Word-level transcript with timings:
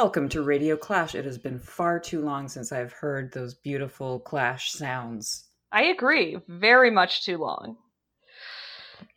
Welcome 0.00 0.28
to 0.28 0.42
Radio 0.42 0.76
Clash. 0.76 1.16
It 1.16 1.24
has 1.24 1.38
been 1.38 1.58
far 1.58 1.98
too 1.98 2.20
long 2.20 2.46
since 2.46 2.70
I've 2.70 2.92
heard 2.92 3.32
those 3.32 3.54
beautiful 3.54 4.20
clash 4.20 4.70
sounds. 4.70 5.48
I 5.72 5.86
agree. 5.86 6.38
Very 6.46 6.88
much 6.88 7.24
too 7.24 7.36
long. 7.36 7.76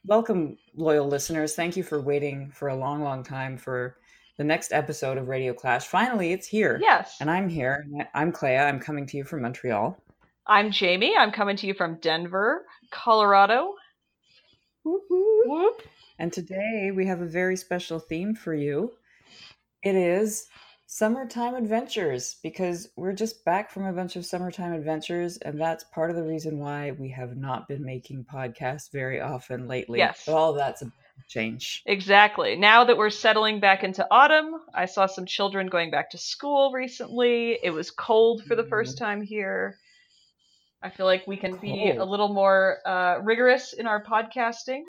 Welcome, 0.05 0.57
loyal 0.75 1.07
listeners. 1.07 1.53
Thank 1.53 1.77
you 1.77 1.83
for 1.83 2.02
waiting 2.02 2.49
for 2.49 2.70
a 2.70 2.75
long, 2.75 3.03
long 3.03 3.23
time 3.23 3.57
for 3.57 3.97
the 4.39 4.43
next 4.43 4.73
episode 4.73 5.20
of 5.20 5.27
Radio 5.27 5.53
Clash. 5.53 5.85
Finally, 5.85 6.33
it's 6.33 6.47
here. 6.47 6.79
Yes. 6.81 7.16
And 7.21 7.29
I'm 7.29 7.48
here. 7.48 7.85
I'm 8.16 8.31
Clea. 8.31 8.57
I'm 8.57 8.79
coming 8.79 9.05
to 9.05 9.17
you 9.17 9.23
from 9.23 9.43
Montreal. 9.43 9.95
I'm 10.48 10.71
Jamie. 10.71 11.13
I'm 11.16 11.31
coming 11.31 11.57
to 11.57 11.67
you 11.67 11.75
from 11.75 11.99
Denver, 12.02 12.66
Colorado. 12.89 13.75
Whoop, 14.84 15.03
whoop. 15.11 15.45
Whoop. 15.45 15.84
And 16.17 16.34
today 16.34 16.89
we 16.91 17.05
have 17.05 17.21
a 17.21 17.27
very 17.27 17.55
special 17.55 17.99
theme 17.99 18.34
for 18.34 18.55
you. 18.55 18.93
It 19.84 19.95
is 19.95 20.48
summertime 20.94 21.55
adventures 21.55 22.36
because 22.44 22.90
we're 22.98 23.13
just 23.13 23.45
back 23.45 23.72
from 23.72 23.86
a 23.86 23.94
bunch 23.94 24.18
of 24.18 24.26
summertime 24.26 24.73
adventures 24.73 25.38
and 25.38 25.58
that's 25.58 25.86
part 25.86 26.09
of 26.09 26.17
the 26.17 26.23
reason 26.23 26.59
why 26.59 26.91
we 26.91 27.08
have 27.08 27.38
not 27.38 27.66
been 27.66 27.81
making 27.81 28.26
podcasts 28.26 28.91
very 28.91 29.22
often 29.22 29.70
lately 29.70 30.00
yes 30.00 30.27
all 30.27 30.52
that's 30.52 30.81
a 30.81 30.91
change 31.30 31.81
exactly 31.86 32.58
now 32.58 32.84
that 32.84 32.98
we're 32.98 33.09
settling 33.09 33.62
back 33.62 33.86
into 33.86 34.05
autumn 34.12 34.55
i 34.73 34.84
saw 34.84 35.05
some 35.05 35.26
children 35.26 35.67
going 35.67 35.90
back 35.90 36.09
to 36.09 36.17
school 36.17 36.73
recently 36.73 37.58
it 37.64 37.70
was 37.70 37.89
cold 37.89 38.44
for 38.44 38.58
the 38.58 38.66
first 38.66 38.98
mm-hmm. 38.98 39.05
time 39.05 39.22
here 39.22 39.78
i 40.84 40.89
feel 40.89 41.05
like 41.05 41.26
we 41.26 41.38
can 41.38 41.52
cold. 41.52 41.62
be 41.62 41.92
a 41.92 42.03
little 42.03 42.34
more 42.34 42.80
uh, 42.86 43.17
rigorous 43.23 43.72
in 43.72 43.88
our 43.88 44.03
podcasting 44.03 44.81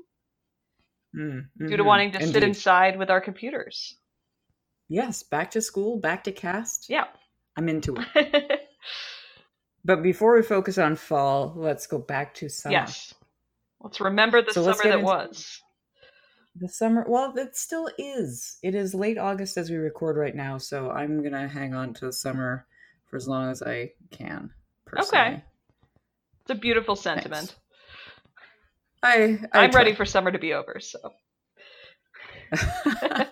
mm-hmm. 1.17 1.69
due 1.69 1.77
to 1.77 1.85
wanting 1.85 2.11
to 2.11 2.19
Indeed. 2.19 2.33
sit 2.33 2.43
inside 2.43 2.99
with 2.99 3.09
our 3.09 3.21
computers 3.21 3.95
Yes, 4.93 5.23
back 5.23 5.53
to 5.53 5.63
school, 5.63 5.99
back 5.99 6.25
to 6.25 6.33
cast. 6.33 6.91
Yeah. 6.91 7.05
I'm 7.57 7.71
into 7.71 7.97
it. 8.15 8.61
but 9.87 10.03
before 10.03 10.35
we 10.37 10.43
focus 10.43 10.77
on 10.77 10.97
fall, 10.97 11.55
let's 11.57 11.87
go 11.87 11.99
back 11.99 12.35
to 12.35 12.51
summer. 12.51 12.75
Yes. 12.75 13.15
Let's 13.81 14.03
remember 14.03 14.43
the 14.43 14.53
so 14.53 14.71
summer 14.71 14.83
that 14.95 15.03
was. 15.03 15.63
The 16.57 16.69
summer, 16.69 17.07
well, 17.09 17.33
it 17.39 17.57
still 17.57 17.89
is. 17.97 18.59
It 18.63 18.75
is 18.75 18.95
late 18.95 19.17
August 19.17 19.57
as 19.57 19.71
we 19.71 19.77
record 19.77 20.19
right 20.19 20.37
now, 20.37 20.59
so 20.59 20.91
I'm 20.91 21.21
going 21.21 21.33
to 21.33 21.49
hang 21.49 21.73
on 21.73 21.95
to 21.95 22.05
the 22.05 22.13
summer 22.13 22.67
for 23.09 23.17
as 23.17 23.27
long 23.27 23.51
as 23.51 23.63
I 23.63 23.93
can. 24.11 24.51
Personally. 24.85 25.23
Okay. 25.23 25.45
It's 26.43 26.51
a 26.51 26.55
beautiful 26.55 26.97
sentiment. 26.97 27.57
I, 29.03 29.41
I 29.55 29.65
am 29.65 29.71
ready 29.71 29.95
for 29.95 30.05
summer 30.05 30.31
to 30.31 30.39
be 30.39 30.53
over, 30.53 30.81
so. 30.81 30.99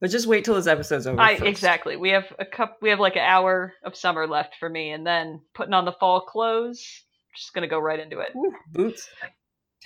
But 0.00 0.10
just 0.10 0.26
wait 0.26 0.44
till 0.44 0.54
this 0.54 0.66
episode's 0.66 1.06
over. 1.06 1.20
I, 1.20 1.32
exactly. 1.32 1.96
We 1.96 2.10
have 2.10 2.26
a 2.38 2.44
cup. 2.44 2.78
We 2.82 2.90
have 2.90 3.00
like 3.00 3.16
an 3.16 3.22
hour 3.22 3.72
of 3.82 3.96
summer 3.96 4.26
left 4.26 4.56
for 4.60 4.68
me, 4.68 4.90
and 4.90 5.06
then 5.06 5.40
putting 5.54 5.72
on 5.72 5.84
the 5.84 5.92
fall 5.92 6.20
clothes. 6.20 7.02
Just 7.34 7.54
gonna 7.54 7.68
go 7.68 7.78
right 7.78 7.98
into 7.98 8.20
it. 8.20 8.28
Ooh, 8.36 8.52
boots, 8.72 9.08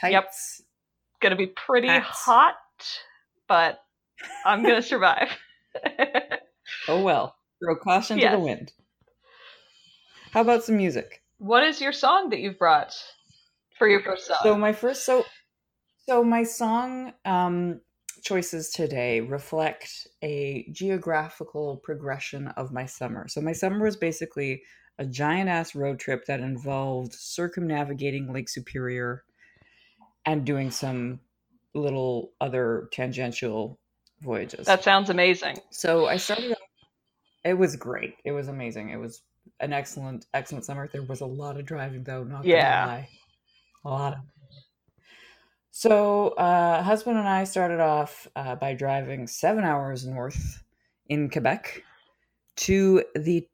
tights. 0.00 0.12
Yep. 0.12 0.30
Gonna 1.20 1.36
be 1.36 1.46
pretty 1.46 1.88
hats. 1.88 2.06
hot, 2.08 2.54
but 3.46 3.80
I'm 4.44 4.62
gonna 4.62 4.82
survive. 4.82 5.28
oh 6.88 7.02
well. 7.02 7.36
Throw 7.62 7.76
caution 7.76 8.18
yes. 8.18 8.32
to 8.32 8.38
the 8.38 8.42
wind. 8.42 8.72
How 10.32 10.40
about 10.40 10.64
some 10.64 10.76
music? 10.76 11.22
What 11.38 11.62
is 11.62 11.80
your 11.80 11.92
song 11.92 12.30
that 12.30 12.40
you've 12.40 12.58
brought 12.58 12.94
for 13.78 13.86
your 13.88 14.00
first 14.00 14.26
song? 14.26 14.38
So 14.42 14.56
my 14.56 14.72
first 14.72 15.04
so 15.04 15.24
so 16.06 16.24
my 16.24 16.42
song 16.42 17.12
um 17.24 17.80
choices 18.22 18.70
today 18.70 19.20
reflect 19.20 20.08
a 20.22 20.68
geographical 20.72 21.76
progression 21.78 22.48
of 22.48 22.72
my 22.72 22.86
summer. 22.86 23.28
So, 23.28 23.40
my 23.40 23.52
summer 23.52 23.84
was 23.84 23.96
basically 23.96 24.62
a 24.98 25.04
giant 25.06 25.48
ass 25.48 25.74
road 25.74 25.98
trip 25.98 26.24
that 26.26 26.40
involved 26.40 27.14
circumnavigating 27.14 28.32
Lake 28.32 28.48
Superior 28.48 29.24
and 30.26 30.44
doing 30.44 30.70
some 30.70 31.20
little 31.74 32.32
other 32.40 32.88
tangential 32.92 33.78
voyages. 34.20 34.66
That 34.66 34.84
sounds 34.84 35.10
amazing. 35.10 35.58
So, 35.70 36.06
I 36.06 36.16
started, 36.16 36.54
it 37.44 37.54
was 37.54 37.76
great. 37.76 38.14
It 38.24 38.32
was 38.32 38.48
amazing. 38.48 38.90
It 38.90 38.98
was 38.98 39.22
an 39.60 39.72
excellent, 39.72 40.26
excellent 40.34 40.64
summer. 40.64 40.88
There 40.88 41.02
was 41.02 41.20
a 41.20 41.26
lot 41.26 41.58
of 41.58 41.64
driving, 41.64 42.04
though, 42.04 42.24
not 42.24 42.44
yeah. 42.44 42.86
gonna 42.86 42.92
lie. 42.92 43.08
A 43.84 43.88
lot 43.88 44.12
of 44.14 44.18
so, 45.80 46.32
uh, 46.32 46.82
husband 46.82 47.16
and 47.16 47.26
I 47.26 47.44
started 47.44 47.80
off 47.80 48.28
uh, 48.36 48.54
by 48.54 48.74
driving 48.74 49.26
seven 49.26 49.64
hours 49.64 50.06
north 50.06 50.62
in 51.06 51.30
Quebec 51.30 51.82
to 52.56 53.02
the 53.14 53.48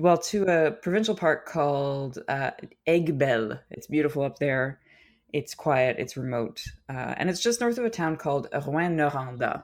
well 0.00 0.16
to 0.16 0.44
a 0.44 0.70
provincial 0.70 1.14
park 1.14 1.44
called 1.44 2.18
uh, 2.28 2.52
Aiguebelle. 2.88 3.60
It's 3.70 3.88
beautiful 3.88 4.22
up 4.22 4.38
there. 4.38 4.80
It's 5.34 5.54
quiet. 5.54 5.96
It's 5.98 6.16
remote, 6.16 6.64
uh, 6.88 7.12
and 7.18 7.28
it's 7.28 7.42
just 7.42 7.60
north 7.60 7.76
of 7.76 7.84
a 7.84 7.90
town 7.90 8.16
called 8.16 8.48
Rouyn-Noranda, 8.54 9.62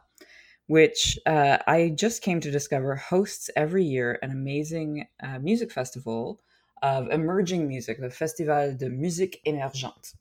which 0.67 1.19
uh, 1.25 1.57
I 1.67 1.95
just 1.97 2.21
came 2.21 2.41
to 2.41 2.51
discover 2.51 2.95
hosts 2.95 3.49
every 3.57 3.85
year 3.85 4.19
an 4.21 4.33
amazing 4.33 5.07
uh, 5.23 5.39
music 5.39 5.73
festival 5.73 6.43
of 6.83 7.09
emerging 7.09 7.67
music, 7.67 7.99
the 8.03 8.11
Festival 8.11 8.77
de 8.77 8.91
Musique 8.91 9.41
Émergente 9.47 10.13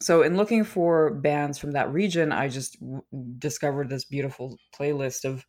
so 0.00 0.22
in 0.22 0.36
looking 0.36 0.64
for 0.64 1.14
bands 1.14 1.58
from 1.58 1.72
that 1.72 1.92
region 1.92 2.32
i 2.32 2.48
just 2.48 2.78
w- 2.80 3.02
discovered 3.38 3.88
this 3.88 4.04
beautiful 4.04 4.58
playlist 4.74 5.24
of 5.24 5.46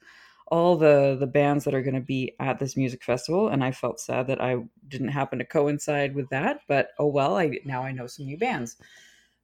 all 0.47 0.77
the 0.77 1.17
the 1.19 1.27
bands 1.27 1.65
that 1.65 1.73
are 1.73 1.81
going 1.81 1.93
to 1.93 1.99
be 1.99 2.33
at 2.39 2.59
this 2.59 2.77
music 2.77 3.03
festival 3.03 3.49
and 3.49 3.63
i 3.63 3.71
felt 3.71 3.99
sad 3.99 4.27
that 4.27 4.41
i 4.41 4.55
didn't 4.87 5.09
happen 5.09 5.39
to 5.39 5.45
coincide 5.45 6.15
with 6.15 6.29
that 6.29 6.59
but 6.67 6.89
oh 6.99 7.07
well 7.07 7.35
i 7.37 7.51
now 7.65 7.83
i 7.83 7.91
know 7.91 8.07
some 8.07 8.25
new 8.25 8.37
bands. 8.37 8.77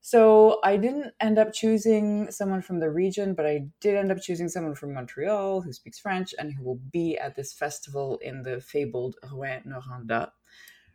So 0.05 0.59
i 0.65 0.75
didn't 0.75 1.13
end 1.21 1.37
up 1.37 1.53
choosing 1.53 2.29
someone 2.29 2.61
from 2.61 2.79
the 2.79 2.89
region 2.89 3.33
but 3.33 3.45
i 3.45 3.67
did 3.79 3.95
end 3.95 4.11
up 4.11 4.21
choosing 4.21 4.49
someone 4.49 4.75
from 4.75 4.93
montreal 4.93 5.61
who 5.61 5.71
speaks 5.71 5.99
french 5.99 6.33
and 6.37 6.53
who 6.53 6.63
will 6.63 6.79
be 6.91 7.17
at 7.17 7.35
this 7.35 7.53
festival 7.53 8.19
in 8.21 8.43
the 8.43 8.59
fabled 8.59 9.15
Rouyn-Noranda 9.23 10.31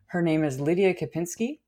her 0.06 0.20
name 0.20 0.44
is 0.44 0.60
lydia 0.60 0.92
képinski 0.92 1.60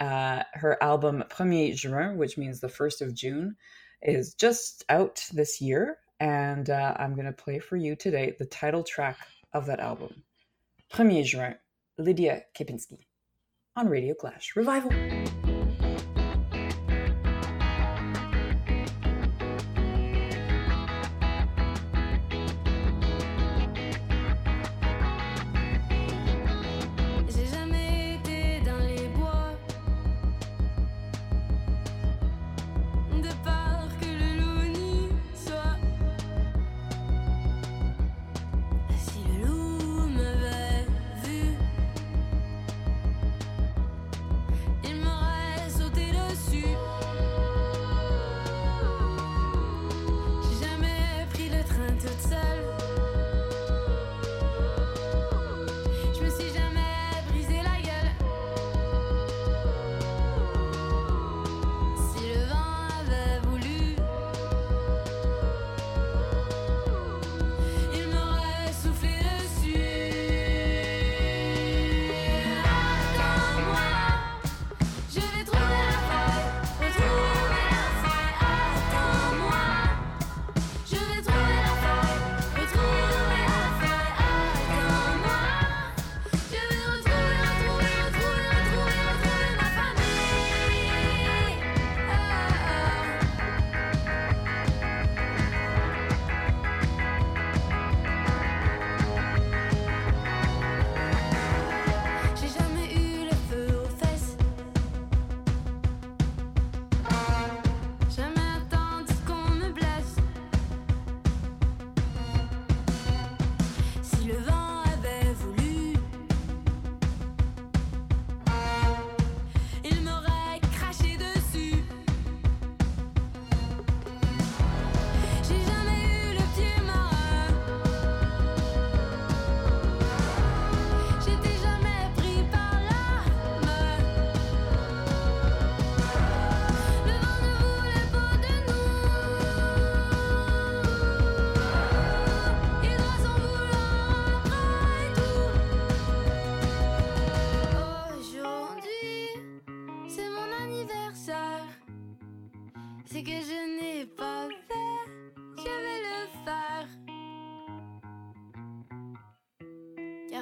uh, 0.00 0.42
her 0.54 0.82
album 0.82 1.22
Premier 1.28 1.72
Juin, 1.72 2.16
which 2.16 2.38
means 2.38 2.60
the 2.60 2.68
1st 2.68 3.02
of 3.02 3.14
June, 3.14 3.56
is 4.02 4.34
just 4.34 4.84
out 4.88 5.24
this 5.32 5.60
year. 5.60 5.98
And 6.18 6.68
uh, 6.68 6.94
I'm 6.98 7.14
going 7.14 7.26
to 7.26 7.32
play 7.32 7.58
for 7.58 7.76
you 7.76 7.96
today 7.96 8.34
the 8.38 8.46
title 8.46 8.82
track 8.82 9.18
of 9.52 9.66
that 9.66 9.80
album 9.80 10.22
Premier 10.90 11.22
Juin, 11.22 11.56
Lydia 11.98 12.42
Képinski 12.58 12.98
on 13.76 13.88
Radio 13.88 14.14
Clash 14.14 14.56
Revival. 14.56 14.92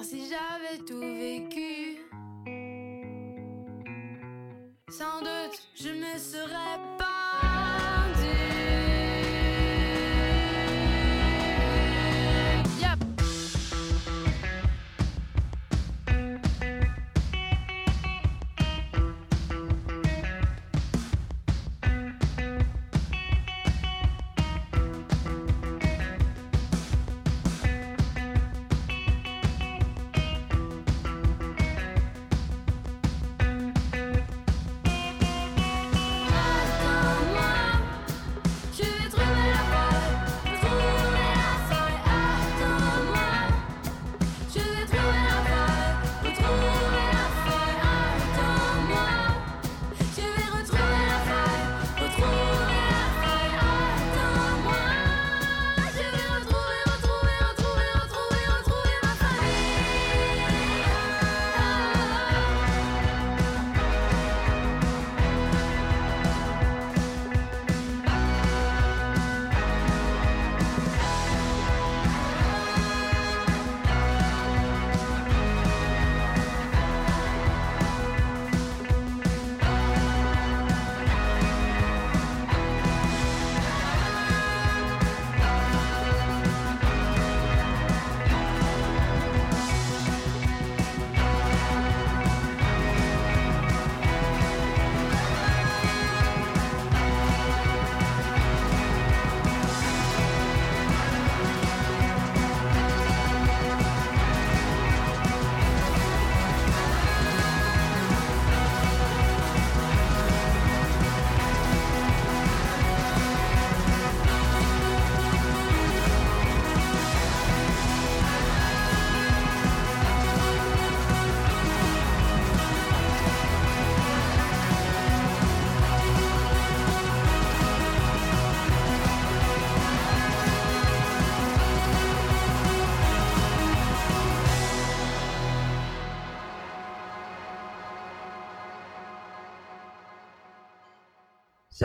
Si 0.00 0.28
j'avais 0.28 0.78
tout 0.86 1.00
vécu, 1.00 1.98
sans 4.88 5.18
doute 5.18 5.58
je 5.74 5.88
ne 5.88 6.18
serais 6.18 6.78
pas. 6.98 7.17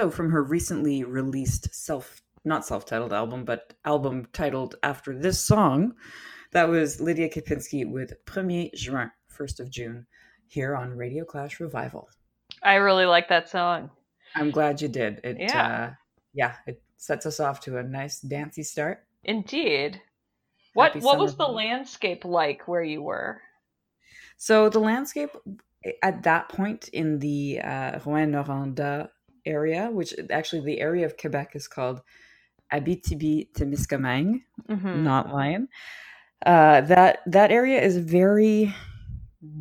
From 0.10 0.29
her 0.31 0.43
recently 0.43 1.03
released 1.03 1.74
self, 1.74 2.22
not 2.45 2.65
self 2.65 2.86
titled 2.86 3.13
album, 3.13 3.45
but 3.45 3.74
album 3.86 4.27
titled 4.33 4.75
after 4.83 5.17
this 5.17 5.39
song, 5.39 5.93
that 6.51 6.69
was 6.69 7.01
Lydia 7.01 7.29
Képinski 7.29 7.89
with 7.89 8.13
Premier 8.25 8.69
Juin, 8.75 9.12
1st 9.38 9.60
of 9.60 9.69
June, 9.69 10.05
here 10.48 10.75
on 10.75 10.95
Radio 10.95 11.25
Clash 11.25 11.60
Revival. 11.60 12.10
I 12.62 12.75
really 12.75 13.05
like 13.05 13.29
that 13.29 13.50
song. 13.50 13.89
I'm 14.36 14.51
glad 14.51 14.81
you 14.81 14.88
did. 14.88 15.22
It, 15.24 15.38
Yeah. 15.39 15.67
uh, 15.67 15.93
yeah, 16.33 16.55
it 16.65 16.81
sets 16.98 17.25
us 17.25 17.39
off 17.39 17.60
to 17.62 17.77
a 17.77 17.83
nice 17.83 18.19
dancy 18.19 18.63
start. 18.63 19.05
Indeed. 19.24 20.01
What 20.74 20.93
Happy 20.93 21.05
what 21.05 21.19
was 21.19 21.36
the 21.36 21.48
landscape 21.48 22.25
like 22.25 22.67
where 22.67 22.83
you 22.83 23.01
were? 23.01 23.41
So, 24.38 24.69
the 24.69 24.79
landscape 24.79 25.29
at 26.01 26.24
that 26.24 26.50
point 26.50 26.88
in 26.89 27.19
the 27.19 27.62
uh, 27.62 28.00
Rouyn-Noranda 28.00 29.10
area, 29.45 29.89
which 29.91 30.13
actually 30.29 30.62
the 30.62 30.79
area 30.79 31.05
of 31.05 31.17
Quebec 31.17 31.51
is 31.55 31.67
called 31.67 32.01
Abitibi-Témiscamingue, 32.71 34.41
Mm-hmm. 34.69 35.03
not 35.03 35.33
lion. 35.33 35.67
Uh, 36.45 36.81
that 36.81 37.19
that 37.27 37.51
area 37.51 37.81
is 37.81 37.97
very 37.97 38.73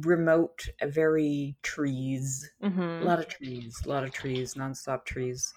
remote, 0.00 0.68
very 0.84 1.56
trees, 1.62 2.50
a 2.62 2.68
Mm-hmm. 2.68 3.04
lot 3.04 3.18
of 3.18 3.28
trees, 3.28 3.80
a 3.84 3.88
lot 3.88 4.04
of 4.04 4.12
trees, 4.12 4.54
nonstop 4.54 5.04
trees, 5.04 5.52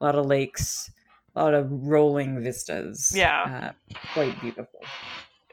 a 0.00 0.04
lot 0.04 0.14
of 0.14 0.26
lakes, 0.26 0.90
a 1.36 1.42
lot 1.42 1.54
of 1.54 1.70
rolling 1.70 2.40
vistas. 2.42 3.12
Yeah. 3.14 3.72
uh, 3.88 3.96
quite 4.14 4.40
beautiful. 4.40 4.80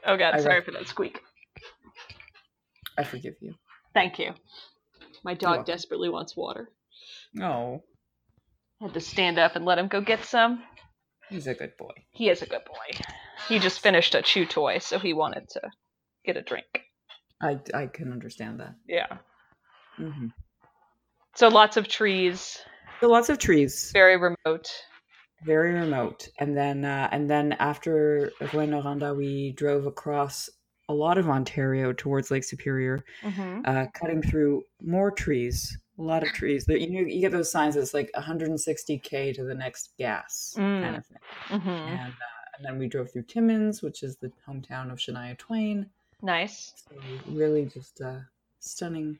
Oh 0.06 0.16
god, 0.16 0.34
I 0.34 0.40
sorry 0.40 0.56
rec- 0.56 0.64
for 0.64 0.70
that 0.72 0.88
squeak. 0.88 1.20
I 2.98 3.04
forgive 3.04 3.34
you. 3.40 3.54
Thank 3.94 4.18
you. 4.18 4.32
My 5.24 5.34
dog 5.34 5.64
desperately 5.66 6.08
wants 6.08 6.36
water. 6.36 6.68
Oh, 7.40 7.82
Had 8.82 8.94
to 8.94 9.00
stand 9.00 9.38
up 9.38 9.54
and 9.56 9.64
let 9.64 9.78
him 9.78 9.86
go 9.88 10.00
get 10.00 10.24
some. 10.24 10.62
he's 11.30 11.46
a 11.46 11.54
good 11.54 11.76
boy. 11.78 11.92
He 12.10 12.28
is 12.28 12.42
a 12.42 12.46
good 12.46 12.64
boy. 12.64 12.98
He 13.48 13.58
just 13.58 13.80
finished 13.80 14.14
a 14.14 14.22
chew 14.22 14.44
toy, 14.44 14.78
so 14.78 14.98
he 14.98 15.12
wanted 15.12 15.48
to 15.50 15.60
get 16.24 16.36
a 16.36 16.42
drink. 16.42 16.66
I 17.40 17.58
I 17.72 17.86
can 17.86 18.10
understand 18.12 18.58
that. 18.60 18.74
Yeah. 18.88 19.06
hmm 19.96 20.28
So 21.36 21.48
lots 21.48 21.76
of 21.76 21.86
trees, 21.88 22.58
So 23.00 23.08
lots 23.08 23.28
of 23.28 23.38
trees, 23.38 23.90
very 23.92 24.16
remote. 24.16 24.70
very 25.44 25.72
remote, 25.74 26.28
and 26.38 26.56
then 26.56 26.84
uh, 26.84 27.08
and 27.12 27.28
then 27.30 27.52
after 27.54 28.30
Rouyn-Noranda, 28.40 29.16
we 29.16 29.52
drove 29.52 29.86
across 29.86 30.48
a 30.88 30.94
lot 30.94 31.18
of 31.18 31.28
Ontario 31.28 31.92
towards 31.92 32.30
Lake 32.30 32.44
Superior, 32.44 33.04
Mm-hmm. 33.24 33.60
uh, 33.64 33.86
cutting 33.94 34.22
through 34.22 34.62
more 34.82 35.10
trees, 35.10 35.78
a 35.98 36.02
lot 36.02 36.22
of 36.22 36.30
trees. 36.30 36.64
You 36.68 36.90
know, 36.90 37.00
you 37.00 37.20
get 37.20 37.32
those 37.32 37.50
signs 37.50 37.74
that's 37.74 37.94
like 37.94 38.10
160k 38.16 39.34
to 39.34 39.44
the 39.44 39.54
next 39.54 39.90
gas 39.98 40.54
Mm. 40.56 40.82
kind 40.82 40.96
of 40.96 41.06
thing. 41.06 41.18
Mm-hmm. 41.48 41.68
And, 41.68 42.12
uh, 42.12 42.56
and 42.56 42.64
then 42.66 42.78
we 42.78 42.88
drove 42.88 43.10
through 43.12 43.24
Timmins, 43.24 43.82
which 43.82 44.02
is 44.02 44.16
the 44.16 44.32
hometown 44.48 44.90
of 44.92 44.98
Shania 44.98 45.36
Twain. 45.38 45.86
Nice. 46.22 46.72
So 46.88 46.96
really, 47.32 47.66
just 47.66 48.00
uh, 48.00 48.20
stunning, 48.60 49.18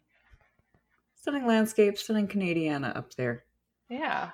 stunning 1.17 1.47
landscape, 1.47 1.99
stunning 1.99 2.29
Canadiana 2.29 2.97
up 2.97 3.13
there. 3.15 3.45
Yeah. 3.89 4.31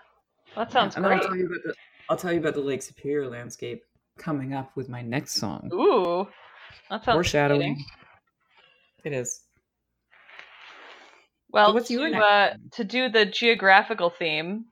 That 0.54 0.70
sounds 0.72 0.96
and 0.96 1.04
great. 1.04 1.20
I'll 1.22 1.28
tell 1.28 1.36
you 1.36 1.46
about 1.46 1.62
the 1.64 1.74
I'll 2.10 2.16
tell 2.16 2.32
you 2.32 2.38
about 2.40 2.54
the 2.54 2.60
Lake 2.60 2.82
Superior 2.82 3.28
landscape 3.28 3.82
coming 4.16 4.54
up 4.54 4.74
with 4.76 4.88
my 4.88 5.02
next 5.02 5.34
song. 5.34 5.70
Ooh. 5.72 6.26
That 6.90 7.04
sounds 7.04 7.16
Foreshadowing. 7.16 7.72
exciting. 7.72 7.84
It 9.04 9.12
is. 9.12 9.42
Well, 11.50 11.74
what's 11.74 11.88
to, 11.88 12.14
uh, 12.16 12.54
to 12.72 12.84
do 12.84 13.08
the 13.08 13.24
geographical 13.26 14.10
theme, 14.10 14.66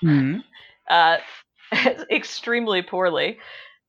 Hmm. 0.00 0.38
uh, 0.90 1.18
extremely 2.10 2.82
poorly. 2.82 3.38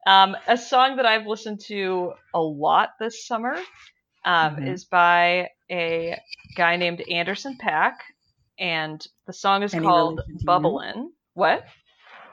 Um, 0.06 0.38
a 0.48 0.58
song 0.58 0.96
that 0.98 1.06
I've 1.06 1.28
listened 1.28 1.60
to 1.68 2.14
a 2.34 2.40
lot 2.40 2.92
this 3.00 3.26
summer 3.28 3.56
um, 4.26 4.56
Mhm. 4.58 4.74
is 4.74 4.86
by 4.86 5.50
a 5.70 6.18
guy 6.56 6.76
named 6.78 7.02
Anderson 7.12 7.58
Paak, 7.62 7.96
and 8.58 9.06
the 9.26 9.34
song 9.34 9.64
is 9.64 9.74
Any 9.74 9.86
called? 9.86 10.22
Bubblin'. 10.46 11.10
What? 11.34 11.66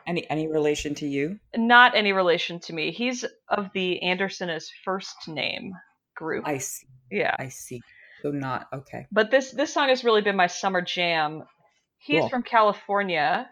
Any 0.06 0.28
any 0.30 0.46
relation 0.48 0.94
to 0.96 1.06
you? 1.06 1.38
Not 1.56 1.94
any 1.96 2.12
relation 2.12 2.60
to 2.60 2.72
me. 2.74 2.90
He's 2.92 3.24
of 3.48 3.70
the 3.72 4.02
Anderson 4.02 4.50
as 4.50 4.70
first 4.84 5.16
name 5.28 5.72
group. 6.14 6.46
I 6.46 6.58
see. 6.58 6.86
yeah. 7.10 7.34
I 7.38 7.48
see. 7.48 7.80
So 8.24 8.30
not 8.30 8.68
okay. 8.72 9.06
But 9.12 9.30
this 9.30 9.50
this 9.50 9.74
song 9.74 9.90
has 9.90 10.02
really 10.02 10.22
been 10.22 10.34
my 10.36 10.46
summer 10.46 10.80
jam. 10.80 11.42
He's 11.98 12.20
Cool. 12.20 12.28
from 12.30 12.42
California, 12.42 13.50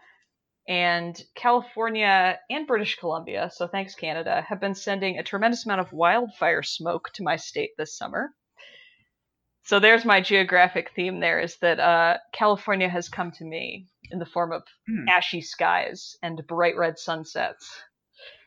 And 0.67 1.21
California 1.35 2.38
and 2.49 2.67
British 2.67 2.97
Columbia, 2.97 3.50
so 3.52 3.67
thanks 3.67 3.95
Canada, 3.95 4.41
have 4.49 4.61
been 4.61 4.75
sending 4.75 5.19
a 5.19 5.23
tremendous 5.23 5.67
amount 5.67 5.81
of 5.83 5.93
wildfire 5.93 6.62
smoke 6.62 7.11
to 7.14 7.23
my 7.23 7.37
state 7.37 7.71
this 7.76 7.97
summer. 7.99 8.31
So 9.64 9.79
there's 9.79 10.05
my 10.07 10.21
geographic 10.23 10.93
theme 10.97 11.21
there 11.21 11.38
is 11.41 11.57
that 11.59 11.79
uh, 11.79 12.17
California 12.33 12.88
has 12.88 13.09
come 13.09 13.31
to 13.33 13.45
me 13.45 13.88
in 14.11 14.19
the 14.19 14.26
form 14.26 14.52
of 14.52 14.62
Hmm. 14.88 15.09
ashy 15.09 15.41
skies 15.43 16.17
and 16.23 16.41
bright 16.47 16.76
red 16.76 16.99
sunsets. 16.99 17.69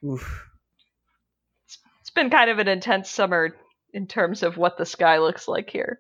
Oof. 0.03 0.44
It's 2.01 2.10
been 2.12 2.29
kind 2.32 2.50
of 2.50 2.60
an 2.60 2.67
intense 2.67 3.10
summer 3.12 3.55
in 3.94 4.08
terms 4.08 4.41
of 4.41 4.58
what 4.58 4.77
the 4.77 4.86
sky 4.86 5.20
looks 5.20 5.48
like 5.48 5.70
here. 5.70 6.00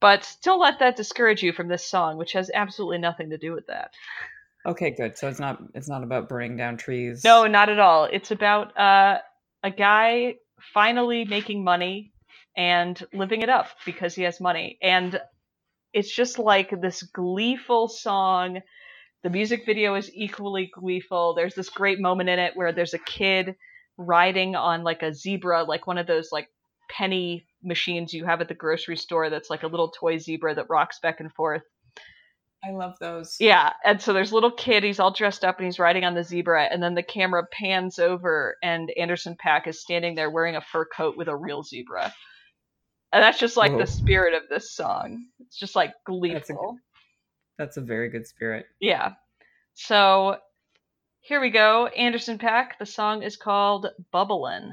But 0.00 0.36
don't 0.42 0.60
let 0.60 0.78
that 0.80 0.96
discourage 0.96 1.42
you 1.42 1.52
from 1.52 1.68
this 1.68 1.86
song, 1.86 2.18
which 2.18 2.32
has 2.32 2.50
absolutely 2.52 2.98
nothing 2.98 3.30
to 3.30 3.38
do 3.38 3.52
with 3.52 3.66
that. 3.68 3.92
Okay, 4.66 4.90
good. 4.90 5.16
So 5.16 5.28
it's 5.28 5.40
not 5.40 5.62
it's 5.74 5.88
not 5.88 6.02
about 6.02 6.28
burning 6.28 6.56
down 6.56 6.76
trees. 6.76 7.22
No, 7.24 7.46
not 7.46 7.68
at 7.68 7.78
all. 7.78 8.04
It's 8.04 8.30
about 8.30 8.76
uh, 8.76 9.18
a 9.62 9.70
guy 9.70 10.34
finally 10.74 11.24
making 11.24 11.62
money 11.62 12.12
and 12.56 13.00
living 13.12 13.42
it 13.42 13.48
up 13.48 13.68
because 13.84 14.14
he 14.14 14.22
has 14.22 14.40
money. 14.40 14.78
And 14.82 15.20
it's 15.92 16.14
just 16.14 16.38
like 16.38 16.80
this 16.80 17.02
gleeful 17.02 17.88
song. 17.88 18.60
The 19.22 19.30
music 19.30 19.64
video 19.66 19.94
is 19.94 20.10
equally 20.12 20.70
gleeful. 20.74 21.34
There's 21.34 21.54
this 21.54 21.70
great 21.70 22.00
moment 22.00 22.28
in 22.28 22.38
it 22.38 22.56
where 22.56 22.72
there's 22.72 22.94
a 22.94 22.98
kid 22.98 23.54
riding 23.96 24.56
on 24.56 24.82
like 24.82 25.02
a 25.02 25.14
zebra, 25.14 25.64
like 25.64 25.86
one 25.86 25.98
of 25.98 26.06
those 26.06 26.30
like 26.32 26.48
penny 26.88 27.46
machines 27.62 28.12
you 28.12 28.24
have 28.24 28.40
at 28.40 28.48
the 28.48 28.54
grocery 28.54 28.96
store 28.96 29.30
that's 29.30 29.50
like 29.50 29.62
a 29.62 29.68
little 29.68 29.88
toy 29.88 30.18
zebra 30.18 30.54
that 30.54 30.70
rocks 30.70 30.98
back 31.00 31.20
and 31.20 31.32
forth. 31.32 31.62
I 32.64 32.72
love 32.72 32.94
those. 33.00 33.36
Yeah, 33.38 33.72
and 33.84 34.00
so 34.00 34.12
there's 34.12 34.32
a 34.32 34.34
little 34.34 34.50
kid, 34.50 34.82
he's 34.82 34.98
all 34.98 35.12
dressed 35.12 35.44
up 35.44 35.58
and 35.58 35.66
he's 35.66 35.78
riding 35.78 36.04
on 36.04 36.14
the 36.14 36.24
zebra, 36.24 36.64
and 36.64 36.82
then 36.82 36.94
the 36.94 37.02
camera 37.02 37.44
pans 37.52 37.98
over 37.98 38.56
and 38.62 38.90
Anderson 38.96 39.36
Paak 39.36 39.66
is 39.66 39.80
standing 39.80 40.14
there 40.14 40.30
wearing 40.30 40.56
a 40.56 40.60
fur 40.60 40.84
coat 40.84 41.16
with 41.16 41.28
a 41.28 41.36
real 41.36 41.62
zebra. 41.62 42.12
And 43.12 43.22
that's 43.22 43.38
just 43.38 43.56
like 43.56 43.72
Whoa. 43.72 43.78
the 43.78 43.86
spirit 43.86 44.34
of 44.34 44.48
this 44.48 44.72
song. 44.72 45.26
It's 45.40 45.58
just 45.58 45.76
like 45.76 45.90
That's 45.90 46.00
a 46.00 46.10
gleeful. 46.10 46.76
That's 47.58 47.76
a 47.76 47.80
very 47.80 48.10
good 48.10 48.26
spirit. 48.26 48.66
Yeah. 48.80 49.12
So 49.74 50.36
here 51.20 51.40
we 51.40 51.50
go. 51.50 51.86
Anderson 51.86 52.38
Paak. 52.38 52.78
The 52.78 52.86
song 52.86 53.22
is 53.22 53.36
called 53.36 53.86
Bubblin'. 54.12 54.70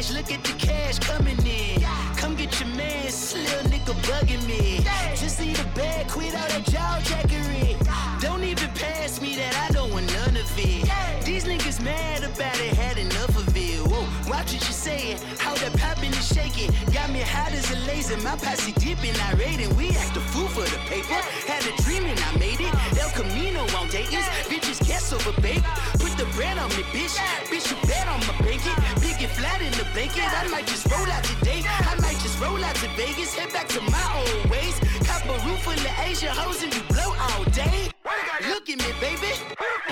Cash, 0.00 0.12
look 0.12 0.32
at 0.32 0.42
the 0.44 0.52
cash 0.54 0.98
coming 0.98 1.38
in. 1.46 1.80
Come 2.16 2.34
get 2.34 2.58
your 2.60 2.68
man, 2.70 3.04
little 3.04 3.70
nigga 3.70 3.94
bugging 4.08 4.46
me. 4.46 4.80
Just 5.16 5.38
see 5.38 5.52
the 5.52 5.64
bag, 5.74 6.08
quit 6.08 6.34
all 6.34 6.48
that 6.48 6.64
jaw 6.64 7.00
jackery. 7.02 7.76
Don't 8.20 8.44
even 8.44 8.68
pass 8.70 9.20
me 9.20 9.36
that, 9.36 9.54
I 9.68 9.72
don't 9.72 9.92
want 9.92 10.06
none 10.12 10.36
of 10.36 10.58
it. 10.58 11.24
These 11.24 11.44
niggas 11.44 11.82
mad 11.82 12.24
about 12.24 12.58
it, 12.60 12.74
had 12.74 12.98
enough 12.98 13.36
of 13.36 13.56
it. 13.56 13.80
Whoa, 13.86 14.00
watch 14.30 14.52
what 14.52 14.66
you 14.68 14.74
saying, 14.74 15.18
how 15.38 15.54
that 15.54 15.76
popping 15.78 16.12
and 16.12 16.24
shaking. 16.24 16.70
Got 16.92 17.10
me 17.10 17.20
hot 17.20 17.52
as 17.52 17.70
a 17.70 17.78
laser, 17.86 18.16
my 18.18 18.36
posse 18.36 18.72
dipping, 18.72 19.16
I 19.16 19.32
raiding. 19.34 19.74
We 19.76 19.90
act 19.90 20.16
a 20.16 20.20
fool 20.20 20.48
for 20.48 20.64
the 20.64 20.80
paper. 20.88 21.20
Had 21.46 21.64
a 21.66 21.74
dream 21.82 22.04
and 22.04 22.18
I 22.20 22.36
made 22.38 22.60
it. 22.60 22.72
El 22.98 23.10
Camino 23.10 23.62
on 23.78 23.88
Dayton's, 23.88 24.26
bitches 24.48 24.80
guess 24.86 25.12
over 25.12 25.32
bake. 25.40 25.64
Put 25.98 26.16
the 26.16 26.26
bread 26.36 26.58
on 26.58 26.68
me, 26.70 26.82
bitch. 26.94 27.16
Bitch, 27.50 27.70
you 27.70 27.76
bet 27.88 28.06
on 28.08 28.20
my 28.26 28.36
bacon. 28.44 28.76
Big 29.00 29.09
and 29.22 29.30
flat 29.32 29.60
in 29.60 29.72
the 29.72 29.84
blanket. 29.92 30.24
I 30.24 30.48
might 30.48 30.66
just 30.66 30.86
roll 30.90 31.06
out 31.10 31.24
today. 31.24 31.62
I 31.64 31.94
might 32.00 32.18
just 32.20 32.40
roll 32.40 32.62
out 32.64 32.74
to 32.76 32.88
Vegas. 32.96 33.34
Head 33.34 33.52
back 33.52 33.68
to 33.68 33.80
my 33.82 34.06
old 34.16 34.50
ways. 34.50 34.78
Cop 35.04 35.24
a 35.24 35.36
roof 35.46 35.60
full 35.62 35.72
of 35.72 35.98
Asian 36.06 36.28
hoes 36.28 36.62
and 36.62 36.72
we 36.72 36.80
blow 36.88 37.12
all 37.28 37.44
day. 37.52 37.90
Look 38.48 38.68
at 38.70 38.78
me, 38.78 38.90
baby. 39.00 39.32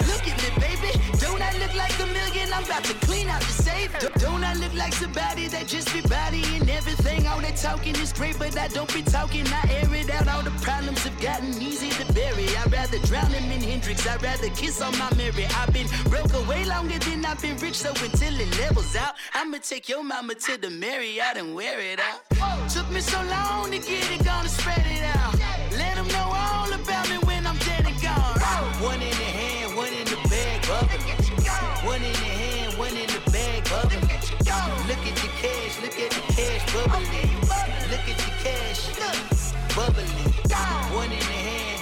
Look 0.09 0.25
at 0.27 0.37
me, 0.43 0.49
baby. 0.57 0.91
Don't 1.21 1.43
I 1.43 1.53
look 1.59 1.75
like 1.75 1.93
a 2.01 2.07
million? 2.07 2.49
I'm 2.53 2.65
about 2.65 2.85
to 2.85 2.95
clean 3.07 3.29
out 3.29 3.41
the 3.43 3.53
safe. 3.53 3.93
Don't 4.19 4.43
I 4.43 4.55
look 4.55 4.73
like 4.75 4.95
somebody 4.95 5.49
that 5.49 5.67
just 5.67 5.93
be 5.93 6.01
bodying 6.01 6.69
everything? 6.69 7.27
All 7.27 7.41
that 7.41 7.57
talking 7.57 7.95
is 7.97 8.13
great, 8.13 8.39
but 8.39 8.57
I 8.57 8.69
don't 8.69 8.93
be 8.93 9.03
talking. 9.03 9.47
I 9.49 9.63
air 9.71 9.95
it 9.95 10.11
out. 10.11 10.29
All 10.29 10.43
the 10.43 10.51
problems 10.63 11.05
have 11.05 11.21
gotten 11.21 11.61
easy 11.61 11.91
to 11.91 12.13
bury. 12.15 12.49
I'd 12.57 12.73
rather 12.73 12.99
drown 13.01 13.31
him 13.31 13.51
in 13.53 13.61
Hendrix. 13.61 14.07
I'd 14.07 14.23
rather 14.23 14.49
kiss 14.51 14.81
on 14.81 14.97
my 14.99 15.13
Mary. 15.17 15.45
I've 15.61 15.73
been 15.73 15.89
broke 16.09 16.33
away 16.33 16.65
longer 16.65 16.99
than 16.99 17.25
I've 17.25 17.43
been 17.43 17.59
rich, 17.59 17.77
so 17.77 17.91
until 17.91 18.41
it 18.41 18.51
levels 18.59 18.97
out, 18.97 19.15
I'ma 19.41 19.59
take 19.63 19.89
your 19.89 20.03
mama 20.03 20.35
to 20.35 20.61
the 20.61 20.69
Marriott 20.69 21.37
and 21.37 21.55
wear 21.55 21.79
it 21.79 22.01
out. 22.01 22.69
Took 22.69 22.91
me 22.91 23.01
so 23.01 23.23
long 23.23 23.71
to 23.71 23.79
get 23.79 24.11
it, 24.11 24.25
gonna 24.25 24.49
spread 24.49 24.85
it 24.85 25.05
out. 25.15 25.33
Let 25.79 25.95
them 25.95 26.09
know 26.09 26.33
all 26.35 26.73
about 26.73 27.09
me 27.09 27.19
when 27.19 27.47
I'm 27.47 27.57
dead 27.59 27.87
and 27.87 27.95
gone. 28.03 28.35
One 28.83 29.01
in 29.01 29.15
the 29.15 29.31
hand, 29.39 29.77
one 29.77 29.93
in 29.95 30.07
the 30.07 30.19
bag, 30.29 30.67
bubbling. 30.67 31.07
One 31.87 32.03
in 32.03 32.13
the 32.19 32.33
hand, 32.43 32.79
one 32.79 32.97
in 32.97 33.07
the 33.07 33.31
bag, 33.31 33.63
bubbling. 33.71 34.03
Look 34.91 35.07
at 35.07 35.15
the 35.23 35.31
cash, 35.39 35.79
look 35.83 35.95
at 35.95 36.11
the 36.11 36.23
cash, 36.35 36.63
bubbling. 36.75 37.31
Look 37.95 38.07
at 38.11 38.19
the 38.19 38.31
cash, 38.43 38.91
bubbling. 39.77 40.35
One 40.91 41.13
in 41.13 41.23
the 41.31 41.39
hand, 41.47 41.79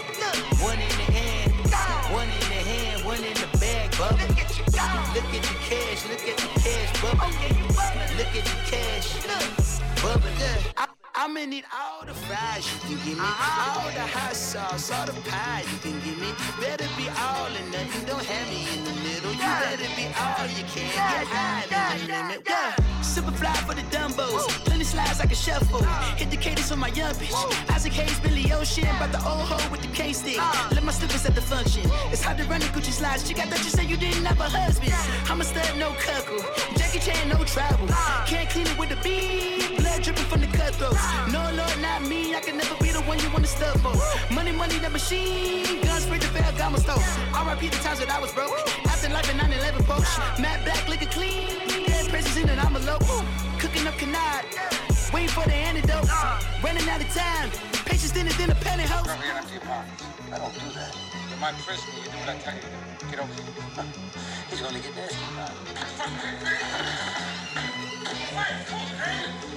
one 0.61 0.79
in 0.79 0.93
the 0.93 1.09
hand, 1.09 1.53
one 2.13 2.29
in 2.29 2.41
the 2.53 2.61
hand, 2.69 3.05
one 3.07 3.25
in 3.25 3.33
the 3.33 3.49
bag, 3.59 3.97
bubbling. 3.97 4.36
The 8.43 8.57
cash. 8.71 9.17
I- 10.77 10.87
I'ma 11.15 11.45
need 11.47 11.65
all 11.73 12.05
the 12.05 12.13
fries 12.13 12.69
you 12.71 12.79
can 12.81 12.97
give 13.05 13.17
me, 13.17 13.25
uh-huh. 13.25 13.81
all 13.81 13.91
the 13.91 14.07
hot 14.07 14.37
sauce, 14.37 14.91
all 14.93 15.07
the 15.07 15.15
pie 15.31 15.65
you 15.73 15.79
can 15.79 15.99
give 16.05 16.19
me. 16.21 16.31
Better 16.61 16.87
be 16.99 17.09
all 17.09 17.49
or 17.49 17.65
nothing, 17.73 18.05
don't 18.05 18.23
have 18.23 18.49
me 18.53 18.69
in 18.77 18.85
the 18.85 18.95
middle. 19.01 19.33
You 19.33 19.51
better 19.65 19.91
be 19.97 20.07
all 20.21 20.47
you 20.53 20.65
can, 20.69 20.87
get 20.93 21.27
high 21.33 21.65
than 21.73 21.99
the 21.99 22.13
limit. 22.13 22.43
Yeah, 22.47 22.86
super 23.17 23.33
fly 23.33 23.55
for 23.67 23.75
the 23.75 23.81
Dumbos, 23.95 24.45
plenty 24.67 24.85
slides 24.85 25.21
like 25.21 25.33
a 25.33 25.35
shuffle. 25.35 25.83
Hit 26.21 26.31
the 26.31 26.37
cadence 26.37 26.71
on 26.71 26.79
my 26.79 26.89
young 26.89 27.15
bitch. 27.15 27.33
Isaac 27.75 27.95
Hayes, 27.95 28.21
Billy 28.21 28.53
Ocean, 28.53 28.95
but 28.99 29.11
the 29.11 29.21
old 29.31 29.49
hoe 29.51 29.71
with 29.71 29.81
the 29.81 29.89
K 29.89 30.13
stick. 30.13 30.37
Let 30.71 30.83
my 30.85 30.93
slippers 30.93 31.25
at 31.25 31.35
the 31.35 31.41
function. 31.41 31.91
It's 32.13 32.23
hard 32.23 32.37
to 32.37 32.45
run 32.45 32.61
the 32.61 32.67
Gucci 32.75 32.93
slides. 32.93 33.27
Chick, 33.27 33.39
I 33.39 33.47
thought 33.47 33.65
you 33.65 33.73
said 33.77 33.89
you 33.89 33.97
didn't 33.97 34.27
have 34.27 34.39
a 34.39 34.49
husband. 34.59 34.93
I'm 35.31 35.41
a 35.41 35.45
stud, 35.45 35.79
no 35.79 35.93
cuckle. 36.07 36.45
Jackie 36.77 36.99
Chan, 36.99 37.29
no 37.31 37.43
travel. 37.45 37.89
Can't 38.27 38.51
clean 38.51 38.67
it 38.67 38.79
with 38.79 38.91
the 38.91 38.97
beat. 38.97 39.79
Blood 39.79 40.03
dripping 40.03 40.29
from 40.33 40.41
the 40.43 40.49
cutthroats. 40.49 41.07
No, 41.33 41.41
Lord, 41.57 41.77
not 41.81 42.03
me. 42.03 42.35
I 42.35 42.41
can 42.41 42.59
never 42.59 42.77
be 42.85 42.91
the 42.91 43.01
one 43.09 43.19
you 43.21 43.31
want 43.31 43.47
to 43.47 43.51
stuff 43.51 43.81
for. 43.81 43.97
Money, 44.35 44.53
money, 44.53 44.79
the 44.79 44.91
machine. 44.91 45.81
Guns 45.81 46.03
spray 46.05 46.19
the 46.19 46.29
bell, 46.37 46.53
got 46.59 46.71
my 46.71 46.79
stove. 46.79 47.01
RIP 47.33 47.73
the 47.73 47.79
times 47.81 47.99
that 48.01 48.11
I 48.11 48.21
was 48.21 48.33
broke. 48.33 48.86
After 49.07 49.15
life 49.15 49.31
in 49.31 49.37
9 49.37 49.53
11 49.53 49.85
post. 49.85 50.19
Matte 50.41 50.65
black, 50.65 50.89
liquor 50.89 51.07
clean. 51.07 51.47
Dead 51.87 52.09
presents 52.09 52.37
in 52.37 52.49
it, 52.49 52.59
I'm 52.59 52.75
a 52.75 52.81
low. 52.81 52.99
Cooking 53.61 53.87
up 53.87 53.95
canard. 53.95 54.45
Waiting 55.15 55.29
for 55.29 55.45
the 55.45 55.55
antidote. 55.55 56.11
Running 56.61 56.89
out 56.89 57.01
of 57.01 57.07
time. 57.15 57.51
Patience 57.87 58.11
thinner 58.11 58.33
than 58.33 58.51
a 58.51 58.57
pantyhose. 58.57 59.07
Cover 59.07 59.25
your 59.25 59.37
empty 59.37 59.59
pockets. 59.61 60.03
I 60.33 60.39
don't 60.39 60.53
do 60.55 60.59
that. 60.75 60.97
You're 61.31 61.39
my 61.39 61.53
prisoner. 61.53 61.95
You 62.03 62.11
do 62.11 62.19
what 62.19 62.31
I 62.31 62.39
tell 62.39 62.55
you 62.57 62.61
to 62.63 62.67
do. 62.67 63.07
Get 63.11 63.21
over 63.21 63.33
here. 63.33 63.45
He's 64.51 64.61
gonna 64.61 64.81
get 64.81 64.97
nasty 64.97 65.23
now. 69.53 69.56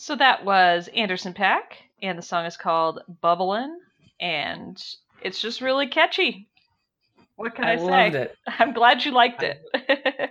So 0.00 0.16
that 0.16 0.46
was 0.46 0.88
Anderson 0.96 1.34
Paak, 1.34 1.76
and 2.00 2.16
the 2.16 2.22
song 2.22 2.46
is 2.46 2.56
called 2.56 3.00
Bubblin', 3.22 3.76
and 4.18 4.82
it's 5.20 5.42
just 5.42 5.60
really 5.60 5.88
catchy. 5.88 6.48
What 7.36 7.54
can 7.54 7.66
I, 7.66 7.72
I 7.72 7.76
say? 7.76 7.82
loved 7.82 8.14
it. 8.14 8.34
I'm 8.46 8.72
glad 8.72 9.04
you 9.04 9.12
liked 9.12 9.42
it. 9.42 9.60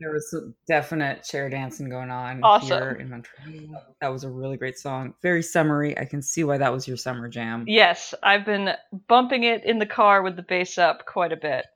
There 0.00 0.12
was 0.12 0.30
some 0.30 0.54
definite 0.66 1.22
chair 1.22 1.48
dancing 1.48 1.88
going 1.88 2.10
on 2.10 2.42
Awesome. 2.42 2.68
here 2.68 2.90
in 3.00 3.08
Montreal. 3.08 3.80
That 4.00 4.08
was 4.08 4.24
a 4.24 4.28
really 4.28 4.56
great 4.56 4.76
song. 4.76 5.14
Very 5.22 5.40
summery. 5.42 5.96
I 5.96 6.04
can 6.04 6.20
see 6.20 6.42
why 6.42 6.58
that 6.58 6.72
was 6.72 6.86
your 6.86 6.96
summer 6.96 7.28
jam. 7.28 7.64
Yes, 7.68 8.12
I've 8.22 8.44
been 8.44 8.70
bumping 9.06 9.44
it 9.44 9.64
in 9.64 9.78
the 9.78 9.86
car 9.86 10.22
with 10.22 10.34
the 10.34 10.42
bass 10.42 10.78
up 10.78 11.06
quite 11.06 11.32
a 11.32 11.36
bit. 11.36 11.66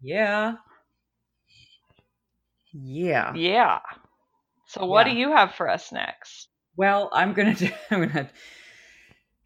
Yeah. 0.00 0.56
Yeah. 2.72 3.32
Yeah. 3.34 3.78
So 4.72 4.86
what 4.86 5.04
Yeah. 5.04 5.12
do 5.12 5.12
you 5.12 5.30
have 5.30 5.54
for 5.54 5.68
us 5.68 5.92
next? 5.92 6.48
Well, 6.76 7.10
I'm 7.12 7.32
gonna 7.32 7.54
do, 7.54 7.68
I'm 7.90 8.08
gonna 8.08 8.30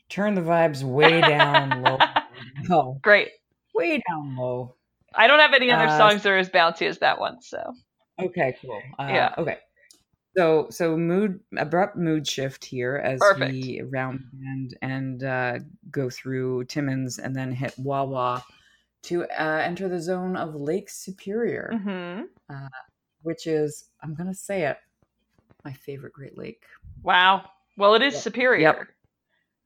turn 0.08 0.34
the 0.34 0.40
vibes 0.40 0.82
way 0.82 1.22
down 1.22 1.80
low. 1.80 1.98
No, 2.68 3.02
Great. 3.02 3.30
way 3.74 4.02
down 4.08 4.36
low. 4.36 4.76
I 5.14 5.26
don't 5.26 5.40
have 5.40 5.54
any 5.54 5.70
other 5.70 5.88
Uh, 5.88 5.88
songs 5.88 6.22
that 6.22 6.30
are 6.30 6.38
as 6.38 6.50
bouncy 6.50 6.86
as 6.86 6.98
that 6.98 7.18
one, 7.18 7.40
so 7.42 7.74
Okay, 8.18 8.56
cool. 8.62 8.82
Uh, 8.98 9.04
Yeah. 9.12 9.34
Okay. 9.38 9.58
So 10.36 10.68
so 10.70 10.96
mood 10.96 11.40
abrupt 11.56 11.96
mood 11.96 12.26
shift 12.28 12.64
here 12.64 12.96
as 12.96 13.20
Perfect. 13.20 13.36
we 13.36 13.82
round 13.82 14.20
bend 14.32 14.78
and 14.82 15.24
uh, 15.24 15.58
go 15.90 16.10
through 16.10 16.64
Timmins 16.66 17.18
and 17.18 17.34
then 17.34 17.52
hit 17.52 17.74
Wawa 17.78 18.44
to 19.04 19.24
uh, 19.24 19.62
enter 19.64 19.88
the 19.88 20.00
zone 20.00 20.36
of 20.36 20.54
Lake 20.54 20.90
Superior, 20.90 21.70
hmm 21.70 22.28
which 23.22 23.46
is 23.46 23.90
I'm 24.02 24.14
gonna 24.14 24.34
say 24.34 24.62
it, 24.64 24.78
my 25.66 25.72
favorite 25.72 26.12
Great 26.12 26.38
Lake. 26.38 26.62
wow. 27.02 27.44
Well, 27.76 27.94
it 27.94 28.02
is 28.02 28.14
Yep. 28.14 28.22
superior. 28.22 28.60
Yep. 28.60 28.88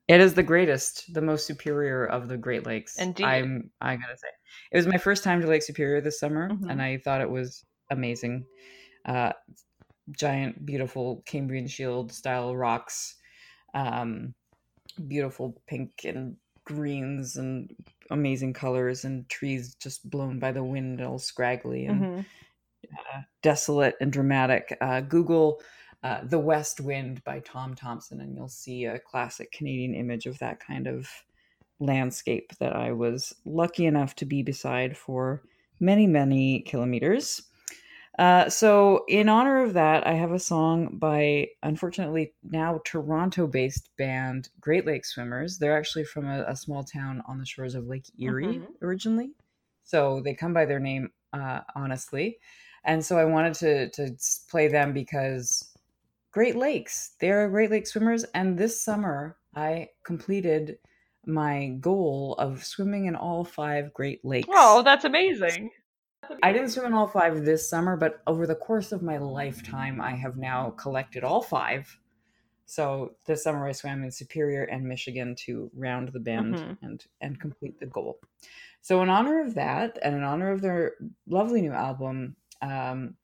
It 0.09 0.21
is 0.21 0.33
the 0.35 0.42
greatest, 0.42 1.12
the 1.14 1.21
most 1.21 1.47
superior 1.47 2.07
of 2.07 2.26
the 2.26 2.37
Great 2.38 2.64
Lakes. 2.66 2.99
Indeed. 2.99 3.25
I'm 3.26 3.71
I 3.83 3.97
gotta 3.97 4.16
say. 4.16 4.28
It 4.73 4.76
was 4.78 4.87
my 4.87 4.97
first 4.99 5.23
time 5.23 5.40
to 5.42 5.47
Lake 5.47 5.62
Superior 5.62 6.00
this 6.00 6.18
summer, 6.18 6.48
Mhm. 6.48 6.70
and 6.70 6.83
I 6.83 6.96
thought 6.98 7.20
it 7.20 7.31
was 7.31 7.64
amazing. 7.90 8.46
Uh, 9.05 9.33
giant, 10.12 10.64
beautiful 10.66 11.22
Cambrian 11.27 11.68
Shield 11.68 12.11
style 12.12 12.57
rocks, 12.57 13.16
um, 13.75 14.35
beautiful 15.07 15.62
pink 15.66 16.05
and 16.05 16.37
greens 16.64 17.37
and 17.37 17.70
amazing 18.11 18.55
colors, 18.55 19.05
and 19.05 19.29
trees 19.29 19.75
just 19.77 20.09
blown 20.11 20.38
by 20.40 20.51
the 20.51 20.64
wind, 20.64 21.01
all 21.03 21.18
scraggly 21.18 21.87
and 21.87 22.01
Mhm. 22.01 22.27
desolate 23.42 23.94
and 24.01 24.12
dramatic. 24.12 24.77
Uh, 24.81 25.01
Google 25.03 25.62
uh, 26.03 26.21
The 26.25 26.39
West 26.39 26.81
Wind 26.81 27.23
by 27.25 27.41
Tom 27.41 27.75
Thomson, 27.75 28.21
and 28.21 28.35
you'll 28.35 28.49
see 28.49 28.85
a 28.85 28.99
classic 28.99 29.53
Canadian 29.53 29.95
image 29.95 30.27
of 30.27 30.39
that 30.39 30.61
kind 30.61 30.87
of 30.87 31.09
landscape 31.79 32.53
that 32.59 32.75
I 32.75 32.93
was 32.93 33.35
lucky 33.45 33.87
enough 33.87 34.15
to 34.17 34.25
be 34.27 34.43
beside 34.43 34.97
for 34.97 35.43
many, 35.79 36.07
many 36.07 36.61
kilometers. 36.61 37.43
Uh, 38.19 38.51
so, 38.51 39.05
in 39.09 39.29
honor 39.29 39.63
of 39.63 39.73
that, 39.75 40.07
I 40.07 40.13
have 40.13 40.33
a 40.33 40.39
song 40.39 40.99
by, 40.99 41.49
unfortunately, 41.63 42.35
now 42.43 42.81
Toronto 42.85 43.47
based 43.47 43.89
band 43.97 44.51
Great 44.61 44.85
Lake 44.85 45.07
Swimmers. 45.07 45.59
They're 45.59 45.79
actually 45.79 46.05
from 46.05 46.27
a, 46.27 46.45
a 46.47 46.57
small 46.57 46.85
town 46.85 47.23
on 47.27 47.39
the 47.39 47.47
shores 47.47 47.75
of 47.75 47.87
Lake 47.87 48.11
Erie 48.19 48.59
Mhm. 48.59 48.67
originally. 48.83 49.31
So, 49.85 50.21
they 50.21 50.35
come 50.35 50.53
by 50.53 50.67
their 50.67 50.81
name, 50.81 51.11
uh, 51.33 51.61
honestly. 51.75 52.39
And 52.85 53.03
so, 53.03 53.17
I 53.17 53.25
wanted 53.25 53.55
to, 53.55 53.91
to 53.91 54.17
play 54.51 54.69
them 54.69 54.93
because 54.93 55.69
Great 56.33 56.57
Lakes, 56.57 57.16
they're 57.21 57.49
Great 57.49 57.71
Lake 57.71 57.87
swimmers. 57.87 58.25
And 58.35 58.57
this 58.57 58.83
summer, 58.83 59.37
I 59.55 59.88
completed 60.05 60.79
my 61.27 61.77
goal 61.81 62.35
of 62.38 62.64
swimming 62.64 63.07
in 63.07 63.16
all 63.16 63.45
five 63.45 63.93
Great 63.93 64.25
Lakes. 64.25 64.49
Oh, 64.51 64.83
that's 64.83 65.05
amazing. 65.05 65.71
I 66.43 66.53
didn't 66.53 66.69
swim 66.69 66.87
in 66.87 66.93
all 66.95 67.09
five 67.09 67.45
this 67.45 67.69
summer, 67.69 67.97
but 67.97 68.23
over 68.27 68.47
the 68.47 68.55
course 68.55 68.93
of 68.93 69.03
my 69.03 69.19
lifetime, 69.19 70.01
I 70.01 70.12
have 70.12 70.37
now 70.37 70.71
collected 70.71 71.25
all 71.25 71.43
five. 71.43 71.99
So 72.66 73.16
this 73.27 73.43
summer, 73.43 73.66
I 73.66 73.73
swam 73.73 74.05
in 74.05 74.12
Superior 74.12 74.62
and 74.64 74.85
Michigan 74.85 75.35
to 75.47 75.71
round 75.75 76.09
the 76.12 76.21
bend 76.21 76.55
Mhm. 76.55 76.79
and 76.83 77.07
and 77.21 77.40
complete 77.40 77.81
the 77.81 77.87
goal. 77.87 78.21
So 78.81 79.03
in 79.03 79.11
honor 79.11 79.40
of 79.40 79.55
that, 79.55 79.99
and 80.03 80.14
in 80.14 80.23
honor 80.23 80.53
of 80.53 80.61
their 80.61 80.95
lovely 81.27 81.62
new 81.62 81.73
album, 81.73 82.37
um, 82.62 83.16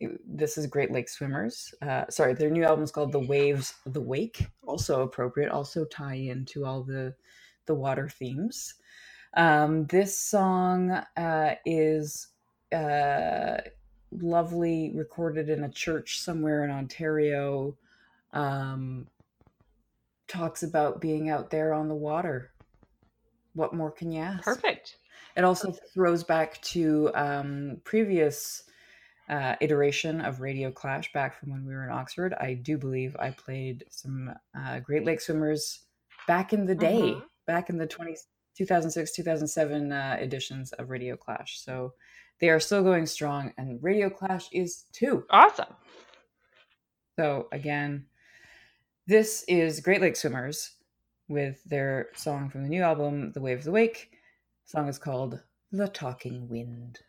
this 0.00 0.56
is 0.56 0.66
Great 0.66 0.92
Lake 0.92 1.08
Swimmers. 1.08 1.74
Uh, 1.82 2.04
sorry, 2.08 2.34
their 2.34 2.50
new 2.50 2.64
album 2.64 2.84
is 2.84 2.90
called 2.90 3.12
"The 3.12 3.26
Waves, 3.26 3.74
the 3.86 4.00
Wake." 4.00 4.46
Also 4.66 5.02
appropriate. 5.02 5.50
Also 5.50 5.84
tie 5.84 6.14
into 6.14 6.64
all 6.64 6.82
the 6.82 7.14
the 7.66 7.74
water 7.74 8.08
themes. 8.08 8.74
Um, 9.36 9.86
this 9.86 10.18
song 10.18 10.90
uh, 11.16 11.54
is 11.66 12.28
uh, 12.72 13.58
lovely, 14.10 14.92
recorded 14.94 15.48
in 15.48 15.64
a 15.64 15.70
church 15.70 16.20
somewhere 16.20 16.64
in 16.64 16.70
Ontario. 16.70 17.76
Um, 18.32 19.06
talks 20.28 20.62
about 20.62 21.00
being 21.00 21.30
out 21.30 21.50
there 21.50 21.72
on 21.72 21.88
the 21.88 21.94
water. 21.94 22.52
What 23.54 23.74
more 23.74 23.90
can 23.90 24.12
you 24.12 24.20
ask? 24.20 24.44
Perfect. 24.44 24.96
It 25.36 25.44
also 25.44 25.72
throws 25.94 26.24
back 26.24 26.60
to 26.62 27.10
um, 27.14 27.80
previous 27.84 28.64
uh, 29.28 29.56
iteration 29.60 30.20
of 30.20 30.40
Radio 30.40 30.70
Clash 30.70 31.12
back 31.12 31.38
from 31.38 31.50
when 31.50 31.64
we 31.66 31.74
were 31.74 31.84
in 31.84 31.90
Oxford. 31.92 32.34
I 32.34 32.54
do 32.54 32.78
believe 32.78 33.14
I 33.18 33.30
played 33.30 33.84
some 33.90 34.32
uh, 34.58 34.80
Great 34.80 35.04
Lake 35.04 35.20
Swimmers 35.20 35.80
back 36.26 36.52
in 36.52 36.64
the 36.66 36.74
day, 36.74 37.12
Mhm. 37.14 37.22
back 37.46 37.68
in 37.70 37.76
the 37.78 37.86
20, 37.86 38.16
2006, 38.56 39.12
2007 39.12 39.92
uh, 39.92 40.16
editions 40.20 40.72
of 40.72 40.90
Radio 40.90 41.16
Clash. 41.16 41.60
So 41.60 41.92
they 42.40 42.48
are 42.50 42.60
still 42.60 42.82
going 42.82 43.06
strong, 43.06 43.52
and 43.58 43.82
Radio 43.82 44.08
Clash 44.10 44.48
is 44.52 44.84
too. 44.92 45.24
Awesome. 45.30 45.74
So 47.18 47.48
again, 47.52 48.06
this 49.06 49.44
is 49.48 49.80
Great 49.80 50.00
Lake 50.00 50.16
Swimmers 50.16 50.72
with 51.28 51.62
their 51.64 52.08
song 52.14 52.48
from 52.48 52.62
the 52.62 52.68
new 52.68 52.82
album, 52.82 53.32
The 53.32 53.40
Waves 53.40 53.66
Awake. 53.66 53.94
The 53.94 54.06
Wake. 54.10 54.18
song 54.64 54.88
is 54.88 54.98
called 54.98 55.42
The 55.72 55.88
Talking 55.88 56.48
Wind. 56.48 57.00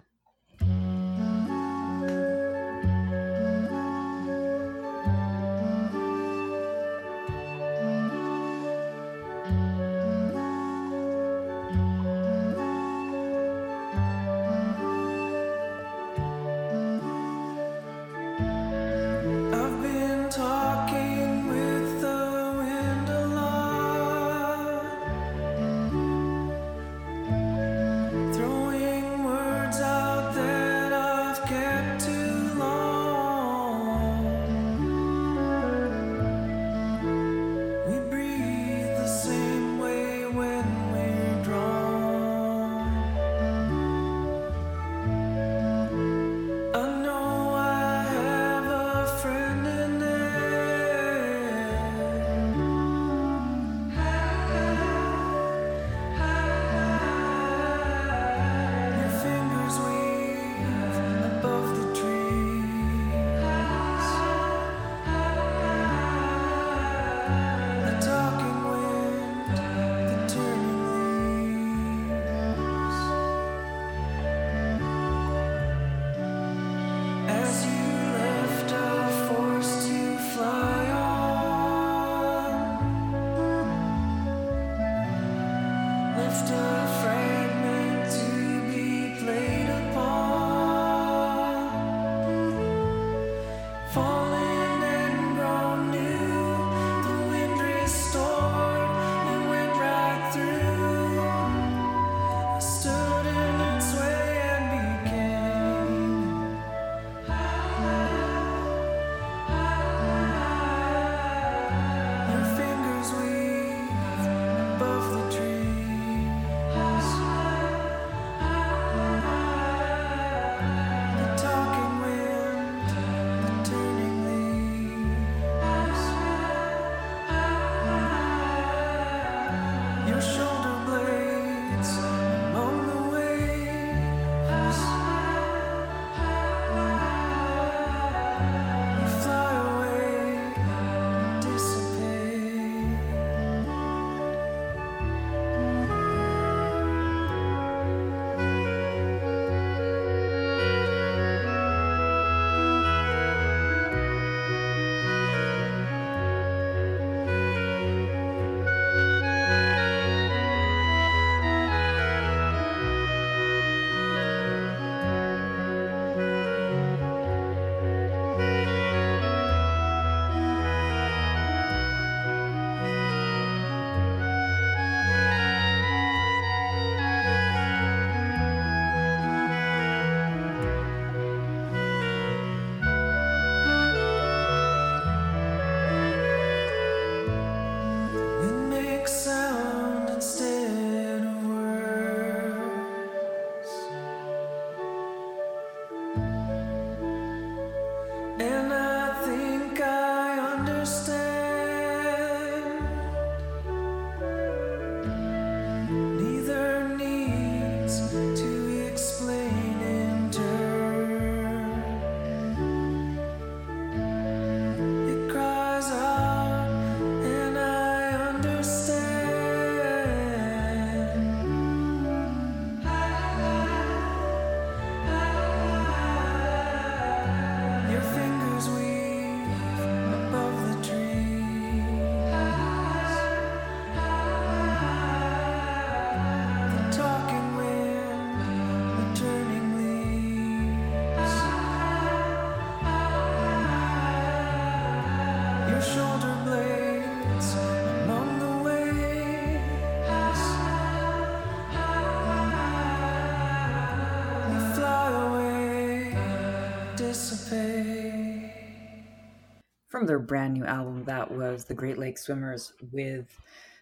From 260.00 260.08
their 260.08 260.20
brand 260.20 260.54
new 260.54 260.64
album 260.64 261.04
that 261.04 261.30
was 261.30 261.66
The 261.66 261.74
Great 261.74 261.98
Lake 261.98 262.18
Swimmers 262.18 262.72
with 262.94 263.28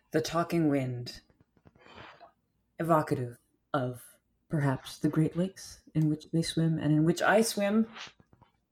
The 0.10 0.20
Talking 0.20 0.68
Wind, 0.68 1.22
evocative 2.80 3.38
of 3.72 4.02
perhaps 4.50 4.98
the 4.98 5.10
Great 5.10 5.38
Lakes 5.38 5.82
in 5.94 6.10
which 6.10 6.26
they 6.34 6.42
swim 6.42 6.80
and 6.80 6.92
in 6.92 7.04
which 7.04 7.22
I 7.22 7.42
swim. 7.42 7.86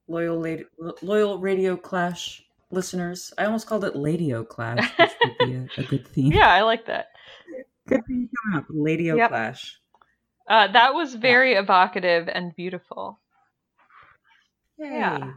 Loyal, 0.08 0.40
la- 0.80 0.92
loyal 1.04 1.38
Radio 1.38 1.78
Clash 1.78 2.44
listeners. 2.72 3.32
I 3.38 3.46
almost 3.46 3.68
called 3.68 3.86
it 3.86 3.94
Ladio 3.94 4.48
Clash, 4.48 4.92
which 4.98 5.12
would 5.24 5.38
be 5.48 5.54
a, 5.54 5.68
a 5.78 5.84
good 5.84 6.08
theme. 6.08 6.32
Yeah, 6.34 6.52
I 6.52 6.64
like 6.64 6.88
that. 6.88 7.10
Good 7.88 8.02
theme 8.08 8.28
coming 8.44 8.58
up. 8.60 8.68
Ladio 8.70 9.18
Yep. 9.18 9.30
Clash. 9.30 9.80
Uh, 10.50 10.68
that 10.72 10.96
was 10.96 11.14
very 11.14 11.54
evocative 11.54 12.28
and 12.28 12.56
beautiful. 12.56 13.20
Yay. 14.80 14.88
Yeah, 14.88 15.32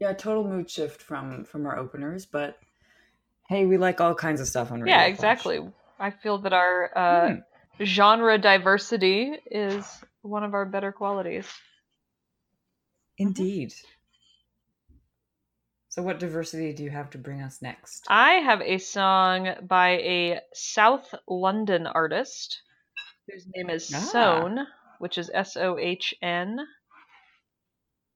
total 0.00 0.44
mood 0.44 0.70
shift 0.70 1.02
from 1.02 1.44
from 1.44 1.66
our 1.66 1.76
openers, 1.78 2.26
but 2.26 2.58
hey, 3.48 3.66
we 3.66 3.78
like 3.78 4.00
all 4.00 4.14
kinds 4.14 4.40
of 4.40 4.48
stuff 4.48 4.72
on 4.72 4.80
Radio 4.82 4.90
yeah, 4.90 5.02
Clash. 5.02 5.12
exactly. 5.12 5.72
I 5.98 6.10
feel 6.10 6.38
that 6.38 6.52
our 6.52 6.90
uh, 6.96 7.28
Hmm. 7.28 7.84
genre 7.84 8.38
diversity 8.38 9.34
is 9.50 9.86
one 10.22 10.44
of 10.44 10.54
our 10.54 10.66
better 10.66 10.92
qualities. 10.92 11.46
Indeed. 13.18 13.74
So, 15.88 16.02
what 16.02 16.18
diversity 16.18 16.74
do 16.74 16.84
you 16.84 16.90
have 16.90 17.08
to 17.10 17.18
bring 17.18 17.40
us 17.40 17.62
next? 17.62 18.04
I 18.08 18.34
have 18.34 18.60
a 18.60 18.76
song 18.78 19.54
by 19.66 19.90
a 19.92 20.40
South 20.52 21.14
London 21.26 21.86
artist 21.86 22.60
whose 23.28 23.46
name 23.54 23.70
is 23.70 23.88
Ah. 23.94 24.00
Sohn, 24.10 24.66
which 24.98 25.18
is 25.18 25.30
S 25.32 25.56
O 25.56 25.78
H 25.78 26.14
N. 26.20 26.58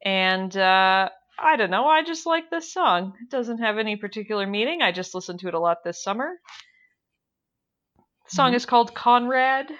And 0.04 0.54
uh, 0.56 1.10
I 1.42 1.56
don't 1.56 1.70
know, 1.70 1.86
I 1.86 2.02
just 2.02 2.26
like 2.26 2.50
this 2.50 2.72
song. 2.72 3.14
It 3.22 3.30
doesn't 3.30 3.58
have 3.58 3.78
any 3.78 3.96
particular 3.96 4.46
meaning. 4.46 4.82
I 4.82 4.92
just 4.92 5.14
listened 5.14 5.40
to 5.40 5.48
it 5.48 5.54
a 5.54 5.58
lot 5.58 5.78
this 5.84 6.02
summer. 6.02 6.38
The 7.96 8.36
song 8.36 8.52
Mhm. 8.52 8.56
is 8.56 8.66
called 8.66 8.94
Conrad. 8.94 9.70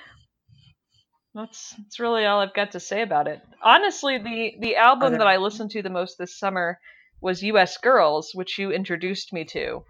That's 1.35 1.75
that's 1.77 2.01
really 2.01 2.27
all 2.27 2.40
I've 2.40 2.55
got 2.55 2.73
to 2.73 2.81
say 2.81 3.03
about 3.03 3.29
it. 3.29 3.40
Honestly, 3.62 4.18
the 4.18 4.57
the 4.59 4.77
album 4.77 5.12
that 5.18 5.27
I 5.27 5.37
listened 5.37 5.70
to 5.73 5.83
the 5.83 5.90
most 5.90 6.18
this 6.18 6.37
summer 6.37 6.81
was 7.20 7.42
U.S. 7.42 7.77
Girls, 7.77 8.33
which 8.35 8.59
you 8.59 8.73
introduced 8.73 9.33
me 9.33 9.44
to, 9.44 9.85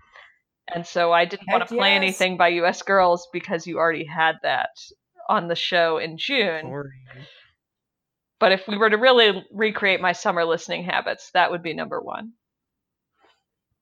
and 0.74 0.86
so 0.86 1.12
I 1.12 1.24
didn't 1.24 1.48
want 1.50 1.66
to 1.66 1.74
play 1.74 1.92
yes. 1.92 2.02
anything 2.02 2.36
by 2.36 2.48
U.S. 2.48 2.82
Girls 2.82 3.28
because 3.32 3.66
you 3.66 3.78
already 3.78 4.04
had 4.04 4.34
that 4.42 4.70
on 5.28 5.48
the 5.48 5.54
show 5.54 5.96
in 5.98 6.18
June. 6.18 6.90
But 8.40 8.52
if 8.52 8.66
we 8.66 8.78
were 8.78 8.90
to 8.90 8.96
really 8.96 9.44
recreate 9.52 10.00
my 10.00 10.12
summer 10.12 10.44
listening 10.44 10.82
habits, 10.84 11.30
that 11.34 11.50
would 11.50 11.62
be 11.62 11.74
number 11.74 12.00
one. 12.00 12.32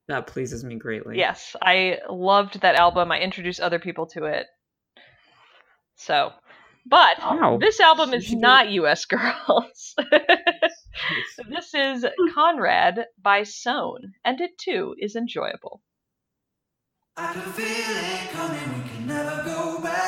That 0.08 0.26
pleases 0.26 0.64
me 0.64 0.74
greatly. 0.74 1.16
Yes, 1.16 1.54
I 1.62 1.98
loved 2.10 2.60
that 2.62 2.74
album. 2.74 3.12
I 3.12 3.20
introduced 3.20 3.60
other 3.60 3.78
people 3.78 4.06
to 4.08 4.24
it. 4.24 4.46
So, 5.94 6.32
but 6.86 7.18
Wow. 7.18 7.58
this 7.60 7.78
album 7.78 8.12
is 8.14 8.32
not 8.32 8.70
US 8.70 9.04
Girls. 9.06 9.94
this 11.48 11.74
is 11.74 12.06
Conrad 12.34 13.06
by 13.22 13.44
Sohn, 13.44 14.14
and 14.24 14.40
it 14.40 14.58
too 14.58 14.96
is 14.98 15.14
enjoyable. 15.14 15.82
I 17.16 17.32
can 17.32 17.42
feel 17.52 17.64
it 17.66 18.30
coming, 18.30 18.82
we 18.82 18.88
can 18.90 19.06
never 19.06 19.42
go 19.44 19.82
back. 19.82 20.07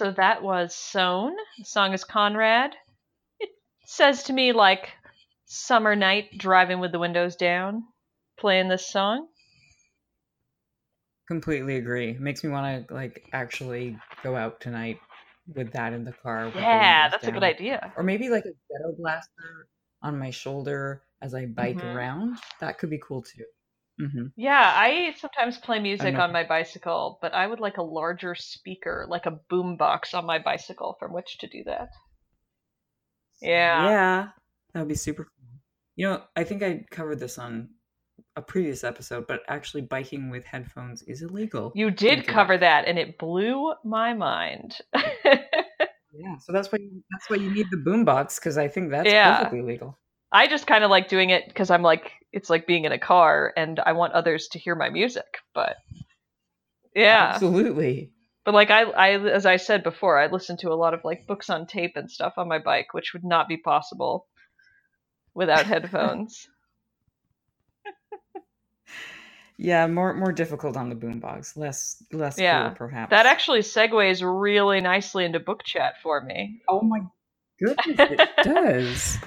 So 0.00 0.10
that 0.12 0.42
was 0.42 0.74
Sohn. 0.74 1.36
The 1.58 1.64
song 1.66 1.92
is 1.92 2.04
Conrad. 2.04 2.74
It 3.38 3.50
says 3.84 4.22
to 4.22 4.32
me 4.32 4.52
like 4.52 4.88
summer 5.44 5.94
night 5.94 6.38
driving 6.38 6.80
with 6.80 6.90
the 6.90 6.98
windows 6.98 7.36
down, 7.36 7.84
playing 8.38 8.68
this 8.68 8.88
song. 8.90 9.28
Completely 11.28 11.76
agree. 11.76 12.14
Makes 12.14 12.42
me 12.42 12.48
want 12.48 12.88
to 12.88 12.94
like 12.94 13.28
actually 13.34 13.98
go 14.22 14.36
out 14.36 14.58
tonight 14.58 14.98
with 15.54 15.70
that 15.72 15.92
in 15.92 16.04
the 16.04 16.14
car. 16.14 16.46
the 16.46 16.60
Yeah, 16.60 17.02
windows 17.02 17.10
that's 17.10 17.28
a 17.28 17.32
good 17.32 17.42
idea. 17.42 17.92
Or 17.94 18.02
maybe 18.02 18.30
like 18.30 18.46
a 18.46 18.56
ghetto 18.72 18.96
blaster 18.96 19.68
on 20.00 20.18
my 20.18 20.30
shoulder 20.30 21.02
as 21.20 21.34
I 21.34 21.44
bike 21.44 21.76
Mhm. 21.76 21.94
around. 21.94 22.38
That 22.60 22.78
could 22.78 22.88
be 22.88 23.02
cool 23.06 23.20
too. 23.20 23.44
Hmm 24.00 24.26
Yeah, 24.36 24.72
I 24.74 25.14
sometimes 25.18 25.58
play 25.58 25.78
music 25.80 26.18
on 26.18 26.32
my 26.32 26.44
bicycle, 26.44 27.18
but 27.22 27.34
I 27.34 27.46
would 27.46 27.60
like 27.60 27.76
a 27.76 27.82
larger 27.82 28.34
speaker, 28.34 29.06
like 29.08 29.26
a 29.26 29.32
boom 29.50 29.76
box 29.76 30.14
on 30.14 30.26
my 30.26 30.38
bicycle 30.38 30.96
from 30.98 31.12
which 31.12 31.38
to 31.38 31.46
do 31.46 31.62
that. 31.64 31.90
Yeah. 33.40 33.82
Yeah, 33.82 34.28
that 34.72 34.80
would 34.80 34.88
be 34.88 34.94
super 34.94 35.24
fun. 35.24 35.60
You 35.96 36.08
know, 36.08 36.22
I 36.36 36.44
think 36.44 36.62
I 36.62 36.84
covered 36.90 37.18
this 37.18 37.38
on 37.38 37.70
a 38.36 38.42
previous 38.42 38.84
episode, 38.84 39.26
but 39.26 39.42
actually 39.48 39.82
biking 39.82 40.30
with 40.30 40.44
headphones 40.44 41.02
is 41.02 41.22
illegal. 41.22 41.72
You 41.74 41.90
did 41.90 42.26
cover 42.26 42.58
that 42.58 42.86
and 42.86 42.98
it 42.98 43.18
blew 43.18 43.74
my 43.84 44.14
mind. 44.14 44.78
Yeah, 46.12 46.38
so 46.38 46.52
that's 46.52 46.70
why 46.72 46.78
you, 46.80 47.02
that's 47.10 47.30
why 47.30 47.36
you 47.36 47.50
need 47.52 47.66
the 47.70 47.76
boombox 47.78 48.36
because 48.40 48.58
I 48.58 48.68
think 48.68 48.90
that's 48.90 49.12
Yeah. 49.12 49.38
perfectly 49.38 49.62
legal. 49.62 49.96
I 50.32 50.46
just 50.46 50.66
kind 50.66 50.84
of 50.84 50.90
like 50.90 51.08
doing 51.08 51.30
it 51.30 51.48
because 51.48 51.70
I'm 51.70 51.82
like, 51.82 52.12
it's 52.32 52.50
like 52.50 52.66
being 52.66 52.84
in 52.84 52.92
a 52.92 52.98
car 52.98 53.52
and 53.56 53.80
I 53.80 53.92
want 53.92 54.12
others 54.12 54.48
to 54.48 54.58
hear 54.58 54.74
my 54.74 54.88
music. 54.90 55.38
But 55.54 55.76
yeah, 56.94 57.34
Absolutely. 57.34 58.12
but 58.44 58.54
like 58.54 58.70
I, 58.70 58.82
I, 58.82 59.10
as 59.18 59.46
I 59.46 59.56
said 59.56 59.82
before, 59.82 60.18
I 60.18 60.26
listen 60.26 60.56
to 60.58 60.70
a 60.72 60.74
lot 60.74 60.94
of 60.94 61.00
like 61.04 61.26
books 61.26 61.50
on 61.50 61.66
tape 61.66 61.92
and 61.96 62.10
stuff 62.10 62.34
on 62.36 62.48
my 62.48 62.58
bike, 62.58 62.94
which 62.94 63.12
would 63.12 63.24
not 63.24 63.48
be 63.48 63.56
possible 63.56 64.26
without 65.34 65.66
headphones. 65.66 66.46
Yeah, 69.56 69.86
more 69.88 70.14
more 70.14 70.32
difficult 70.32 70.74
on 70.74 70.88
the 70.88 70.94
boombox, 70.94 71.54
less 71.54 72.02
less 72.12 72.38
Yeah, 72.38 72.68
cool 72.68 72.76
perhaps. 72.76 73.10
that 73.10 73.26
actually 73.26 73.60
segues 73.60 74.22
really 74.22 74.80
nicely 74.80 75.26
into 75.26 75.38
book 75.38 75.64
chat 75.64 75.94
for 76.02 76.22
me. 76.22 76.62
Oh 76.66 76.80
my 76.80 77.00
goodness, 77.58 78.00
it 78.10 78.20
does. 78.42 79.18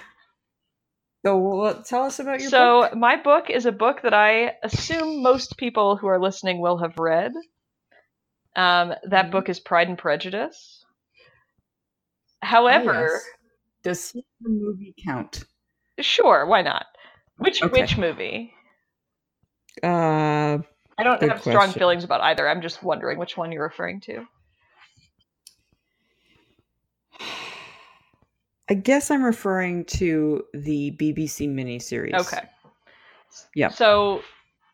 So, 1.25 1.37
well, 1.37 1.83
tell 1.83 2.03
us 2.03 2.19
about 2.19 2.39
your 2.41 2.51
so 2.51 2.81
book. 2.81 2.95
my 2.95 3.15
book 3.15 3.49
is 3.49 3.65
a 3.65 3.71
book 3.71 4.01
that 4.03 4.13
I 4.13 4.57
assume 4.61 5.23
most 5.23 5.57
people 5.57 5.97
who 5.97 6.07
are 6.07 6.19
listening 6.21 6.59
will 6.59 6.77
have 6.77 6.97
read. 6.99 7.33
Um, 8.55 8.95
that 9.03 9.29
Mhm. 9.29 9.31
book 9.31 9.47
is 9.49 9.59
Pride 9.59 9.87
and 9.89 9.97
Prejudice. 9.97 10.83
Oh, 12.69 12.81
However, 12.81 12.93
yes. 12.93 13.33
does 13.83 14.11
the 14.11 14.23
movie 14.49 14.93
count? 15.03 15.45
sure, 15.99 16.45
why 16.45 16.61
not? 16.61 16.85
Which 17.37 17.63
Okay. 17.63 17.71
which 17.71 17.97
movie? 17.97 18.53
Uh, 19.81 20.59
I 20.97 21.03
don't 21.03 21.21
have 21.21 21.43
strong 21.43 21.75
feelings 21.75 22.03
about 22.03 22.21
either. 22.21 22.47
I'm 22.49 22.63
just 22.63 22.81
wondering 22.81 23.19
which 23.19 23.37
one 23.37 23.51
you're 23.51 23.61
referring 23.63 24.01
to. 24.01 24.27
I 28.69 28.75
guess 28.75 29.11
I'm 29.11 29.23
referring 29.23 29.85
to 29.85 30.43
the 30.53 30.91
BBC 30.99 31.49
miniseries. 31.49 32.13
Okay. 32.13 32.41
Yeah. 33.55 33.69
So 33.69 34.21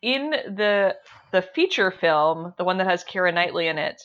in 0.02 0.30
the 0.30 0.96
the 1.32 1.42
feature 1.42 1.90
film, 1.90 2.54
the 2.58 2.64
one 2.64 2.78
that 2.78 2.86
has 2.86 3.02
Keira 3.04 3.32
Knightley 3.34 3.66
in 3.68 3.78
it, 3.78 4.00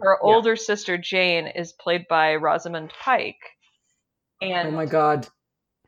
her 0.00 0.18
Yeah. 0.22 0.28
older 0.28 0.56
sister 0.56 0.98
Jane 0.98 1.46
is 1.46 1.72
played 1.72 2.06
by 2.08 2.34
Rosamund 2.36 2.92
Pike. 3.00 3.36
And 4.42 4.68
Oh 4.68 4.72
my 4.72 4.86
god, 4.86 5.28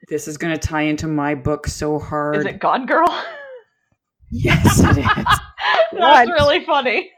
this 0.08 0.28
is 0.28 0.38
going 0.38 0.52
to 0.54 0.60
tie 0.60 0.82
into 0.82 1.08
my 1.08 1.34
book 1.34 1.66
so 1.66 1.98
hard. 1.98 2.36
is 2.36 2.44
it 2.44 2.60
Gone 2.60 2.86
Girl? 2.86 3.08
Yes, 4.30 4.78
it 4.80 4.98
is. 4.98 5.06
That's 5.92 6.30
really 6.30 6.64
funny. 6.64 7.10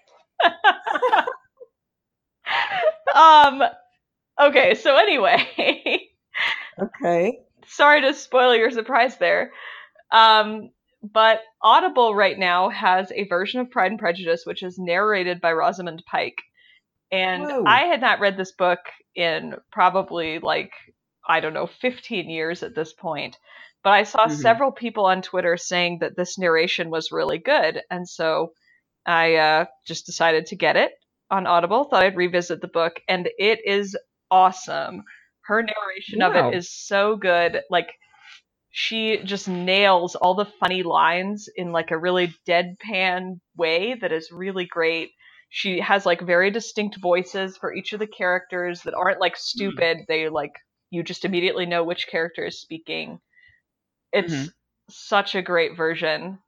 um 3.14 3.62
okay, 4.40 4.74
so 4.74 4.96
anyway, 4.96 6.07
okay. 6.80 7.40
sorry 7.66 8.00
to 8.02 8.14
spoil 8.14 8.54
your 8.54 8.70
surprise 8.70 9.16
there. 9.18 9.52
Um 10.10 10.70
but 11.02 11.40
Audible 11.62 12.14
right 12.14 12.38
now 12.38 12.70
has 12.70 13.12
a 13.12 13.28
version 13.28 13.60
of 13.60 13.70
Pride 13.70 13.92
and 13.92 14.00
Prejudice 14.00 14.42
which 14.44 14.62
is 14.62 14.78
narrated 14.78 15.40
by 15.40 15.52
Rosamund 15.52 16.02
Pike. 16.10 16.38
And 17.10 17.42
Whoa. 17.44 17.64
I 17.66 17.82
had 17.82 18.00
not 18.00 18.20
read 18.20 18.36
this 18.36 18.52
book 18.52 18.80
in 19.14 19.54
probably 19.72 20.38
like 20.38 20.72
I 21.28 21.40
don't 21.40 21.54
know 21.54 21.66
15 21.66 22.30
years 22.30 22.62
at 22.62 22.74
this 22.74 22.92
point. 22.92 23.36
But 23.84 23.90
I 23.92 24.02
saw 24.02 24.26
Mhm. 24.26 24.32
several 24.32 24.72
people 24.72 25.06
on 25.06 25.22
Twitter 25.22 25.56
saying 25.56 25.98
that 26.00 26.16
this 26.16 26.36
narration 26.38 26.90
was 26.90 27.12
really 27.12 27.38
good, 27.38 27.82
and 27.90 28.08
so 28.08 28.52
I 29.06 29.36
uh, 29.36 29.64
just 29.86 30.04
decided 30.04 30.46
to 30.46 30.56
get 30.56 30.76
it 30.76 30.92
on 31.30 31.46
Audible. 31.46 31.84
Thought 31.84 32.02
I'd 32.02 32.16
revisit 32.16 32.60
the 32.60 32.68
book, 32.68 33.00
and 33.08 33.28
it 33.38 33.60
is 33.64 33.96
awesome. 34.30 35.04
Her 35.48 35.62
narration 35.62 36.22
of 36.22 36.36
it 36.36 36.46
is 36.52 36.70
so 36.72 37.16
good. 37.16 37.62
Like 37.70 37.90
she 38.70 39.18
just 39.24 39.48
nails 39.48 40.14
all 40.16 40.34
the 40.34 40.46
funny 40.46 40.82
lines 40.82 41.48
in 41.56 41.72
like 41.72 41.90
a 41.90 41.98
really 41.98 42.34
deadpan 42.46 43.40
way 43.56 43.94
that 43.94 44.12
is 44.12 44.32
really 44.32 44.66
great. 44.66 45.12
She 45.50 45.80
has 45.80 46.06
like 46.06 46.20
very 46.20 46.50
distinct 46.50 46.98
voices 47.00 47.56
for 47.58 47.74
each 47.74 47.92
of 47.92 48.00
the 48.00 48.06
characters 48.06 48.82
that 48.84 48.94
aren't 48.94 49.20
like 49.20 49.36
stupid. 49.36 49.98
They 50.08 50.28
like 50.28 50.52
you 50.90 51.02
just 51.02 51.24
immediately 51.24 51.66
know 51.66 51.84
which 51.84 52.08
character 52.08 52.46
is 52.46 52.60
speaking. 52.60 53.20
It's 54.12 54.34
Mhm. 54.34 54.52
such 54.90 55.34
a 55.34 55.42
great 55.42 55.76
version. 55.76 56.40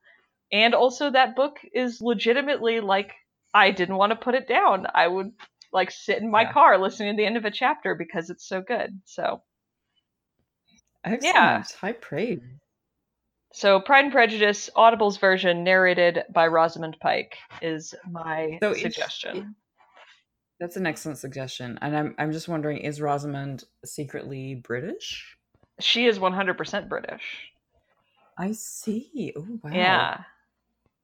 And 0.52 0.74
also 0.74 1.10
that 1.10 1.36
book 1.36 1.58
is 1.74 2.00
legitimately 2.02 2.80
like 2.80 3.14
I 3.54 3.70
didn't 3.72 3.96
want 3.96 4.10
to 4.12 4.16
put 4.16 4.34
it 4.36 4.48
down. 4.48 4.86
I 4.94 5.08
would 5.08 5.32
like 5.72 5.90
sit 5.90 6.18
in 6.18 6.30
my 6.30 6.42
Yeah. 6.42 6.52
car 6.52 6.78
listening 6.78 7.14
to 7.14 7.20
the 7.20 7.26
end 7.26 7.36
of 7.36 7.44
a 7.44 7.50
chapter 7.50 7.94
because 7.94 8.30
it's 8.30 8.46
so 8.48 8.60
good. 8.60 9.00
So 9.04 9.42
Excellent. 11.04 11.70
High 11.80 11.92
praise. 11.92 12.40
So 13.52 13.80
Pride 13.80 14.04
and 14.04 14.12
Prejudice, 14.12 14.70
Audible's 14.76 15.16
version, 15.16 15.64
narrated 15.64 16.22
by 16.32 16.46
Rosamund 16.46 16.96
Pike, 17.00 17.36
is 17.62 17.94
my 18.10 18.58
So 18.62 18.74
suggestion. 18.74 19.56
That's 20.60 20.76
an 20.76 20.86
excellent 20.86 21.18
suggestion. 21.18 21.78
And 21.80 21.96
I'm 21.96 22.14
I'm 22.18 22.32
just 22.32 22.48
wondering, 22.48 22.78
is 22.78 23.00
Rosamund 23.00 23.64
secretly 23.84 24.54
British? 24.54 25.36
she 25.80 26.06
is 26.06 26.18
100% 26.18 26.88
British. 26.90 27.22
I 28.38 28.52
see. 28.52 29.32
Oh 29.36 29.46
wow. 29.64 29.70
Yeah. 29.72 30.18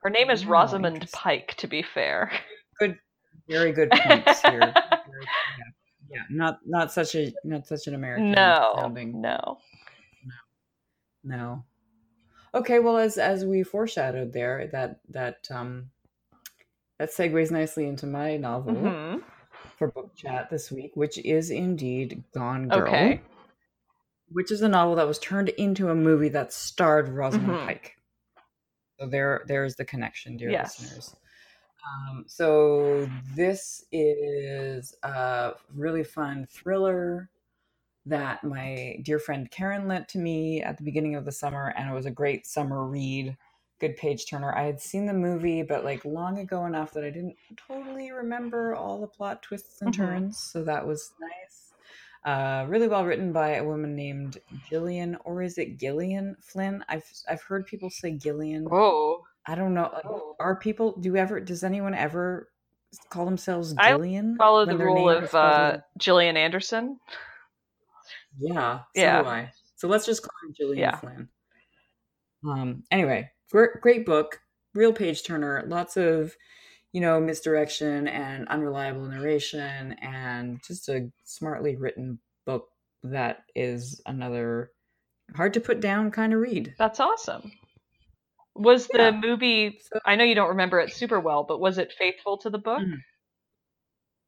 Her 0.03 0.11
name 0.11 0.31
is 0.31 0.45
Wow, 0.45 0.53
Rosamund. 0.53 1.09
Pike, 1.13 1.55
to 1.59 1.67
be 1.67 1.83
fair. 1.83 2.31
Very 3.49 3.73
good 3.73 3.91
points 3.95 4.41
here. 4.43 4.59
Very- 4.61 4.73
yeah. 4.73 5.65
yeah. 6.11 6.23
Not 6.31 6.59
not 6.67 6.93
such 6.93 7.15
a 7.15 7.33
not 7.45 7.67
such 7.67 7.87
an 7.87 7.95
American 7.95 8.33
No, 8.33 8.75
sounding. 8.79 9.21
no. 9.21 9.59
No. 11.25 11.65
Okay, 12.55 12.79
well 12.79 12.97
as 12.97 13.19
as 13.19 13.45
we 13.45 13.63
foreshadowed 13.63 14.33
there, 14.33 14.69
that 14.73 15.01
that 15.11 15.47
um 15.51 15.91
that 16.99 17.11
segues 17.11 17.51
nicely 17.51 17.87
into 17.87 18.07
my 18.07 18.37
novel 18.37 18.75
Mhm. 18.75 19.23
for 19.77 19.89
book 19.89 20.15
chat 20.17 20.49
this 20.51 20.71
week, 20.71 20.93
which 20.95 21.19
is 21.19 21.51
indeed 21.51 22.25
Gone 22.33 22.69
Girl. 22.69 22.83
Okay. 22.89 23.21
Which 24.31 24.51
is 24.51 24.63
a 24.63 24.69
novel 24.69 24.95
that 24.97 25.07
was 25.07 25.19
turned 25.19 25.51
into 25.51 25.91
a 25.91 25.95
movie 25.95 26.31
that 26.31 26.53
starred 26.53 27.09
Rosamund 27.09 27.59
Mhm. 27.61 27.67
Pike. 27.67 27.97
So 28.99 29.07
there 29.07 29.43
there's 29.47 29.77
the 29.77 29.85
connection, 29.85 30.37
dear 30.37 30.51
Yes. 30.51 30.81
listeners. 30.81 31.15
Um, 31.87 32.25
so 32.27 33.09
this 33.35 33.85
is 33.93 34.95
a 35.03 35.53
really 35.75 36.05
fun 36.05 36.47
thriller 36.51 37.31
that 38.07 38.45
my 38.45 38.99
dear 39.03 39.19
friend 39.19 39.51
Karen 39.51 39.89
lent 39.89 40.09
to 40.11 40.19
me 40.19 40.63
at 40.63 40.79
the 40.79 40.85
beginning 40.85 41.15
of 41.17 41.25
the 41.25 41.33
summer, 41.33 41.73
and 41.77 41.91
it 41.91 41.95
was 41.95 42.07
a 42.07 42.11
great 42.11 42.47
summer 42.47 42.85
read. 42.85 43.37
Good 43.79 43.97
page 43.97 44.27
turner. 44.27 44.55
I 44.55 44.63
had 44.65 44.81
seen 44.81 45.07
the 45.07 45.13
movie, 45.13 45.63
but 45.63 45.85
like 45.85 46.05
long 46.05 46.39
ago 46.39 46.65
enough 46.65 46.93
that 46.95 47.05
I 47.05 47.11
didn't 47.11 47.37
totally 47.57 48.11
remember 48.11 48.75
all 48.75 49.01
the 49.01 49.07
plot 49.07 49.43
twists 49.43 49.83
and 49.83 49.93
Mhm. 49.93 49.97
turns. 49.97 50.39
So 50.39 50.63
that 50.65 50.87
was 50.87 51.13
nice. 51.21 51.75
Uh, 52.25 52.65
really 52.69 52.89
well 52.89 53.05
written 53.05 53.33
by 53.33 53.51
a 53.57 53.65
woman 53.65 53.95
named 53.95 54.39
Gillian, 54.69 55.17
or 55.25 55.43
is 55.43 55.59
it 55.59 55.77
Gillian 55.79 56.37
Flynn? 56.41 56.85
I've 56.89 57.05
I've 57.29 57.43
heard 57.43 57.67
people 57.67 57.91
say 57.91 58.13
Gillian. 58.13 58.67
Oh. 58.71 59.25
I 59.49 59.55
don't 59.55 59.75
know. 59.75 59.91
Like, 59.93 60.05
are 60.41 60.57
people? 60.57 60.93
Do 60.99 61.17
ever? 61.17 61.41
Does 61.41 61.63
anyone 61.63 61.95
ever 61.95 62.49
call 63.11 63.25
themselves 63.25 63.75
I 63.79 63.91
Gillian? 63.93 64.37
Follow 64.37 64.67
the 64.67 64.77
rule 64.77 65.09
of 65.09 65.35
uh, 65.35 65.79
Gillian 65.99 66.37
Anderson. 66.37 66.99
Yeah, 68.39 68.79
so 68.79 68.85
Yeah. 69.03 69.23
do 69.23 69.29
I. 69.29 69.53
So 69.77 69.89
let's 69.89 70.07
just 70.07 70.23
call 70.23 70.33
her 70.43 70.53
Gillian 70.53 70.79
Yeah. 70.79 70.97
Flynn. 70.97 71.29
Um. 72.45 72.83
Anyway, 72.91 73.31
great, 73.51 73.71
great 73.81 74.07
book, 74.07 74.41
real 74.75 74.93
page 74.93 75.23
turner. 75.25 75.65
Lots 75.67 75.97
of, 75.97 76.37
you 76.93 77.01
know, 77.01 77.21
misdirection 77.21 78.09
and 78.09 78.47
unreliable 78.49 79.07
narration, 79.07 79.93
and 80.03 80.61
just 80.67 80.89
a 80.89 81.11
smartly 81.25 81.77
written 81.77 82.19
book 82.45 82.69
that 83.03 83.45
is 83.55 84.01
another 84.07 84.71
hard 85.35 85.55
to 85.55 85.61
put 85.61 85.81
down 85.81 86.11
kind 86.11 86.33
of 86.33 86.41
read. 86.41 86.75
That's 86.79 87.01
awesome. 87.01 87.53
Was 88.59 88.89
Yeah. 88.93 89.11
the 89.11 89.17
movie? 89.27 89.81
I 90.05 90.17
know 90.17 90.25
you 90.25 90.35
don't 90.35 90.49
remember 90.51 90.81
it 90.81 90.93
super 90.93 91.21
well, 91.21 91.45
but 91.45 91.61
was 91.61 91.79
it 91.79 91.93
faithful 91.93 92.39
to 92.39 92.51
the 92.51 92.59
book? 92.59 92.81
Mhm. 92.81 93.03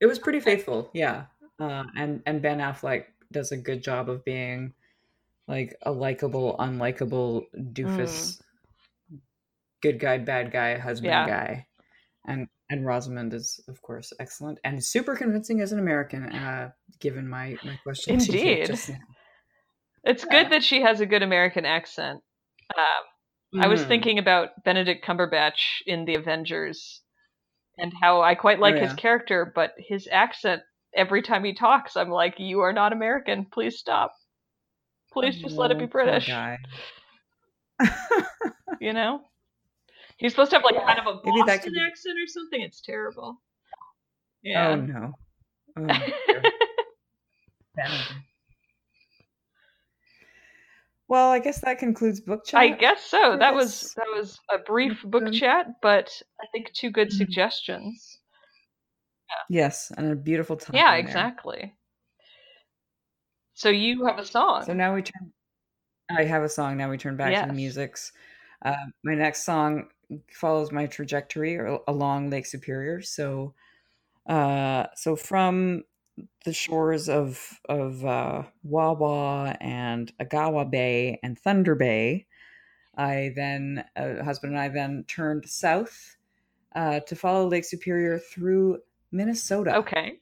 It 0.00 0.06
was 0.06 0.18
pretty 0.18 0.40
faithful, 0.40 0.90
yeah. 0.94 1.26
Uh, 1.58 1.84
and 1.96 2.22
and 2.26 2.40
Ben 2.40 2.58
Affleck 2.58 3.06
does 3.32 3.50
a 3.52 3.56
good 3.56 3.82
job 3.82 4.08
of 4.08 4.24
being 4.24 4.72
like 5.48 5.76
a 5.82 5.90
likable, 5.92 6.56
unlikable 6.58 7.46
doofus, 7.72 8.40
good 9.82 9.98
guy, 9.98 10.18
bad 10.18 10.50
guy, 10.52 10.76
husband 10.78 11.10
Yeah. 11.10 11.26
guy, 11.26 11.66
and 12.26 12.48
and 12.70 12.84
Rosamund 12.86 13.32
is 13.34 13.60
of 13.68 13.80
course 13.82 14.12
excellent 14.20 14.60
and 14.64 14.82
super 14.84 15.16
convincing 15.16 15.60
as 15.60 15.72
an 15.72 15.78
American. 15.78 16.24
Uh, 16.30 16.70
given 17.00 17.28
my 17.28 17.56
my 17.64 17.76
question, 17.82 18.14
Indeed. 18.14 18.70
It's 20.04 20.24
Yeah. 20.24 20.30
good 20.30 20.50
that 20.52 20.62
she 20.62 20.80
has 20.82 21.00
a 21.00 21.06
good 21.06 21.22
American 21.22 21.64
accent. 21.64 22.22
Um, 22.76 23.04
I 23.56 23.66
was 23.68 23.82
Mm. 23.82 23.88
thinking 23.88 24.18
about 24.18 24.62
Benedict 24.64 25.04
Cumberbatch 25.04 25.82
in 25.86 26.04
The 26.04 26.16
Avengers 26.16 27.02
and 27.78 27.92
how 28.00 28.20
I 28.20 28.34
quite 28.34 28.58
like 28.58 28.74
his 28.76 28.90
yeah. 28.90 28.96
character, 28.96 29.50
but 29.54 29.74
his 29.78 30.08
accent 30.10 30.62
every 30.94 31.22
time 31.22 31.44
he 31.44 31.54
talks, 31.54 31.96
I'm 31.96 32.10
like, 32.10 32.38
"You 32.38 32.60
are 32.60 32.72
not 32.72 32.92
American. 32.92 33.46
Please 33.46 33.78
stop. 33.78 34.14
Please 35.12 35.40
just 35.40 35.56
let 35.56 35.70
it 35.70 35.78
be 35.78 35.84
Oh, 35.84 35.88
British." 35.88 36.28
You 38.80 38.92
know, 38.92 39.22
he's 40.18 40.32
supposed 40.32 40.50
to 40.50 40.56
have 40.56 40.64
like 40.64 40.84
kind 40.84 40.98
of 40.98 41.06
a 41.06 41.14
Boston 41.20 41.72
could 41.72 41.82
accent 41.86 42.18
or 42.18 42.26
something. 42.26 42.60
It's 42.60 42.80
terrible. 42.80 43.40
Oh 43.40 43.40
Yeah. 44.42 44.76
no. 44.76 45.14
Oh, 45.76 45.86
dear. 45.86 46.42
Benedict. 47.76 48.12
Well, 51.08 51.30
I 51.30 51.38
guess 51.38 51.60
that 51.62 51.78
concludes 51.78 52.20
book 52.20 52.44
chat. 52.46 52.60
I 52.60 52.68
guess 52.68 53.02
so. 53.02 53.36
That 53.38 53.54
was 53.54 53.94
that 53.94 54.06
was 54.14 54.38
a 54.50 54.58
brief 54.58 55.02
book 55.02 55.24
episode. 55.24 55.38
chat, 55.38 55.66
but 55.80 56.22
I 56.40 56.46
think 56.52 56.72
two 56.74 56.90
good 56.90 57.08
Mhm. 57.08 57.12
suggestions. 57.16 58.18
Yes, 59.48 59.90
and 59.96 60.12
a 60.12 60.16
beautiful 60.16 60.56
time. 60.56 60.76
Yeah, 60.76 60.90
there. 60.92 61.00
exactly. 61.00 61.74
So 63.54 63.70
you 63.70 64.04
have 64.06 64.18
a 64.18 64.24
song. 64.24 64.64
So 64.64 64.74
now 64.74 64.94
we 64.94 65.02
turn. 65.02 65.32
I 66.10 66.24
have 66.24 66.42
a 66.42 66.48
song. 66.48 66.76
Now 66.76 66.90
we 66.90 66.98
turn 66.98 67.16
back 67.16 67.40
to 67.40 67.46
the 67.46 67.52
musics. 67.52 68.12
Uh, 68.62 68.76
my 69.04 69.14
next 69.14 69.44
song 69.44 69.88
follows 70.32 70.72
my 70.72 70.86
trajectory 70.86 71.56
or 71.56 71.80
along 71.88 72.30
Lake 72.30 72.46
Superior. 72.46 73.02
So, 73.02 73.54
uh, 74.26 74.86
so 74.94 75.16
from 75.16 75.84
the 76.44 76.52
shores 76.52 77.08
of 77.08 77.60
of 77.68 78.04
uh, 78.04 78.42
Wawa 78.62 79.56
and 79.60 80.12
Agawa 80.18 80.70
Bay 80.70 81.18
and 81.22 81.38
Thunder 81.38 81.74
Bay, 81.74 82.26
I 82.96 83.32
then 83.34 83.84
uh, 83.96 84.22
husband 84.24 84.54
and 84.54 84.60
I 84.60 84.68
then 84.68 85.04
turned 85.08 85.48
south 85.48 86.16
uh, 86.74 87.00
to 87.00 87.16
follow 87.16 87.48
Lake 87.48 87.64
Superior 87.64 88.18
through 88.18 88.78
Minnesota 89.10 89.76
okay. 89.76 90.18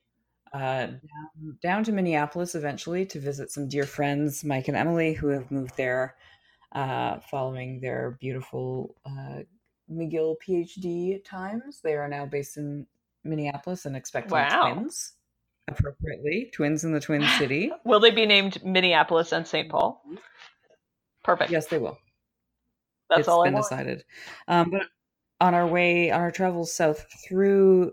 uh, 0.53 0.87
down, 0.87 1.59
down 1.63 1.85
to 1.85 1.93
Minneapolis 1.93 2.55
eventually 2.55 3.05
to 3.07 3.21
visit 3.21 3.51
some 3.51 3.69
dear 3.69 3.85
friends, 3.85 4.45
Mike 4.45 4.69
and 4.69 4.77
Emily, 4.77 5.13
who 5.13 5.29
have 5.29 5.51
moved 5.51 5.77
there 5.77 6.17
uh, 6.73 7.19
following 7.31 7.81
their 7.81 8.17
beautiful 8.21 8.95
uh, 9.05 9.41
McGill 9.91 10.37
PhD 10.47 11.25
times. 11.25 11.81
They 11.83 11.95
are 11.95 12.09
now 12.09 12.27
based 12.27 12.57
in 12.57 12.87
Minneapolis 13.25 13.87
and 13.87 13.97
expecting 13.97 14.33
Wow. 14.33 14.75
twins, 14.75 15.15
appropriately, 15.69 16.51
twins 16.53 16.85
in 16.85 16.93
the 16.93 17.01
Twin 17.01 17.27
City. 17.39 17.71
Will 17.85 18.01
they 18.01 18.11
be 18.11 18.27
named 18.27 18.65
Minneapolis 18.65 19.33
and 19.33 19.47
St. 19.47 19.69
Paul? 19.69 20.03
Perfect. 21.25 21.51
Yes, 21.51 21.67
they 21.67 21.79
will. 21.79 21.99
That's 23.09 23.21
it's 23.21 23.29
all 23.29 23.43
I 23.43 23.51
been 23.51 23.57
decided. 23.57 24.05
Um, 24.49 24.71
but 24.71 24.83
on 25.41 25.55
our 25.55 25.67
way, 25.67 26.11
on 26.11 26.21
our 26.21 26.31
travels 26.31 26.73
south 26.73 27.05
through 27.27 27.93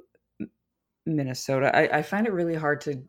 Minnesota, 1.05 1.75
I, 1.75 1.99
I 1.99 2.01
find 2.01 2.25
it 2.27 2.33
really 2.33 2.55
hard 2.55 2.81
to 2.81 3.03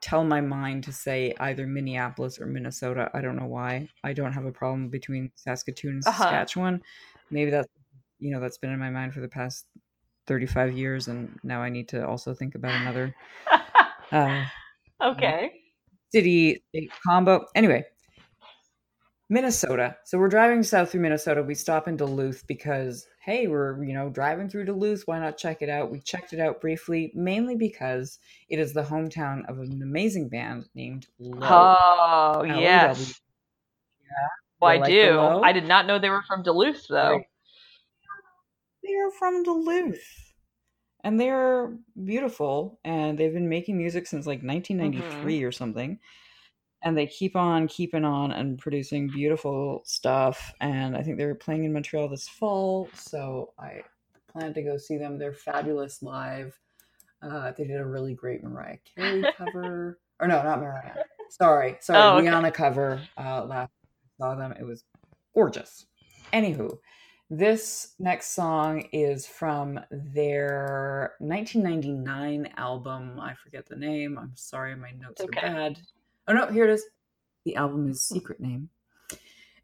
tell 0.00 0.24
my 0.24 0.40
mind 0.40 0.84
to 0.84 0.92
say 0.92 1.32
either 1.40 1.66
Minneapolis 1.66 2.38
or 2.40 2.46
Minnesota. 2.46 3.10
I 3.14 3.22
don't 3.22 3.36
know 3.36 3.46
why. 3.46 3.88
I 4.02 4.12
don't 4.12 4.32
have 4.32 4.44
a 4.44 4.52
problem 4.52 4.88
between 4.88 5.30
Saskatoon 5.34 5.94
and 5.94 6.06
Uh-huh. 6.06 6.24
Saskatchewan. 6.24 6.82
Maybe 7.30 7.50
that's 7.50 7.68
you 8.18 8.30
know 8.32 8.40
that's 8.40 8.58
been 8.58 8.70
in 8.72 8.78
my 8.78 8.90
mind 8.90 9.14
for 9.14 9.20
the 9.20 9.28
past 9.28 9.66
thirty 10.26 10.46
five 10.46 10.72
years, 10.72 11.08
and 11.08 11.38
now 11.42 11.62
I 11.62 11.68
need 11.70 11.88
to 11.88 12.06
also 12.06 12.34
think 12.34 12.54
about 12.54 12.80
another 12.80 13.14
uh, 14.14 14.44
okay. 15.02 15.52
city 16.12 16.62
state 16.68 16.90
combo. 17.06 17.44
Anyway, 17.54 17.84
Minnesota. 19.28 19.96
So 20.04 20.18
we're 20.18 20.28
driving 20.28 20.62
south 20.62 20.90
through 20.90 21.00
Minnesota. 21.00 21.42
We 21.42 21.54
stop 21.54 21.88
in 21.88 21.96
Duluth 21.96 22.44
because 22.46 23.06
hey, 23.24 23.46
we're 23.46 23.82
you 23.82 23.94
know 23.94 24.10
driving 24.10 24.48
through 24.48 24.66
Duluth. 24.66 25.02
Why 25.06 25.18
not 25.18 25.38
check 25.38 25.62
it 25.62 25.68
out? 25.68 25.90
We 25.90 26.00
checked 26.00 26.32
it 26.32 26.40
out 26.40 26.60
briefly, 26.60 27.10
mainly 27.14 27.56
because 27.56 28.18
it 28.48 28.58
is 28.58 28.72
the 28.72 28.82
hometown 28.82 29.48
of 29.48 29.58
an 29.58 29.82
amazing 29.82 30.28
band 30.28 30.66
named 30.74 31.06
Low. 31.18 31.38
Oh, 31.42 32.42
L-O-W. 32.44 32.60
yes. 32.60 33.20
Well, 34.60 34.70
I 34.70 34.76
like 34.76 34.90
do. 34.90 35.18
I 35.18 35.52
did 35.52 35.66
not 35.66 35.86
know 35.86 35.98
they 35.98 36.10
were 36.10 36.22
from 36.26 36.42
Duluth, 36.42 36.86
though. 36.88 37.16
Right. 37.16 37.26
They 38.82 38.94
are 38.94 39.10
from 39.18 39.42
Duluth. 39.42 40.23
And 41.04 41.20
they're 41.20 41.72
beautiful 42.02 42.80
and 42.84 43.16
they've 43.18 43.32
been 43.32 43.48
making 43.48 43.76
music 43.76 44.06
since 44.06 44.26
like 44.26 44.42
1993 44.42 45.36
Mm-hmm. 45.38 45.46
or 45.46 45.52
something. 45.52 45.98
And 46.82 46.96
they 46.98 47.06
keep 47.06 47.36
on 47.36 47.68
keeping 47.68 48.04
on 48.04 48.32
and 48.32 48.58
producing 48.58 49.08
beautiful 49.08 49.82
stuff. 49.84 50.52
And 50.60 50.96
I 50.96 51.02
think 51.02 51.16
they're 51.18 51.34
playing 51.34 51.64
in 51.64 51.72
Montreal 51.72 52.08
this 52.08 52.28
fall, 52.28 52.88
so 52.94 53.52
I 53.58 53.82
plan 54.32 54.52
to 54.54 54.62
go 54.62 54.76
see 54.76 54.98
them. 54.98 55.18
They're 55.18 55.32
fabulous 55.32 56.02
live. 56.02 56.58
Uh, 57.22 57.52
they 57.56 57.64
did 57.64 57.80
a 57.80 57.86
really 57.86 58.12
great 58.14 58.42
Mariah 58.44 58.76
Carey 58.94 59.24
cover, 59.38 59.98
or 60.20 60.28
no, 60.28 60.42
not 60.42 60.60
Mariah. 60.60 61.04
Sorry, 61.30 61.76
sorry, 61.80 62.00
Oh, 62.00 62.18
okay. 62.18 62.26
Rihanna 62.28 62.52
cover. 62.52 63.00
Uh, 63.16 63.44
last 63.46 63.70
I 64.20 64.22
saw 64.22 64.34
them, 64.34 64.52
it 64.52 64.64
was 64.64 64.84
gorgeous. 65.34 65.86
Anywho, 66.34 66.76
this 67.30 67.94
next 67.98 68.34
song 68.34 68.82
is 68.92 69.26
from 69.26 69.80
their 69.90 71.14
1999 71.18 72.52
album. 72.56 73.18
I 73.20 73.34
forget 73.34 73.66
the 73.66 73.76
name. 73.76 74.18
I'm 74.18 74.32
sorry, 74.34 74.76
my 74.76 74.90
notes 74.92 75.20
Okay. 75.22 75.40
are 75.46 75.52
bad. 75.52 75.78
Oh 76.28 76.32
no, 76.32 76.46
here 76.46 76.64
it 76.64 76.70
is. 76.70 76.84
The 77.44 77.56
album 77.56 77.88
is 77.88 78.00
Secret 78.00 78.40
Name. 78.40 78.68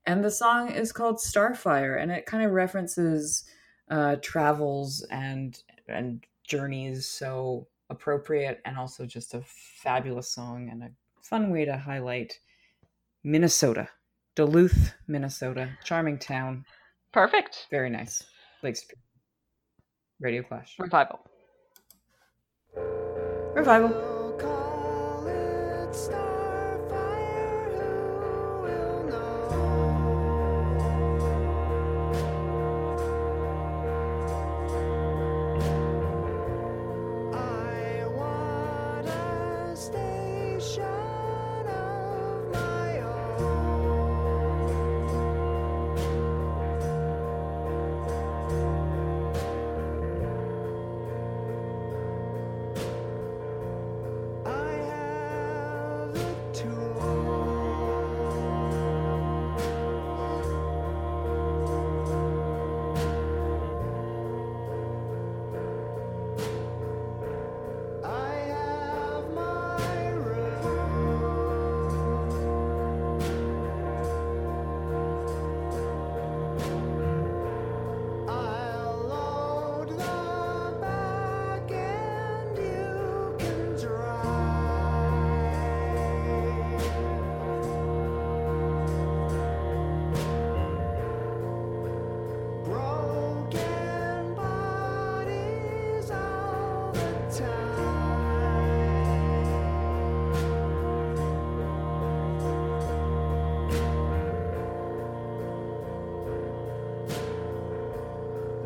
And 0.07 0.25
the 0.25 0.31
song 0.31 0.71
is 0.71 0.93
called 0.93 1.17
Starfire, 1.17 2.01
and 2.03 2.11
it 2.11 2.27
kind 2.27 2.45
of 2.45 2.53
references 2.53 3.45
uh, 3.91 4.17
travels 4.23 5.07
and 5.11 5.63
and 5.89 6.25
journeys, 6.45 7.07
so 7.07 7.67
appropriate 7.91 8.61
and 8.65 8.79
also 8.79 9.05
just 9.05 9.35
a 9.35 9.43
fabulous 9.45 10.31
song 10.31 10.69
and 10.71 10.83
a 10.83 10.91
fun 11.23 11.51
way 11.51 11.65
to 11.65 11.77
highlight 11.77 12.39
Minnesota, 13.25 13.89
Duluth, 14.37 14.95
Minnesota, 15.09 15.71
charming 15.85 16.19
town, 16.19 16.65
Perfect. 17.13 17.67
very 17.71 17.91
nice. 17.91 18.23
Superior. 18.63 18.77
Radio 20.21 20.43
Clash. 20.43 20.77
Revival. 20.79 21.21
Revival. 23.55 24.20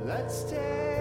Let's 0.05 0.43
take 0.43 0.94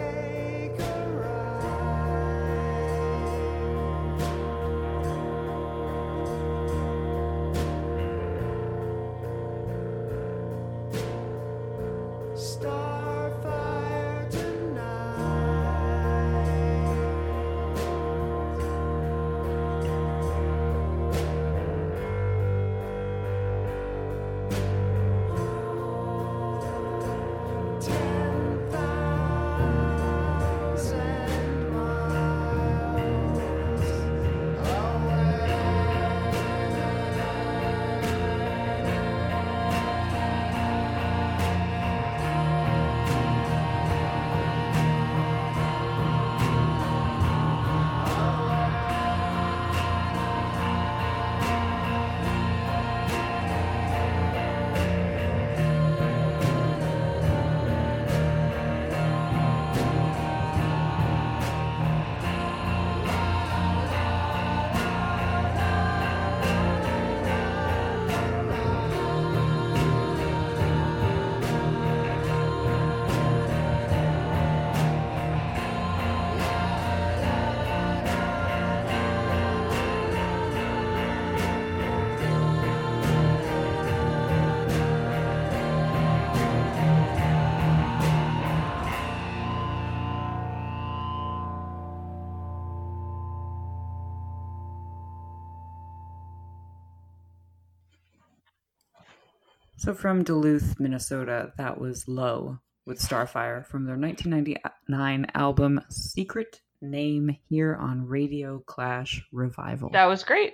So 99.83 99.93
from 99.93 100.23
Duluth, 100.23 100.79
Minnesota, 100.79 101.51
that 101.57 101.77
was 101.77 102.07
Low 102.07 102.57
with 102.85 102.99
Starfire 103.01 103.65
from 103.67 103.83
their 103.83 103.97
1999 103.97 105.27
album 105.35 105.81
Secret 105.89 106.61
Name 106.81 107.35
here 107.49 107.75
on 107.75 108.07
Radio 108.07 108.59
Clash 108.65 109.21
Revival. 109.33 109.89
That 109.89 110.05
was 110.05 110.23
great. 110.23 110.53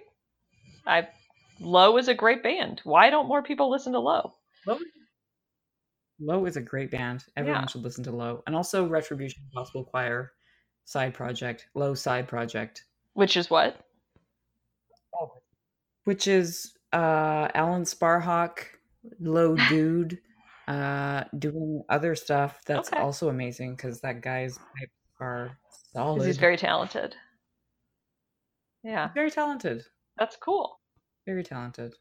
I 0.88 1.10
Low 1.60 1.98
is 2.00 2.08
a 2.08 2.16
great 2.16 2.42
band. 2.42 2.82
Why 2.86 3.12
don't 3.12 3.28
more 3.28 3.44
people 3.44 3.70
listen 3.70 3.94
to 3.94 4.00
Low? 4.00 4.34
Low, 4.66 4.80
Low 6.20 6.46
is 6.48 6.58
a 6.58 6.62
great 6.62 6.90
band. 6.90 7.24
Everyone 7.38 7.62
Yeah. 7.62 7.68
should 7.68 7.84
listen 7.84 8.04
to 8.06 8.12
Low. 8.12 8.42
And 8.48 8.56
also 8.56 8.88
Retribution 8.88 9.44
Gospel 9.54 9.84
Choir 9.84 10.32
side 10.86 11.14
project, 11.14 11.68
Low 11.76 11.94
side 11.94 12.28
project, 12.28 12.84
Which 13.14 13.38
is 13.38 13.52
what? 13.52 13.80
which 16.06 16.28
is 16.28 16.74
uh 16.94 17.48
Alan 17.54 17.84
Sparhawk, 17.84 18.66
Low 19.20 19.56
Dude, 19.70 20.20
uh 20.68 21.24
doing 21.38 21.84
other 21.90 22.16
stuff 22.16 22.62
that's 22.66 22.90
Okay. 22.92 23.02
also 23.02 23.30
amazing 23.30 23.76
because 23.76 24.02
that 24.02 24.22
guy's 24.22 24.60
are 25.20 25.58
solid. 25.94 26.26
he's 26.26 26.38
very 26.38 26.58
talented. 26.58 27.16
Yeah, 28.84 29.12
very 29.14 29.32
talented. 29.32 29.84
that's 30.18 30.36
cool. 30.38 30.80
Very 31.26 31.44
talented. 31.44 31.94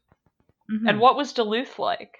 And 0.69 0.97
Mhm. 0.97 0.99
what 0.99 1.15
was 1.17 1.33
Duluth 1.33 1.79
like? 1.79 2.17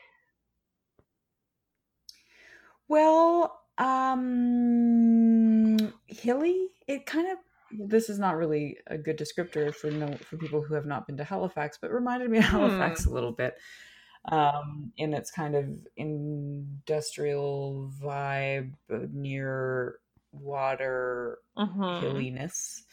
Well, 2.88 3.62
um, 3.78 4.18
hilly. 6.08 6.70
It 6.88 7.06
kind 7.06 7.28
of. 7.32 7.38
This 7.88 8.10
is 8.10 8.18
not 8.18 8.36
really 8.36 8.80
a 8.88 8.98
good 8.98 9.16
descriptor 9.20 9.72
for 9.74 9.92
no 9.92 10.12
for 10.18 10.38
people 10.38 10.64
who 10.64 10.74
have 10.74 10.88
not 10.88 11.06
been 11.06 11.18
to 11.18 11.24
Halifax, 11.24 11.78
but 11.80 11.92
reminded 11.92 12.32
me 12.32 12.40
of 12.40 12.46
Halifax 12.46 13.06
a 13.06 13.12
little 13.12 13.32
bit. 13.32 13.56
Um, 14.26 14.91
in 14.97 15.13
its 15.13 15.32
kind 15.32 15.55
of 15.55 15.65
industrial 15.95 17.91
vibe 18.01 18.74
uh, 18.91 19.07
near 19.11 19.99
water 20.34 21.39
Mhm. 21.57 22.01
hilliness. 22.01 22.84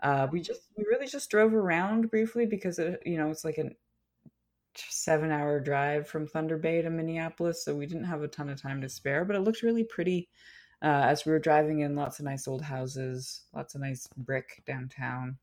Uh, 0.00 0.28
we 0.30 0.40
just 0.40 0.62
we 0.76 0.84
really 0.84 1.06
just 1.06 1.30
drove 1.30 1.54
around 1.54 2.10
briefly 2.10 2.46
because 2.46 2.78
it 2.78 3.02
you 3.06 3.16
know 3.16 3.30
it's 3.30 3.44
like 3.44 3.58
a 3.58 3.70
seven 4.76 5.30
hour 5.30 5.60
drive 5.60 6.08
from 6.08 6.26
Thunder 6.26 6.58
Bay 6.58 6.82
to 6.82 6.90
Minneapolis, 6.90 7.64
so 7.64 7.74
we 7.74 7.86
didn't 7.86 8.04
have 8.04 8.22
a 8.22 8.28
ton 8.28 8.48
of 8.50 8.60
time 8.60 8.80
to 8.82 8.88
spare. 8.88 9.24
But 9.24 9.36
it 9.36 9.40
looked 9.40 9.62
really 9.62 9.84
pretty 9.84 10.28
uh, 10.82 11.04
as 11.06 11.24
we 11.24 11.32
were 11.32 11.38
driving 11.38 11.80
in. 11.80 11.96
Lots 11.96 12.18
of 12.18 12.24
nice 12.26 12.46
old 12.48 12.62
houses, 12.62 13.42
lots 13.54 13.74
of 13.74 13.80
nice 13.80 14.06
brick 14.16 14.62
downtown. 14.66 15.38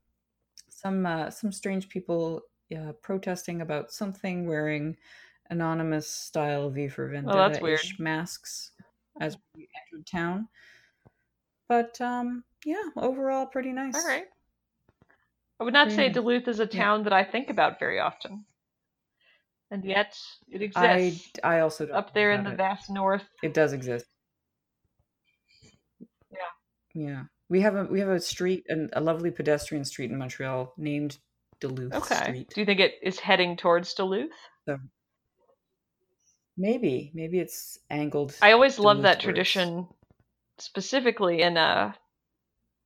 Some 0.69 1.05
uh, 1.05 1.29
some 1.31 1.51
strange 1.51 1.89
people 1.89 2.43
uh, 2.77 2.93
protesting 3.01 3.61
about 3.61 3.91
something 3.91 4.47
wearing 4.47 4.97
anonymous 5.51 6.09
style 6.09 6.69
V 6.69 6.87
for 6.87 7.07
Vendetta 7.09 7.33
Oh, 7.35 7.49
that's 7.49 7.99
masks 7.99 8.71
as 9.19 9.37
we 9.55 9.67
entered 9.85 10.07
town. 10.07 10.47
But 11.69 11.99
um, 12.01 12.43
yeah, 12.65 12.81
overall 12.97 13.45
pretty 13.45 13.71
nice. 13.71 13.95
All 13.95 14.07
right. 14.07 14.25
I 15.59 15.63
would 15.63 15.73
not 15.73 15.89
Very 15.89 15.95
say 15.95 16.07
nice. 16.07 16.15
Duluth 16.15 16.47
is 16.47 16.59
a 16.59 16.63
Yeah. 16.63 16.81
town 16.81 17.03
that 17.03 17.13
I 17.13 17.23
think 17.23 17.49
about 17.49 17.77
very 17.77 17.99
often. 17.99 18.45
And 19.69 19.85
yet 19.85 20.17
it 20.49 20.61
exists 20.61 21.39
I 21.43 21.59
also 21.59 21.85
don't 21.85 21.95
up 21.95 22.13
there 22.13 22.31
in 22.31 22.43
the 22.43 22.53
about 22.53 22.57
vast 22.57 22.89
north. 22.89 23.23
it. 23.43 23.47
It 23.47 23.53
does 23.53 23.71
exist. 23.71 24.05
Yeah. 26.29 26.37
Yeah. 26.93 27.23
We 27.49 27.61
have 27.61 27.75
a 27.75 27.83
we 27.85 27.99
have 27.99 28.09
a 28.09 28.19
street 28.19 28.65
and 28.67 28.89
a 28.93 29.01
lovely 29.01 29.31
pedestrian 29.31 29.85
street 29.85 30.11
in 30.11 30.17
Montreal 30.17 30.73
named 30.77 31.19
Duluth 31.59 31.93
Okay. 31.93 32.15
Street. 32.15 32.49
Do 32.53 32.59
you 32.61 32.65
think 32.65 32.79
it 32.79 32.95
is 33.01 33.19
heading 33.19 33.55
towards 33.55 33.93
Duluth? 33.93 34.31
So 34.65 34.77
maybe 36.61 37.11
maybe 37.13 37.39
it's 37.39 37.79
angled. 37.89 38.35
I 38.41 38.51
always 38.53 38.79
love 38.79 39.01
that 39.01 39.19
tradition 39.19 39.87
specifically 40.59 41.41
in 41.41 41.57
uh 41.57 41.93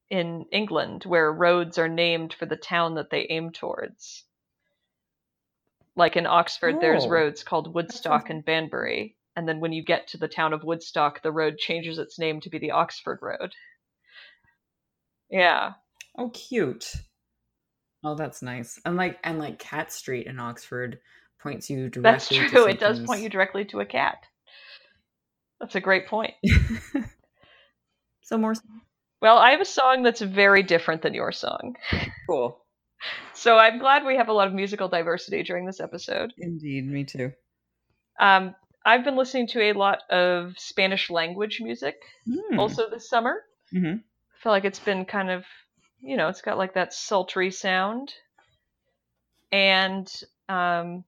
in 0.09 0.45
England 0.51 1.03
where 1.03 1.31
roads 1.31 1.77
are 1.77 1.89
named 1.89 2.33
for 2.33 2.45
the 2.45 2.55
town 2.55 2.95
that 2.95 3.09
they 3.09 3.27
aim 3.29 3.51
towards. 3.51 4.23
Like 5.95 6.15
in 6.15 6.25
Oxford 6.25 6.79
there's 6.79 7.05
Oh. 7.05 7.09
roads 7.09 7.43
called 7.43 7.73
Woodstock 7.73 8.29
and 8.29 8.43
Banbury 8.45 9.17
and 9.35 9.47
then 9.47 9.59
when 9.59 9.73
you 9.73 9.83
get 9.83 10.07
to 10.09 10.17
the 10.17 10.27
town 10.29 10.53
of 10.53 10.63
Woodstock 10.63 11.21
the 11.21 11.31
road 11.31 11.57
changes 11.57 11.99
its 11.99 12.17
name 12.17 12.39
to 12.41 12.49
be 12.49 12.57
the 12.59 12.71
Oxford 12.71 13.19
Road. 13.21 13.53
Yeah. 15.29 15.73
Oh, 16.17 16.29
cute. 16.29 16.93
Oh, 18.03 18.15
that's 18.15 18.41
nice. 18.41 18.79
And 18.85 18.95
like 18.95 19.19
and 19.23 19.39
like 19.39 19.59
Cat 19.59 19.91
Street 19.91 20.27
in 20.27 20.39
Oxford 20.39 20.99
points 21.51 21.69
you 21.69 21.89
directly. 21.89 22.01
That's 22.01 22.27
to 22.29 22.47
true. 22.49 22.65
It 22.67 22.79
does 22.79 22.99
point 22.99 23.21
you 23.21 23.29
directly 23.29 23.65
to 23.65 23.79
a 23.79 23.85
cat. 23.85 24.17
That's 25.59 25.75
a 25.75 25.79
great 25.81 26.07
point. 26.07 26.33
so 28.23 28.37
more 28.37 28.53
Well, 29.21 29.37
I 29.37 29.51
have 29.51 29.61
a 29.61 29.65
song 29.65 30.03
that's 30.03 30.21
very 30.21 30.63
different 30.63 31.01
than 31.01 31.13
your 31.13 31.31
song. 31.31 31.75
cool. 32.27 32.61
So 33.33 33.57
I'm 33.57 33.77
glad 33.77 34.03
we 34.03 34.15
have 34.15 34.29
a 34.29 34.33
lot 34.33 34.47
of 34.47 34.53
musical 34.53 34.87
diversity 34.87 35.43
during 35.43 35.65
this 35.67 35.79
episode. 35.79 36.33
Indeed, 36.39 36.87
me 36.89 37.03
too. 37.03 37.33
Um, 38.19 38.55
I've 38.83 39.03
been 39.03 39.15
listening 39.17 39.47
to 39.49 39.61
a 39.61 39.73
lot 39.73 39.99
of 40.09 40.53
Spanish 40.57 41.11
language 41.11 41.59
music 41.61 41.97
Hmm. 42.25 42.57
also 42.57 42.89
this 42.89 43.07
summer. 43.07 43.43
Mhm. 43.71 43.99
I 43.99 44.37
feel 44.41 44.51
like 44.53 44.65
it's 44.65 44.79
been 44.79 45.05
kind 45.05 45.29
of, 45.29 45.43
you 46.01 46.17
know, 46.17 46.29
it's 46.29 46.41
got 46.41 46.57
like 46.57 46.73
that 46.75 46.93
sultry 46.93 47.51
sound. 47.51 48.11
And 49.51 50.11
um, 50.49 51.03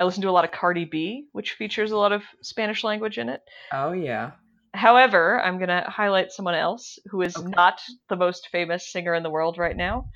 I 0.00 0.04
listen 0.04 0.22
to 0.22 0.28
a 0.28 0.32
lot 0.32 0.44
of 0.44 0.50
Cardi 0.52 0.84
B, 0.84 1.26
which 1.32 1.52
features 1.52 1.92
a 1.92 1.96
lot 1.96 2.12
of 2.12 2.22
Spanish 2.42 2.82
language 2.84 3.18
in 3.18 3.28
it. 3.28 3.40
Oh 3.72 3.92
yeah. 3.92 4.32
However, 4.72 5.40
I'm 5.40 5.58
going 5.58 5.68
to 5.68 5.84
highlight 5.86 6.32
someone 6.32 6.56
else 6.56 6.98
who 7.10 7.22
is 7.22 7.36
Okay. 7.36 7.48
not 7.48 7.80
the 8.08 8.16
most 8.16 8.48
famous 8.50 8.90
singer 8.90 9.14
in 9.14 9.22
the 9.22 9.30
world 9.30 9.56
right 9.56 9.76
now. 9.76 10.08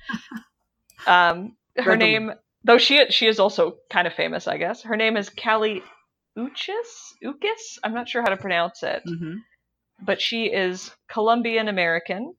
um, 1.07 1.55
her 1.77 1.91
the- 1.91 1.97
name, 1.97 2.31
though 2.65 2.77
she 2.77 3.09
she 3.09 3.27
is 3.27 3.39
also 3.39 3.77
kind 3.89 4.05
of 4.05 4.13
famous, 4.13 4.47
I 4.47 4.57
guess. 4.57 4.83
Her 4.83 4.97
name 4.97 5.15
is 5.15 5.29
Kali 5.29 5.81
Uchis. 6.37 7.13
Uchis. 7.23 7.77
I'm 7.83 7.93
not 7.93 8.09
sure 8.09 8.21
how 8.21 8.29
to 8.29 8.37
pronounce 8.37 8.83
it. 8.83 9.01
hmm 9.05 9.35
but 10.01 10.21
she 10.21 10.45
is 10.45 10.91
Colombian 11.09 11.67
American, 11.67 12.33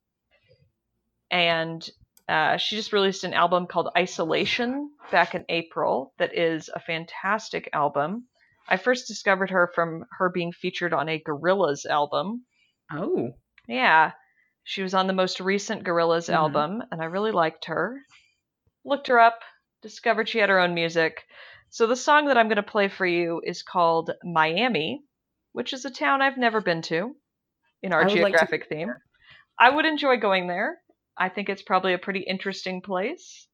and 1.31 1.87
uh, 2.31 2.57
she 2.57 2.77
just 2.77 2.93
released 2.93 3.25
an 3.25 3.35
album 3.35 3.67
called 3.67 3.91
Isolation 3.99 4.91
back 5.11 5.35
in 5.35 5.45
April. 5.49 6.15
That 6.19 6.37
is 6.39 6.71
a 6.73 6.81
fantastic 6.81 7.69
album. 7.73 8.29
I 8.69 8.77
first 8.77 9.09
discovered 9.09 9.51
her 9.51 9.71
from 9.75 10.05
her 10.19 10.31
being 10.31 10.53
featured 10.53 10.93
on 10.95 11.09
a 11.09 11.21
Gorillaz 11.21 11.85
album. 11.87 12.45
Oh, 12.93 13.33
Yeah, 13.67 14.13
she 14.65 14.83
was 14.83 14.95
on 14.95 15.07
the 15.07 15.13
most 15.13 15.41
recent 15.41 15.85
Gorillaz 15.85 16.29
Mhm. 16.29 16.35
album, 16.35 16.83
and 16.91 17.03
I 17.03 17.07
really 17.07 17.33
liked 17.33 17.65
her. 17.67 18.01
Looked 18.85 19.09
her 19.09 19.19
up, 19.19 19.41
discovered 19.83 20.29
she 20.29 20.39
had 20.39 20.49
her 20.51 20.59
own 20.61 20.75
music. 20.75 21.25
So 21.71 21.87
the 21.87 21.97
song 21.97 22.27
that 22.27 22.37
I'm 22.39 22.49
going 22.49 22.57
to 22.57 22.63
play 22.63 22.89
for 22.89 23.07
you 23.07 23.41
is 23.45 23.63
called 23.63 24.11
Miami, 24.25 25.03
which 25.53 25.73
is 25.73 25.85
a 25.85 25.91
town 25.91 26.23
I've 26.23 26.39
never 26.39 26.61
been 26.61 26.83
to 26.83 27.17
in 27.83 27.93
our 27.93 28.05
would 28.05 28.09
like 28.09 28.17
to 28.21 28.39
geographic 28.39 28.69
theme. 28.69 28.95
I 29.59 29.71
would 29.71 29.85
enjoy 29.85 30.17
going 30.17 30.47
there. 30.47 30.81
I 31.21 31.29
think 31.29 31.49
it's 31.49 31.63
probably 31.63 31.93
a 31.93 31.99
pretty 31.99 32.21
interesting 32.21 32.81
place. 32.81 33.47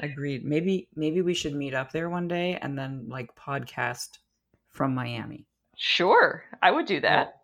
agreed. 0.00 0.44
Maybe 0.44 0.88
maybe 0.96 1.20
we 1.22 1.34
should 1.34 1.54
meet 1.54 1.74
up 1.74 1.92
there 1.92 2.08
one 2.10 2.26
day 2.26 2.58
and 2.60 2.76
then 2.78 3.06
like 3.08 3.34
podcast 3.36 4.08
from 4.70 4.94
Miami. 4.94 5.46
Sure, 5.76 6.42
I 6.62 6.70
would 6.70 6.86
do 6.86 7.00
that. 7.00 7.34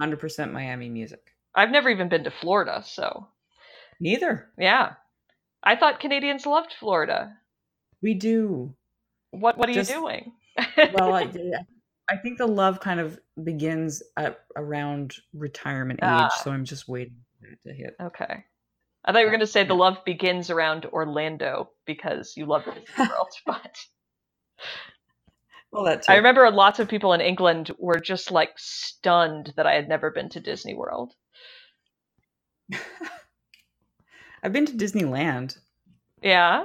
Hundred 0.00 0.16
percent 0.18 0.52
Miami 0.52 0.88
music. 0.88 1.20
I've 1.54 1.70
never 1.70 1.90
even 1.90 2.08
been 2.08 2.24
to 2.24 2.30
Florida, 2.30 2.82
so 2.84 3.28
Neither. 4.00 4.48
yeah. 4.58 4.94
I 5.62 5.76
thought 5.76 6.00
Canadians 6.00 6.46
loved 6.46 6.72
Florida. 6.80 7.36
We 8.02 8.14
do. 8.14 8.74
What 9.30 9.58
what 9.58 9.68
are 9.68 9.74
Just- 9.74 9.90
you 9.90 9.96
doing? 9.96 10.32
Well, 10.94 11.12
I, 11.14 11.28
I 12.10 12.16
think 12.16 12.38
the 12.38 12.46
love 12.48 12.80
kind 12.80 12.98
of 12.98 13.18
begins 13.44 14.02
at 14.16 14.40
around 14.56 15.14
retirement 15.34 16.00
age, 16.02 16.08
Ah. 16.08 16.28
so 16.42 16.50
I'm 16.50 16.64
just 16.64 16.88
waiting 16.88 17.16
to 17.66 17.72
hit. 17.72 17.94
Okay. 18.00 18.44
I 19.10 19.12
thought 19.12 19.18
you 19.22 19.26
were 19.26 19.32
going 19.32 19.40
to 19.40 19.46
say 19.48 19.64
the 19.64 19.74
love 19.74 20.04
begins 20.04 20.50
around 20.50 20.86
Orlando 20.86 21.70
because 21.84 22.34
you 22.36 22.46
love 22.46 22.64
Disney 22.64 22.84
World. 22.98 23.28
But 23.44 23.76
Well, 25.72 25.82
that 25.82 26.04
I 26.08 26.14
remember 26.14 26.48
lots 26.52 26.78
of 26.78 26.86
people 26.86 27.12
in 27.12 27.20
England 27.20 27.72
were 27.76 27.98
just 27.98 28.30
like 28.30 28.52
stunned 28.56 29.52
that 29.56 29.66
I 29.66 29.74
had 29.74 29.88
never 29.88 30.12
been 30.12 30.28
to 30.28 30.38
Disney 30.38 30.74
World. 30.74 31.12
I've 34.44 34.52
been 34.52 34.66
to 34.66 34.74
Disneyland. 34.74 35.58
Yeah, 36.22 36.62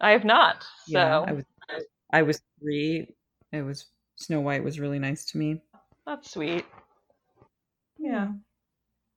I 0.00 0.10
have 0.10 0.24
not. 0.24 0.64
So 0.88 0.98
Yeah, 0.98 1.20
I 1.20 1.32
was 1.32 1.44
I 2.12 2.22
was 2.22 2.42
three. 2.60 3.14
It 3.52 3.62
was 3.62 3.86
Snow 4.16 4.40
White 4.40 4.64
was 4.64 4.80
really 4.80 4.98
nice 4.98 5.24
to 5.26 5.38
me. 5.38 5.62
that's 6.04 6.32
sweet. 6.32 6.64
Yeah. 7.96 8.32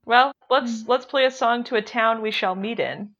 Well, 0.05 0.33
let's 0.49 0.83
mm. 0.83 0.87
let's 0.87 1.05
play 1.05 1.25
a 1.25 1.31
song 1.31 1.63
to 1.65 1.75
a 1.75 1.81
town 1.81 2.21
we 2.21 2.31
shall 2.31 2.55
meet 2.55 2.79
in. 2.79 3.11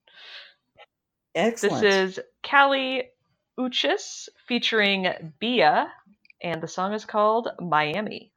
Excellent. 1.36 1.82
This 1.82 2.18
is 2.18 2.20
Kali 2.44 3.10
Uchis 3.58 4.30
featuring 4.48 5.08
Bia, 5.40 5.92
and 6.42 6.62
the 6.62 6.68
song 6.68 6.94
is 6.94 7.06
called 7.06 7.50
Miami. 7.60 8.33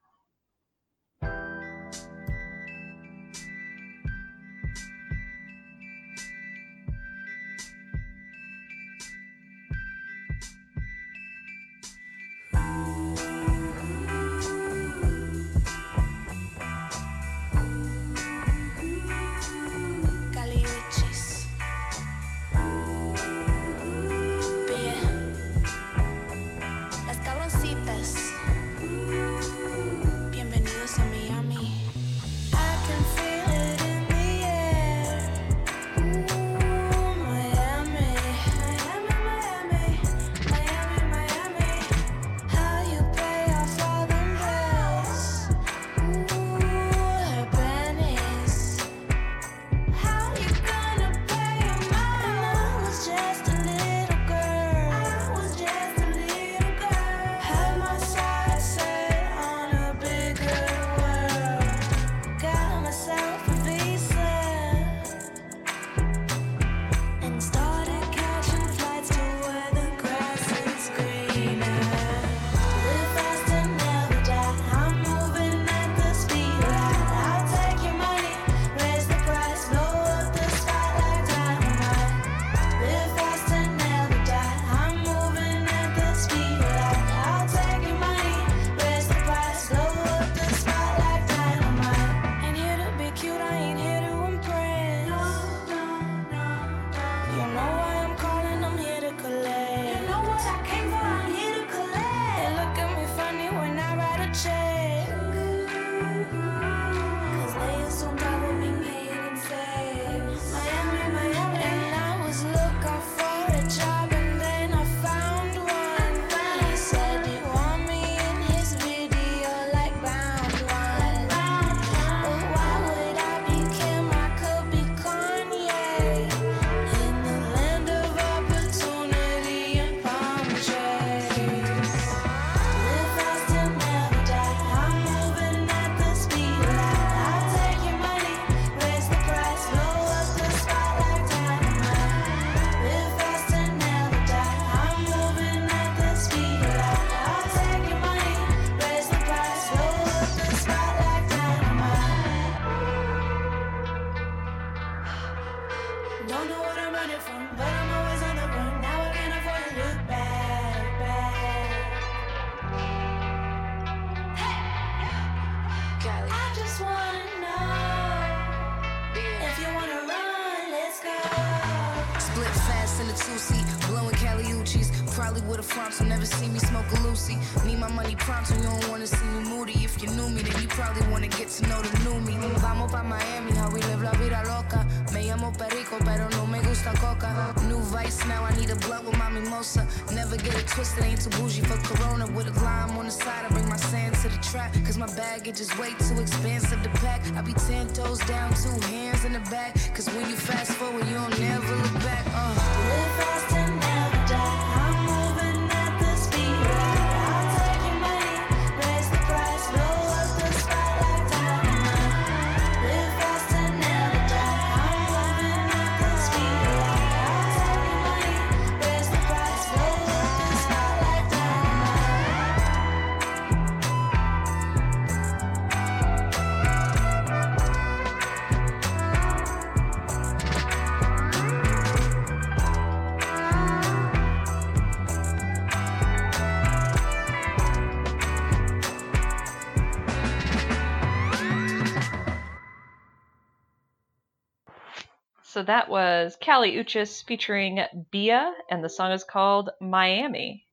So 245.57 245.63
that 245.63 245.89
was 245.89 246.37
Kali 246.39 246.75
Uchis 246.75 247.25
featuring 247.25 247.79
Bia, 248.11 248.53
and 248.69 248.83
the 248.83 248.89
song 248.89 249.11
is 249.11 249.23
called 249.23 249.71
Miami. 249.81 250.67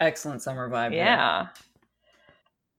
Excellent 0.00 0.42
summer 0.42 0.68
vibe. 0.68 0.90
there. 0.90 0.98
Yeah. 0.98 1.46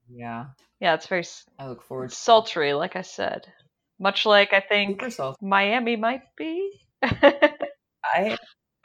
Yeah. 0.10 0.46
Yeah, 0.82 0.96
it's 0.96 1.08
very 1.08 1.24
I 1.58 1.70
look 1.70 1.82
forward 1.82 2.10
to 2.10 2.16
sultry, 2.18 2.74
like 2.74 2.98
I 2.98 3.04
said. 3.04 3.48
Much 4.02 4.26
like 4.26 4.52
I 4.52 4.60
think. 4.60 5.02
Miami 5.42 5.96
might 5.96 6.24
be. 6.36 6.74
I 7.02 8.38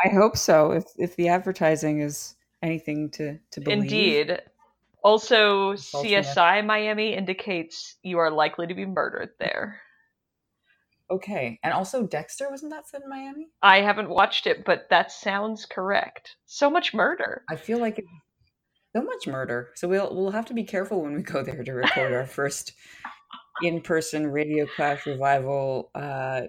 I 0.04 0.08
hope 0.12 0.36
so. 0.36 0.70
If 0.70 0.84
if 0.96 1.16
the 1.16 1.26
advertising 1.26 2.02
is 2.02 2.36
anything 2.62 3.10
to 3.14 3.40
to 3.50 3.60
believe. 3.60 3.82
Indeed. 3.82 4.42
Also, 5.02 5.72
CSI 5.72 6.64
Miami 6.64 7.14
indicates 7.14 7.96
you 8.04 8.18
are 8.18 8.30
likely 8.30 8.68
to 8.68 8.74
be 8.74 8.86
murdered 8.86 9.30
there. 9.40 9.82
Okay. 11.12 11.58
And 11.62 11.74
also 11.74 12.06
Dexter 12.06 12.48
wasn't 12.50 12.72
that 12.72 12.88
set 12.88 13.02
in 13.02 13.10
Miami? 13.10 13.48
I 13.62 13.82
haven't 13.82 14.08
watched 14.08 14.46
it, 14.46 14.64
but 14.64 14.86
that 14.88 15.12
sounds 15.12 15.66
correct. 15.66 16.36
So 16.46 16.70
much 16.70 16.94
murder. 16.94 17.44
I 17.50 17.56
feel 17.56 17.78
like 17.78 17.98
it, 17.98 18.06
so 18.96 19.02
much 19.02 19.26
murder. 19.26 19.70
So 19.74 19.88
we'll 19.88 20.14
we'll 20.14 20.30
have 20.30 20.46
to 20.46 20.54
be 20.54 20.64
careful 20.64 21.02
when 21.02 21.14
we 21.14 21.22
go 21.22 21.42
there 21.42 21.62
to 21.62 21.72
record 21.72 22.14
our 22.14 22.26
first 22.38 22.72
in-person 23.62 24.26
Radio 24.26 24.66
Clash 24.74 25.06
revival 25.06 25.90
uh 25.94 26.42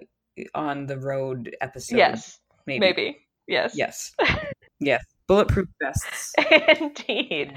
on 0.54 0.86
the 0.86 0.98
road 0.98 1.54
episode. 1.60 1.96
yes, 1.96 2.40
maybe. 2.66 2.80
maybe. 2.80 3.18
Yes. 3.46 3.76
Yes. 3.76 4.12
yes. 4.80 5.04
Bulletproof 5.26 5.68
vests. 5.82 6.32
Indeed. 6.80 7.52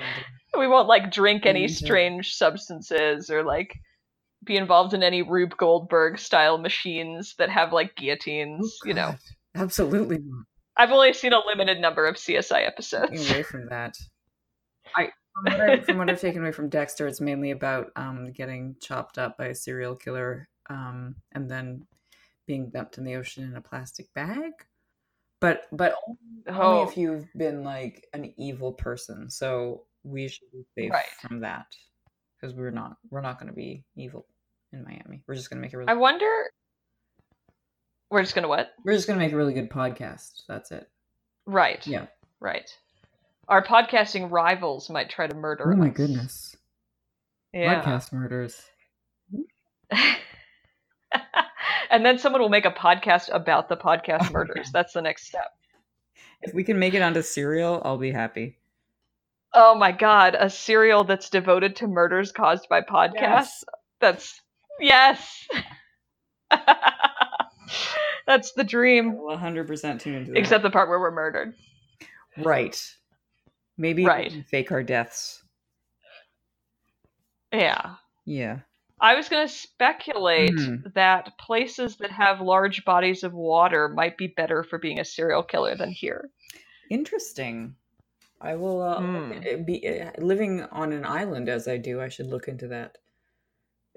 We 0.57 0.67
won't 0.67 0.87
like 0.87 1.11
drink 1.11 1.45
any 1.45 1.63
And, 1.63 1.71
uh, 1.71 1.75
strange 1.75 2.35
substances 2.35 3.29
or 3.29 3.43
like 3.43 3.73
be 4.47 4.55
involved 4.57 4.93
in 4.93 5.03
any 5.03 5.21
Rube 5.21 5.55
Goldberg 5.57 6.17
style 6.19 6.57
machines 6.57 7.35
that 7.37 7.49
have 7.49 7.71
like 7.73 7.95
guillotines, 7.95 8.79
you 8.85 8.93
know. 8.93 9.15
Absolutely 9.55 10.17
not. 10.19 10.45
I've 10.75 10.91
only 10.91 11.13
seen 11.13 11.33
a 11.33 11.39
limited 11.45 11.79
number 11.79 12.05
of 12.05 12.15
CSI 12.15 12.65
episodes. 12.65 13.11
Getting 13.11 13.29
away 13.31 13.43
from 13.43 13.67
that. 13.69 13.95
I 14.95 15.09
from 15.33 15.43
what, 15.59 15.69
I 15.69 15.79
from 15.81 15.97
what 15.97 16.09
I've 16.09 16.21
taken 16.21 16.41
away 16.41 16.51
from 16.51 16.69
Dexter, 16.69 17.07
it's 17.07 17.21
mainly 17.21 17.51
about 17.51 17.91
um, 17.95 18.31
getting 18.31 18.75
chopped 18.81 19.17
up 19.17 19.37
by 19.37 19.47
a 19.47 19.55
serial 19.55 19.95
killer 19.95 20.47
um, 20.69 21.15
and 21.33 21.49
then 21.49 21.85
being 22.47 22.69
dumped 22.69 22.97
in 22.97 23.03
the 23.03 23.15
ocean 23.15 23.43
in 23.43 23.55
a 23.55 23.61
plastic 23.61 24.13
bag. 24.13 24.51
But 25.41 25.63
but 25.71 25.95
only 26.47 26.57
Oh, 26.59 26.87
if 26.87 26.95
you've 26.97 27.25
been 27.35 27.63
like 27.63 28.07
an 28.13 28.33
evil 28.37 28.71
person. 28.73 29.29
So 29.29 29.83
we 30.03 30.27
should 30.27 30.49
be 30.51 30.63
safe 30.75 30.91
Right. 30.91 31.05
from 31.21 31.41
that 31.41 31.65
because 32.39 32.55
we're 32.55 32.71
not 32.71 32.97
we're 33.09 33.21
not 33.21 33.39
going 33.39 33.49
to 33.49 33.55
be 33.55 33.83
evil 33.95 34.25
in 34.77 34.83
Miami. 34.85 35.23
We're 35.27 35.35
just 35.35 35.49
going 35.49 35.57
to 35.57 35.61
make 35.61 35.73
a 35.73 35.77
really 35.77 35.89
I 35.89 35.95
wonder. 35.95 36.31
We're 38.09 38.21
just 38.21 38.35
gonna 38.35 38.47
what? 38.47 38.69
we're 38.85 38.93
just 38.93 39.07
going 39.07 39.19
to 39.19 39.25
make 39.25 39.33
a 39.33 39.37
really 39.37 39.53
good 39.53 39.69
podcast. 39.69 40.43
That's 40.47 40.71
it. 40.71 40.89
Right. 41.45 41.85
Yeah. 41.85 42.05
Right. 42.39 42.69
Our 43.47 43.63
podcasting 43.63 44.31
rivals 44.31 44.89
might 44.89 45.09
try 45.09 45.27
to 45.27 45.35
murder 45.35 45.71
Oh 45.71 45.75
my 45.75 45.89
us. 45.89 45.93
goodness. 45.95 46.55
Yeah. 47.53 47.81
Podcast 47.81 48.13
murders. 48.13 48.61
and 51.89 52.05
then 52.05 52.19
someone 52.19 52.41
will 52.41 52.49
make 52.49 52.65
a 52.65 52.71
podcast 52.71 53.29
about 53.33 53.69
the 53.69 53.77
podcast 53.77 54.27
oh 54.29 54.33
murders. 54.33 54.69
That's 54.71 54.93
the 54.93 55.01
next 55.01 55.27
step. 55.27 55.47
If 56.41 56.53
we 56.53 56.63
can 56.63 56.77
make 56.77 56.93
it 56.93 57.01
onto 57.01 57.21
Serial, 57.21 57.81
I'll 57.83 57.97
be 57.97 58.11
happy. 58.11 58.57
Oh 59.53 59.75
my 59.75 59.91
god, 59.91 60.35
a 60.37 60.49
serial 60.49 61.03
that's 61.03 61.29
devoted 61.29 61.77
to 61.77 61.87
murders 61.87 62.31
caused 62.31 62.69
by 62.69 62.81
podcasts. 62.81 63.63
That's 63.99 64.39
yes. 64.79 65.47
that's 68.27 68.51
the 68.53 68.63
dream. 68.63 69.13
100% 69.13 69.99
tune 69.99 70.15
into 70.15 70.31
that. 70.31 70.37
Except 70.39 70.63
the 70.63 70.69
part 70.69 70.89
where 70.89 70.99
we're 70.99 71.11
murdered. 71.11 71.53
right. 72.43 72.81
Maybe 73.77 74.05
Right. 74.05 74.43
fake 74.49 74.71
our 74.71 74.81
deaths. 74.83 75.43
Yeah. 77.53 77.95
Yeah. 78.25 78.59
I 78.99 79.13
was 79.15 79.29
going 79.29 79.47
to 79.47 79.53
speculate 79.53 80.49
Hmm. 80.59 80.77
that 80.95 81.37
places 81.37 81.97
that 81.97 82.09
have 82.11 82.41
large 82.41 82.83
bodies 82.83 83.23
of 83.23 83.33
water 83.33 83.87
might 83.87 84.17
be 84.17 84.27
better 84.27 84.63
for 84.63 84.79
being 84.79 84.99
a 84.99 85.05
serial 85.05 85.43
killer 85.43 85.75
than 85.75 85.91
here. 85.91 86.31
Interesting. 86.89 87.75
I 88.41 88.55
will 88.55 88.81
uh, 88.81 88.95
uh, 89.01 89.57
be 89.57 89.87
uh, 89.87 90.11
living 90.17 90.61
on 90.63 90.91
an 90.93 91.05
island 91.05 91.47
as 91.49 91.67
I 91.67 91.77
do. 91.77 92.01
I 92.01 92.09
should 92.09 92.27
look 92.27 92.47
into 92.47 92.67
that. 92.69 92.97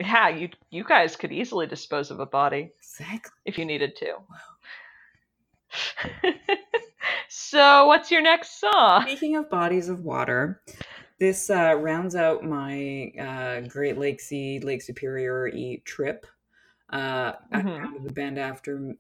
Yeah, 0.01 0.29
you 0.31 0.49
you 0.71 0.83
guys 0.83 1.15
could 1.15 1.31
easily 1.31 1.67
dispose 1.67 2.11
of 2.11 2.21
a 2.21 2.27
body 2.27 2.73
Exactly. 2.79 3.33
if 3.45 3.59
you 3.59 3.67
needed 3.67 3.97
to. 3.97 4.15
so, 7.29 7.87
what's 7.87 8.11
your 8.11 8.23
next 8.23 8.59
song? 8.61 9.03
Speaking 9.03 9.37
of 9.37 9.51
bodies 9.51 9.89
of 9.91 10.01
water, 10.05 10.63
this 11.19 11.51
uh, 11.51 11.75
rounds 11.79 12.17
out 12.17 12.43
my 12.45 13.13
uh, 13.21 13.61
Great 13.69 13.97
Lakesy, 13.99 14.65
Lake 14.65 14.81
Superior 14.83 15.51
trip. 15.85 16.27
Uh, 16.91 17.33
I 17.53 17.61
Mhm. 17.63 17.83
found 17.83 18.05
the 18.09 18.13
band 18.13 18.39
after 18.39 18.95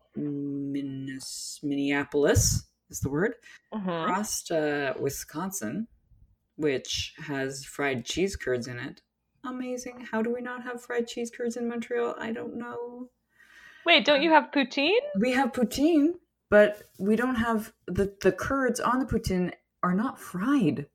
Minneapolis 1.62 2.64
is 2.90 3.00
the 3.00 3.08
word. 3.10 3.34
Mhm. 3.74 4.04
crossed 4.04 4.50
uh, 4.52 4.94
Wisconsin, 5.00 5.88
which 6.56 7.14
has 7.18 7.64
fried 7.64 8.04
cheese 8.04 8.36
curds 8.36 8.68
in 8.68 8.78
it. 8.78 9.00
Amazing. 9.44 10.06
How 10.10 10.22
do 10.22 10.32
we 10.34 10.40
not 10.40 10.62
have 10.64 10.82
fried 10.82 11.06
cheese 11.08 11.30
curds 11.34 11.56
in 11.56 11.68
Montreal? 11.68 12.14
I 12.18 12.32
don't 12.32 12.56
know. 12.56 13.08
Wait, 13.86 14.04
don't 14.04 14.22
you 14.22 14.30
have 14.30 14.50
poutine? 14.52 14.98
We 15.18 15.32
have 15.32 15.52
poutine, 15.52 16.14
but 16.50 16.82
we 16.98 17.16
don't 17.16 17.36
have 17.36 17.72
the 17.86 18.14
the 18.20 18.32
curds 18.32 18.80
on 18.80 18.98
the 18.98 19.06
poutine 19.06 19.52
are 19.82 19.94
not 19.94 20.18
fried. 20.20 20.86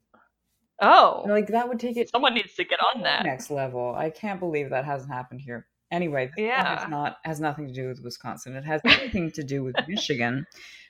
Oh, 0.81 1.23
Like 1.27 1.47
that 1.47 1.69
would 1.69 1.79
take 1.79 1.97
it 1.97 2.09
someone 2.09 2.33
needs 2.35 2.53
to 2.55 2.63
get 2.65 2.79
on 2.95 3.01
that. 3.03 3.23
next 3.25 3.49
level. 3.49 3.95
I 3.95 4.09
can't 4.09 4.39
believe 4.39 4.69
that 4.69 4.85
hasn't 4.85 5.11
happened 5.11 5.41
here. 5.41 5.67
Anyway, 5.89 6.29
Yeah. 6.37 6.81
yeah. 6.81 6.87
not 6.89 7.17
has 7.23 7.39
nothing 7.39 7.67
to 7.67 7.73
do 7.73 7.87
with 7.87 8.01
Wisconsin. 8.03 8.55
It 8.55 8.65
has 8.65 8.81
everything 8.83 9.31
to 9.31 9.43
do 9.43 9.63
with 9.63 9.75
Michigan, 9.87 10.45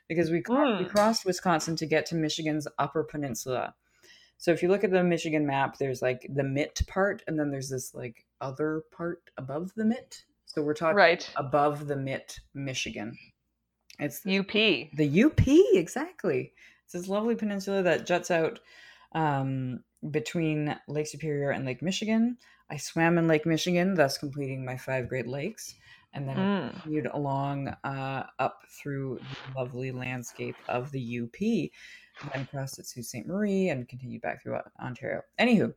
because 0.09 0.31
we, 0.31 0.41
cro- 0.41 0.79
we 0.79 0.85
Mm. 0.85 0.89
crossed 0.89 1.23
Wisconsin 1.25 1.75
to 1.77 1.85
get 1.85 2.05
to 2.07 2.15
Michigan's 2.15 2.67
Upper 2.79 3.03
Peninsula. 3.03 3.75
So 4.37 4.51
if 4.51 4.61
you 4.61 4.69
look 4.69 4.83
at 4.83 4.91
the 4.91 5.03
Michigan 5.03 5.45
map, 5.45 5.77
there's 5.77 6.01
like 6.01 6.27
the 6.33 6.43
Mitt 6.43 6.81
part, 6.87 7.23
and 7.27 7.39
then 7.39 7.51
there's 7.51 7.69
this 7.69 7.93
like 7.93 8.25
other 8.41 8.83
part 8.91 9.29
above 9.37 9.71
the 9.75 9.85
Mitt. 9.85 10.23
So 10.45 10.61
we're 10.61 10.73
talking 10.73 10.97
Right. 10.97 11.29
above 11.35 11.87
the 11.87 11.95
Mitt, 11.95 12.39
Michigan. 12.53 13.17
It's 13.99 14.21
the 14.21 14.39
UP. 14.39 14.51
the 14.51 15.23
UP, 15.23 15.41
exactly. 15.73 16.53
It's 16.83 16.93
this 16.93 17.07
lovely 17.07 17.35
peninsula 17.35 17.81
that 17.83 18.05
juts 18.05 18.29
out 18.29 18.59
um, 19.13 19.83
between 20.11 20.77
Lake 20.87 21.07
Superior 21.07 21.51
and 21.51 21.65
Lake 21.65 21.81
Michigan. 21.81 22.37
I 22.69 22.77
swam 22.77 23.17
in 23.17 23.27
Lake 23.27 23.45
Michigan, 23.45 23.95
thus 23.95 24.17
completing 24.17 24.65
my 24.65 24.75
five 24.77 25.07
Great 25.07 25.27
Lakes, 25.27 25.75
and 26.15 26.27
then 26.27 26.37
Mm. 26.37 26.71
continued 26.73 27.07
along 27.13 27.67
uh, 27.83 28.25
up 28.39 28.63
through 28.69 29.19
the 29.19 29.59
lovely 29.59 29.91
landscape 29.91 30.55
of 30.67 30.91
the 30.91 31.19
UP, 31.21 31.69
then 32.33 32.47
crossed 32.47 32.79
at 32.79 32.85
Sault 32.87 33.05
Ste. 33.05 33.27
Marie 33.27 33.69
and 33.69 33.87
continued 33.87 34.21
back 34.21 34.41
through 34.41 34.55
uh, 34.55 34.61
Ontario. 34.81 35.21
Anywho, 35.39 35.73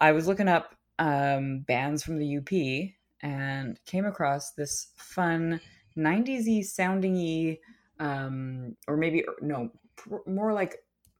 I 0.00 0.12
was 0.12 0.26
looking 0.26 0.48
up 0.48 0.74
um, 0.98 1.60
bands 1.60 2.02
from 2.02 2.18
the 2.18 2.36
UP 2.38 2.92
and 3.22 3.78
came 3.84 4.06
across 4.06 4.52
this 4.52 4.88
fun 4.96 5.60
90s 5.96 6.64
sounding 6.64 7.14
y, 7.16 7.58
um, 7.98 8.76
or 8.86 8.96
maybe 8.96 9.24
no, 9.42 9.70
pr- 9.96 10.16
more 10.26 10.52
like 10.52 10.76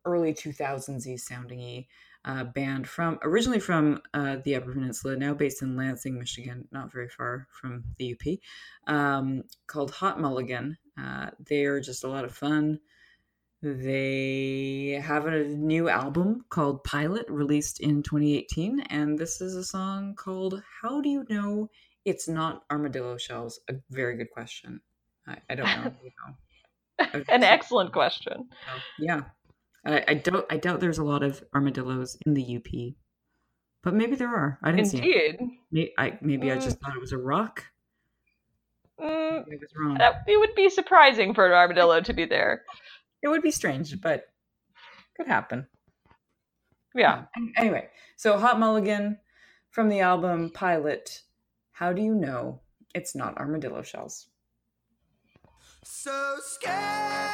early 0.06 0.32
2000s 0.32 1.06
y 1.06 1.16
sounding 1.16 1.58
y 1.58 1.86
uh, 2.24 2.44
band 2.44 2.88
from 2.88 3.18
originally 3.22 3.60
from 3.60 4.00
uh, 4.12 4.36
the 4.44 4.56
Upper 4.56 4.72
Peninsula, 4.72 5.16
now 5.16 5.34
based 5.34 5.62
in 5.62 5.76
Lansing, 5.76 6.18
Michigan, 6.18 6.68
not 6.70 6.92
very 6.92 7.08
far 7.08 7.46
from 7.50 7.84
the 7.98 8.14
UP, 8.14 8.94
um, 8.94 9.42
called 9.66 9.90
Hot 9.92 10.20
Mulligan. 10.20 10.76
Uh, 11.00 11.30
they 11.48 11.64
are 11.64 11.80
just 11.80 12.04
a 12.04 12.08
lot 12.08 12.24
of 12.24 12.34
fun. 12.34 12.78
They 13.62 15.00
have 15.02 15.26
a 15.26 15.44
new 15.44 15.88
album 15.88 16.44
called 16.48 16.84
Pilot, 16.84 17.26
released 17.28 17.80
in 17.80 18.02
2018, 18.02 18.80
and 18.88 19.18
this 19.18 19.40
is 19.40 19.54
a 19.54 19.64
song 19.64 20.14
called 20.14 20.62
"How 20.82 21.00
Do 21.00 21.08
You 21.08 21.26
Know 21.28 21.70
It's 22.04 22.26
Not 22.28 22.64
Armadillo 22.70 23.18
Shells?" 23.18 23.60
A 23.68 23.74
very 23.90 24.16
good 24.16 24.30
question. 24.30 24.80
I, 25.26 25.36
I 25.50 25.54
don't 25.54 25.66
know. 25.66 25.92
you 26.04 26.10
know. 26.26 27.24
An 27.28 27.42
excellent 27.44 27.92
question. 27.92 28.48
Yeah, 28.98 29.22
I, 29.84 30.04
I 30.08 30.14
don't. 30.14 30.44
I 30.50 30.56
doubt 30.58 30.80
there's 30.80 30.98
a 30.98 31.04
lot 31.04 31.22
of 31.22 31.42
armadillos 31.54 32.16
in 32.26 32.34
the 32.34 32.56
UP, 32.56 32.94
but 33.82 33.94
maybe 33.94 34.14
there 34.16 34.28
are. 34.34 34.58
I 34.62 34.70
didn't 34.72 34.86
see. 34.88 34.98
It. 34.98 35.36
Indeed. 35.40 35.58
Maybe 35.72 35.92
I, 35.98 36.18
maybe 36.20 36.52
I 36.52 36.56
Mm. 36.56 36.62
just 36.62 36.78
thought 36.80 36.94
it 36.94 37.00
was 37.00 37.12
a 37.12 37.18
rock. 37.18 37.64
Mm, 39.00 39.38
I 39.40 39.56
was 39.58 39.70
wrong. 39.74 39.96
that, 39.98 40.24
it 40.26 40.38
would 40.38 40.54
be 40.54 40.68
surprising 40.68 41.32
for 41.32 41.46
an 41.46 41.52
armadillo 41.52 42.00
to 42.02 42.12
be 42.12 42.26
there. 42.26 42.64
It 43.22 43.28
would 43.28 43.40
be 43.42 43.50
strange, 43.50 43.98
but 44.00 44.24
could 45.16 45.26
happen. 45.26 45.66
Yeah. 46.94 47.24
An- 47.34 47.52
Anyway, 47.56 47.88
so 48.16 48.38
Hot 48.38 48.58
Mulligan 48.60 49.18
from 49.70 49.88
the 49.88 50.00
album 50.00 50.50
Pilot. 50.50 51.22
How 51.72 51.94
do 51.94 52.02
you 52.02 52.14
know 52.14 52.60
it's 52.94 53.14
not 53.14 53.38
armadillo 53.38 53.80
shells? 53.82 54.28
So 55.82 56.36
scared 56.42 57.30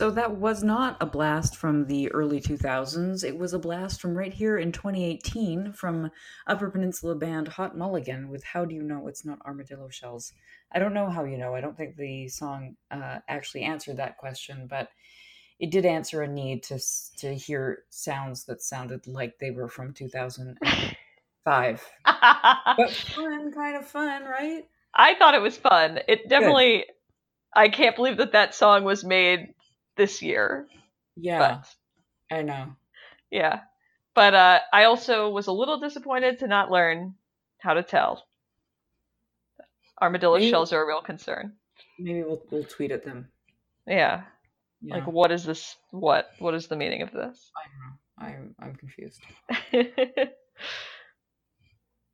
So 0.00 0.10
that 0.12 0.36
was 0.36 0.62
not 0.62 0.96
a 1.02 1.04
blast 1.04 1.56
from 1.56 1.84
the 1.84 2.10
early 2.12 2.40
2000s. 2.40 3.22
It 3.22 3.36
was 3.36 3.52
a 3.52 3.58
blast 3.58 4.00
from 4.00 4.16
right 4.16 4.32
here 4.32 4.56
in 4.56 4.72
2018 4.72 5.74
from 5.74 6.10
Upper 6.46 6.70
Peninsula 6.70 7.16
band 7.16 7.48
Hot 7.48 7.76
Mulligan 7.76 8.30
with 8.30 8.42
How 8.42 8.64
Do 8.64 8.74
You 8.74 8.82
Know 8.82 9.08
It's 9.08 9.26
Not 9.26 9.42
Armadillo 9.44 9.90
Shells? 9.90 10.32
I 10.72 10.78
don't 10.78 10.94
know 10.94 11.10
how 11.10 11.24
you 11.24 11.36
know. 11.36 11.54
I 11.54 11.60
don't 11.60 11.76
think 11.76 11.96
the 11.96 12.28
song 12.28 12.76
uh, 12.90 13.18
actually 13.28 13.64
answered 13.64 13.98
that 13.98 14.16
question, 14.16 14.66
but 14.70 14.88
it 15.58 15.70
did 15.70 15.84
answer 15.84 16.22
a 16.22 16.26
need 16.26 16.62
to 16.62 16.80
to 17.18 17.34
hear 17.34 17.82
sounds 17.90 18.44
that 18.44 18.62
sounded 18.62 19.06
like 19.06 19.38
they 19.38 19.50
were 19.50 19.68
from 19.68 19.92
2005. 19.92 20.96
But 22.06 22.90
fun, 22.90 23.52
kind 23.52 23.76
of 23.76 23.86
fun, 23.86 24.24
right? 24.24 24.66
I 24.94 25.14
thought 25.16 25.34
it 25.34 25.42
was 25.42 25.58
fun. 25.58 25.98
It 26.08 26.26
definitely. 26.26 26.86
I 27.52 27.68
can't 27.68 27.96
believe 27.96 28.16
that 28.16 28.32
that 28.32 28.54
song 28.54 28.84
was 28.84 29.04
made 29.04 29.52
this 29.96 30.22
year. 30.22 30.66
Yeah, 31.16 31.38
But 32.30 32.36
I 32.36 32.42
know. 32.42 32.76
yeah, 33.30 33.60
but 34.14 34.34
uh, 34.34 34.60
I 34.72 34.84
also 34.84 35.28
was 35.30 35.46
a 35.48 35.52
little 35.52 35.78
disappointed 35.80 36.38
to 36.40 36.46
not 36.46 36.70
learn 36.70 37.14
how 37.58 37.74
to 37.74 37.82
tell. 37.82 38.24
Armadillo 40.00 40.36
Maybe- 40.38 40.50
shells 40.50 40.72
are 40.72 40.82
a 40.82 40.86
real 40.86 41.02
concern. 41.02 41.52
Maybe 41.98 42.22
we'll 42.22 42.42
we'll 42.50 42.64
tweet 42.64 42.90
at 42.92 43.04
them. 43.04 43.28
Yeah. 43.86 44.22
Yeah. 44.80 44.94
Like, 44.94 45.06
what 45.06 45.30
is 45.30 45.44
this? 45.44 45.76
What? 45.90 46.30
What 46.38 46.54
is 46.54 46.68
the 46.68 46.76
meaning 46.76 47.02
of 47.02 47.12
this? 47.12 47.50
I 47.54 48.24
don't 48.24 48.32
know. 48.38 48.56
I'm 48.58 48.70
I'm 48.70 48.74
confused. 48.76 49.20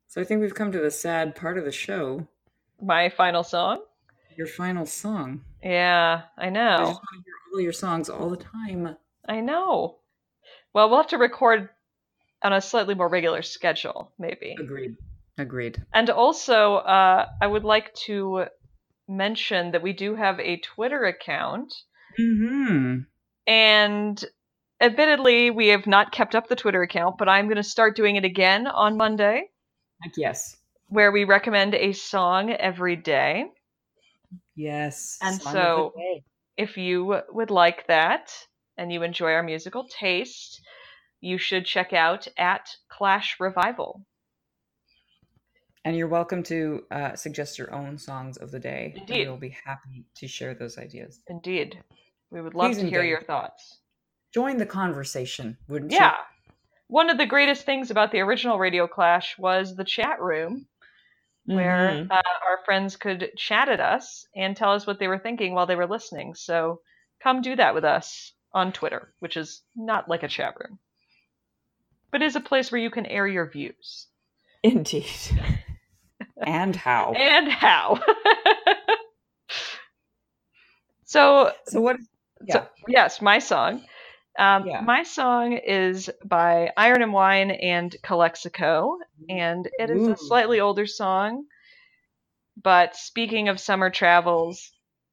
So 0.09 0.21
I 0.21 0.23
think 0.23 0.41
we've 0.41 0.55
come 0.55 0.71
to 0.71 0.79
the 0.79 0.89
sad 0.89 1.35
part 1.35 1.57
of 1.57 1.65
the 1.65 1.71
show. 1.71 2.25
My 2.81 3.09
final 3.09 3.43
song. 3.43 3.81
Your 4.37 4.47
final 4.47 4.85
song. 4.85 5.41
Yeah, 5.63 6.21
I 6.37 6.47
I 6.47 6.49
know. 6.49 6.77
just 6.77 6.91
want 6.91 7.01
to 7.13 7.23
hear 7.25 7.33
all 7.53 7.61
your 7.61 7.73
songs 7.73 8.09
all 8.09 8.29
the 8.29 8.37
time. 8.37 8.95
I 9.27 9.41
know. 9.41 9.97
Well, 10.73 10.89
we'll 10.89 10.99
have 10.99 11.07
to 11.07 11.17
record 11.17 11.69
on 12.43 12.53
a 12.53 12.61
slightly 12.61 12.93
more 12.93 13.09
regular 13.09 13.41
schedule, 13.41 14.11
maybe. 14.19 14.55
Agreed. 14.59 14.95
Agreed. 15.39 15.83
And 15.93 16.09
also, 16.11 16.75
uh, 16.75 17.25
I 17.41 17.47
would 17.47 17.63
like 17.63 17.93
to 18.05 18.45
mention 19.07 19.71
that 19.71 19.81
we 19.81 19.93
do 19.93 20.15
have 20.15 20.39
a 20.39 20.57
Twitter 20.57 21.03
account, 21.05 21.73
Hmm. 22.17 22.99
and 23.47 24.23
admittedly, 24.81 25.49
we 25.49 25.67
have 25.69 25.87
not 25.87 26.11
kept 26.11 26.35
up 26.35 26.47
the 26.47 26.55
Twitter 26.55 26.81
account, 26.83 27.17
but 27.17 27.29
I'm 27.29 27.45
going 27.45 27.57
to 27.57 27.63
start 27.63 27.95
doing 27.95 28.15
it 28.17 28.25
again 28.25 28.67
on 28.67 28.97
Monday, 28.97 29.49
Heck 30.03 30.13
yes. 30.17 30.57
where 30.89 31.11
we 31.11 31.23
recommend 31.23 31.73
a 31.75 31.93
song 31.93 32.51
every 32.51 32.95
day. 32.95 33.45
Yes. 34.55 35.17
And 35.21 35.41
so- 35.41 35.93
If 36.57 36.75
you 36.77 37.21
would 37.29 37.51
like 37.51 37.85
that 37.87 38.31
and 38.77 38.91
you 38.91 39.03
enjoy 39.03 39.31
our 39.33 39.43
musical 39.43 39.87
taste, 39.87 40.59
you 41.21 41.37
should 41.37 41.65
check 41.65 41.93
out 41.93 42.27
at 42.37 42.67
Clash 42.89 43.39
Revival. 43.39 44.01
And 45.85 45.95
you're 45.95 46.07
welcome 46.07 46.43
to 46.43 46.83
uh, 46.91 47.15
suggest 47.15 47.57
your 47.57 47.73
own 47.73 47.97
songs 47.97 48.37
of 48.37 48.51
the 48.51 48.59
day. 48.59 48.91
and 48.95 49.09
Indeed. 49.09 49.27
We'll 49.27 49.37
be 49.37 49.55
happy 49.65 50.05
to 50.15 50.27
share 50.27 50.53
those 50.53 50.77
ideas. 50.77 51.21
Indeed. 51.27 51.81
We 52.29 52.41
would 52.41 52.55
love 52.55 52.71
Please 52.71 52.81
to 52.81 52.89
hear 52.89 53.03
your 53.03 53.21
thoughts. 53.21 53.79
Join 54.33 54.57
the 54.57 54.65
conversation, 54.65 55.57
wouldn't 55.69 55.91
Yeah. 55.93 56.11
you? 56.11 56.53
One 56.89 57.09
of 57.09 57.17
the 57.17 57.25
greatest 57.25 57.65
things 57.65 57.89
about 57.91 58.11
the 58.11 58.19
original 58.19 58.59
Radio 58.59 58.87
Clash 58.87 59.37
was 59.37 59.75
the 59.75 59.85
chat 59.85 60.19
room, 60.21 60.67
where 61.47 61.89
Mhm. 61.89 62.11
uh, 62.11 62.21
our 62.47 62.59
friends 62.65 62.97
could 62.97 63.31
chat 63.37 63.69
at 63.69 63.79
us 63.79 64.27
and 64.35 64.55
tell 64.55 64.73
us 64.73 64.85
what 64.85 64.99
they 64.99 65.07
were 65.07 65.19
thinking 65.19 65.53
while 65.53 65.65
they 65.65 65.75
were 65.75 65.87
listening. 65.87 66.35
So 66.35 66.81
come 67.21 67.41
do 67.41 67.55
that 67.55 67.73
with 67.73 67.85
us 67.85 68.33
on 68.53 68.73
Twitter, 68.73 69.13
which 69.19 69.37
is 69.37 69.63
not 69.75 70.09
like 70.09 70.23
a 70.23 70.27
chat 70.27 70.55
room, 70.59 70.79
but 72.11 72.21
is 72.21 72.35
a 72.35 72.41
place 72.41 72.71
where 72.71 72.81
you 72.81 72.89
can 72.89 73.05
air 73.05 73.27
your 73.27 73.49
views. 73.49 74.07
Indeed. 74.63 75.05
and 76.45 76.75
how? 76.75 77.13
And 77.13 77.49
how. 77.49 78.01
so, 81.05 81.53
So 81.67 81.81
what? 81.81 81.97
so, 82.49 82.67
yes, 82.87 83.21
my 83.21 83.39
song. 83.39 83.83
Um, 84.37 84.67
Yeah. 84.67 84.81
My 84.81 85.03
song 85.03 85.53
is 85.53 86.09
by 86.23 86.71
Iron 86.77 87.01
and 87.01 87.13
Wine 87.13 87.51
and 87.51 87.95
Calexico, 88.03 88.97
and 89.29 89.67
it 89.79 89.89
is 89.89 90.07
Ooh. 90.07 90.11
a 90.13 90.17
slightly 90.17 90.59
older 90.59 90.85
song. 90.85 91.45
But 92.61 92.95
speaking 92.95 93.49
of 93.49 93.59
summer 93.59 93.89
travels, 93.89 94.71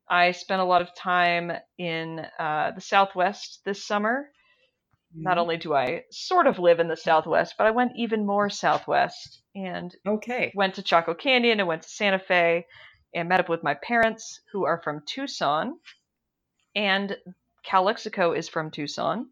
I 0.08 0.32
spent 0.32 0.60
a 0.60 0.64
lot 0.64 0.82
of 0.82 0.94
time 0.94 1.52
in 1.78 2.26
uh, 2.38 2.72
the 2.72 2.80
Southwest 2.80 3.60
this 3.64 3.86
summer. 3.86 4.30
Not 5.14 5.38
only 5.38 5.56
do 5.56 5.74
I 5.74 6.04
sort 6.10 6.46
of 6.46 6.58
live 6.58 6.80
in 6.80 6.88
the 6.88 6.96
Southwest, 6.96 7.54
but 7.56 7.66
I 7.66 7.70
went 7.70 7.92
even 7.96 8.26
more 8.26 8.50
Southwest 8.50 9.42
and 9.54 9.94
Okay. 10.06 10.52
went 10.54 10.74
to 10.74 10.82
Chaco 10.82 11.14
Canyon 11.14 11.60
and 11.60 11.68
went 11.68 11.82
to 11.82 11.88
Santa 11.88 12.18
Fe 12.18 12.66
and 13.14 13.28
met 13.28 13.40
up 13.40 13.48
with 13.48 13.62
my 13.62 13.74
parents 13.74 14.40
who 14.52 14.64
are 14.64 14.82
from 14.82 15.02
Tucson. 15.06 15.78
And 16.74 17.16
Calexico 17.64 18.32
is 18.32 18.48
from 18.48 18.70
Tucson. 18.70 19.28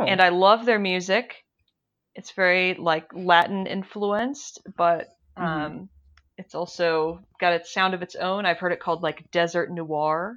Oh. 0.00 0.04
And 0.04 0.20
I 0.20 0.30
love 0.30 0.66
their 0.66 0.78
music. 0.78 1.44
It's 2.14 2.32
very 2.32 2.74
like 2.74 3.06
Latin 3.14 3.66
influenced, 3.66 4.60
but 4.76 5.08
um, 5.36 5.44
Mhm. 5.46 5.88
it's 6.38 6.54
also 6.54 7.20
got 7.40 7.52
its 7.52 7.72
sound 7.72 7.94
of 7.94 8.02
its 8.02 8.14
own. 8.14 8.46
I've 8.46 8.58
heard 8.58 8.72
it 8.72 8.80
called 8.80 9.02
like 9.02 9.30
desert 9.30 9.70
noir. 9.70 10.36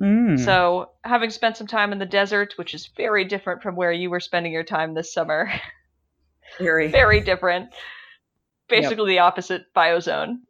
Mm. 0.00 0.38
So, 0.44 0.90
having 1.02 1.30
spent 1.30 1.56
some 1.56 1.66
time 1.66 1.90
in 1.92 1.98
the 1.98 2.06
desert, 2.06 2.54
which 2.56 2.72
is 2.72 2.86
very 2.96 3.24
different 3.24 3.62
from 3.62 3.74
where 3.74 3.90
you 3.90 4.10
were 4.10 4.20
spending 4.20 4.52
your 4.52 4.62
time 4.62 4.94
this 4.94 5.12
summer, 5.12 5.50
very, 6.58 6.86
very 6.92 7.20
different. 7.20 7.74
Basically 8.68 9.12
the 9.12 9.18
opposite 9.20 9.72
biozone. 9.74 10.40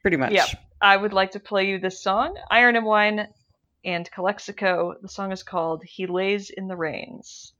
pretty 0.00 0.16
much. 0.16 0.32
Yep. 0.32 0.48
I 0.80 0.96
would 0.96 1.12
like 1.12 1.32
to 1.32 1.40
play 1.40 1.66
you 1.68 1.78
this 1.78 2.00
song, 2.02 2.38
Iron 2.50 2.76
and 2.76 2.86
Wine 2.86 3.26
and 3.88 4.10
Calexico. 4.10 4.96
The 5.00 5.08
song 5.08 5.32
is 5.32 5.42
called 5.42 5.82
He 5.82 6.06
Lays 6.06 6.50
in 6.50 6.68
the 6.68 6.76
Reins. 6.76 7.54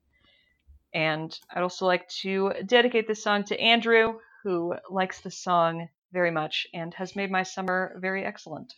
And 0.92 1.34
I'd 1.50 1.62
also 1.62 1.86
like 1.86 2.06
to 2.20 2.52
dedicate 2.66 3.08
this 3.08 3.22
song 3.22 3.44
to 3.44 3.58
Andrew, 3.58 4.18
who 4.44 4.74
likes 4.90 5.22
the 5.22 5.30
song 5.30 5.88
very 6.12 6.30
much 6.30 6.66
and 6.74 6.92
has 6.94 7.16
made 7.16 7.30
my 7.30 7.44
summer 7.44 7.96
very 7.96 8.26
excellent. 8.26 8.74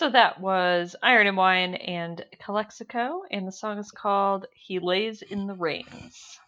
So 0.00 0.08
that 0.08 0.40
was 0.40 0.96
Iron 1.02 1.26
and 1.26 1.36
Wine 1.36 1.74
and 1.74 2.24
Calexico, 2.42 3.20
and 3.30 3.46
the 3.46 3.52
song 3.52 3.76
is 3.76 3.90
called 3.90 4.46
He 4.54 4.78
Lays 4.78 5.20
in 5.20 5.46
the 5.46 5.52
Reins. 5.52 6.40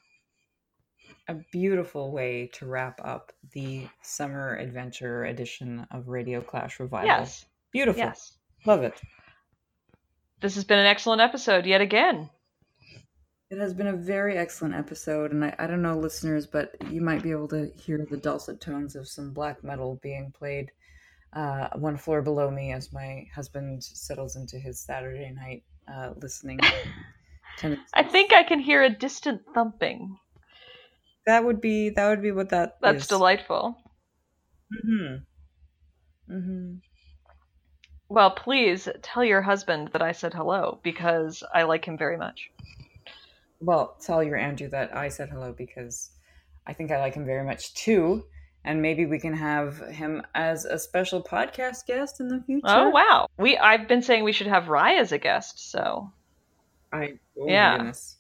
A 1.29 1.35
beautiful 1.53 2.13
way 2.13 2.49
to 2.55 2.65
wrap 2.65 2.99
up 3.05 3.31
the 3.53 3.87
summer 4.01 4.57
adventure 4.57 5.27
edition 5.27 5.87
of 5.91 6.09
Radio 6.09 6.41
Clash 6.41 6.81
Revival. 6.81 7.09
Yes. 7.09 7.45
Beautiful. 7.73 8.01
Yes. 8.01 8.39
Love 8.65 8.85
it. 8.85 8.99
This 10.41 10.55
has 10.55 10.65
been 10.65 10.79
an 10.79 10.87
excellent 10.87 11.21
episode 11.21 11.67
yet 11.67 11.83
again. 11.83 12.31
It 13.51 13.59
has 13.59 13.75
been 13.75 13.89
a 13.89 13.97
very 13.97 14.39
excellent 14.39 14.77
episode, 14.77 15.31
and 15.31 15.45
I, 15.45 15.55
I 15.59 15.67
don't 15.67 15.83
know, 15.83 15.99
listeners, 15.99 16.47
but 16.47 16.75
you 16.91 17.03
might 17.03 17.23
be 17.23 17.33
able 17.33 17.49
to 17.49 17.71
hear 17.77 18.07
the 18.11 18.17
dulcet 18.17 18.63
tones 18.63 18.97
of 18.97 19.07
some 19.07 19.35
black 19.35 19.63
metal 19.63 20.01
being 20.03 20.33
played 20.33 20.73
uh, 21.33 21.69
one 21.75 21.97
floor 21.97 22.23
below 22.23 22.51
me 22.51 22.73
as 22.73 22.93
my 22.93 23.27
husband 23.35 23.83
settles 23.83 24.37
into 24.37 24.59
his 24.59 24.81
Saturday 24.81 25.31
night 25.35 25.65
uh, 25.93 26.11
listening. 26.21 26.61
I 27.95 28.03
think 28.03 28.33
I 28.33 28.43
can 28.43 28.61
hear 28.61 28.83
a 28.83 28.91
distant 28.91 29.43
thumping. 29.55 30.17
that 31.27 31.45
would 31.45 31.61
be 31.61 31.91
that 31.91 32.09
would 32.09 32.23
be 32.23 32.33
what 32.33 32.49
that 32.51 32.79
That's 32.81 33.03
is. 33.03 33.09
delightful. 33.09 33.77
Mm-hmm. 34.73 36.35
Mm-hmm. 36.35 36.75
Well, 38.09 38.31
please 38.31 38.89
tell 39.03 39.25
your 39.25 39.43
husband 39.43 39.91
that 39.93 40.03
I 40.03 40.13
said 40.13 40.35
hello 40.35 40.81
because 40.83 41.43
I 41.55 41.63
like 41.63 41.85
him 41.85 41.97
very 41.97 42.17
much. 42.17 42.51
Well, 43.61 43.97
tell 44.01 44.23
your 44.23 44.37
Andrew 44.37 44.69
that 44.71 44.95
I 44.97 45.09
said 45.09 45.29
hello 45.31 45.55
because 45.57 46.11
I 46.67 46.73
think 46.73 46.91
I 46.91 47.01
like 47.01 47.15
him 47.15 47.25
very 47.25 47.45
much 47.45 47.75
too. 47.75 48.25
And 48.65 48.81
maybe 48.81 49.07
we 49.07 49.19
can 49.19 49.35
have 49.35 49.79
him 49.89 50.23
as 50.35 50.65
a 50.65 50.79
special 50.79 51.21
podcast 51.23 51.87
guest 51.87 52.21
in 52.21 52.29
the 52.29 52.41
future. 52.47 52.67
Oh 52.69 52.91
wow. 52.91 53.27
We 53.39 53.59
I've 53.59 53.89
been 53.89 54.03
saying 54.03 54.23
we 54.23 54.33
should 54.33 54.47
have 54.47 54.69
Rye 54.69 54.95
as 54.95 55.11
a 55.11 55.19
guest, 55.19 55.71
so 55.71 56.13
I, 56.93 57.15
oh 57.41 57.49
Yeah. 57.49 57.77
goodness. 57.79 58.17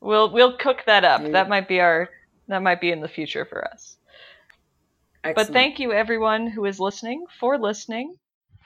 we'll 0.00 0.30
we'll 0.30 0.56
cook 0.58 0.82
that 0.86 1.04
up. 1.04 1.22
Yeah. 1.22 1.30
That 1.30 1.48
might 1.48 1.68
be 1.68 1.80
our 1.80 2.10
that 2.48 2.62
might 2.62 2.80
be 2.82 2.90
in 2.92 3.00
the 3.00 3.08
future 3.08 3.46
for 3.46 3.66
us. 3.66 3.96
But 5.22 5.46
thank 5.46 5.78
you 5.78 5.92
everyone 5.92 6.46
who 6.48 6.66
is 6.66 6.78
listening 6.78 7.24
for 7.40 7.56
listening. 7.58 8.16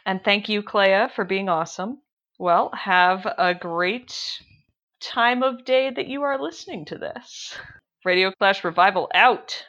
And 0.04 0.24
thank 0.24 0.48
you, 0.48 0.62
Cléa, 0.64 1.12
for 1.12 1.24
being 1.24 1.48
awesome. 1.48 1.98
Well, 2.36 2.70
have 2.74 3.26
a 3.26 3.54
great 3.54 4.40
time 5.00 5.44
of 5.44 5.64
day 5.64 5.90
that 5.90 6.08
you 6.08 6.22
are 6.22 6.42
listening 6.42 6.84
to 6.86 6.98
this. 6.98 7.56
Radio 8.04 8.32
Clash 8.32 8.64
Revival 8.64 9.08
out. 9.14 9.64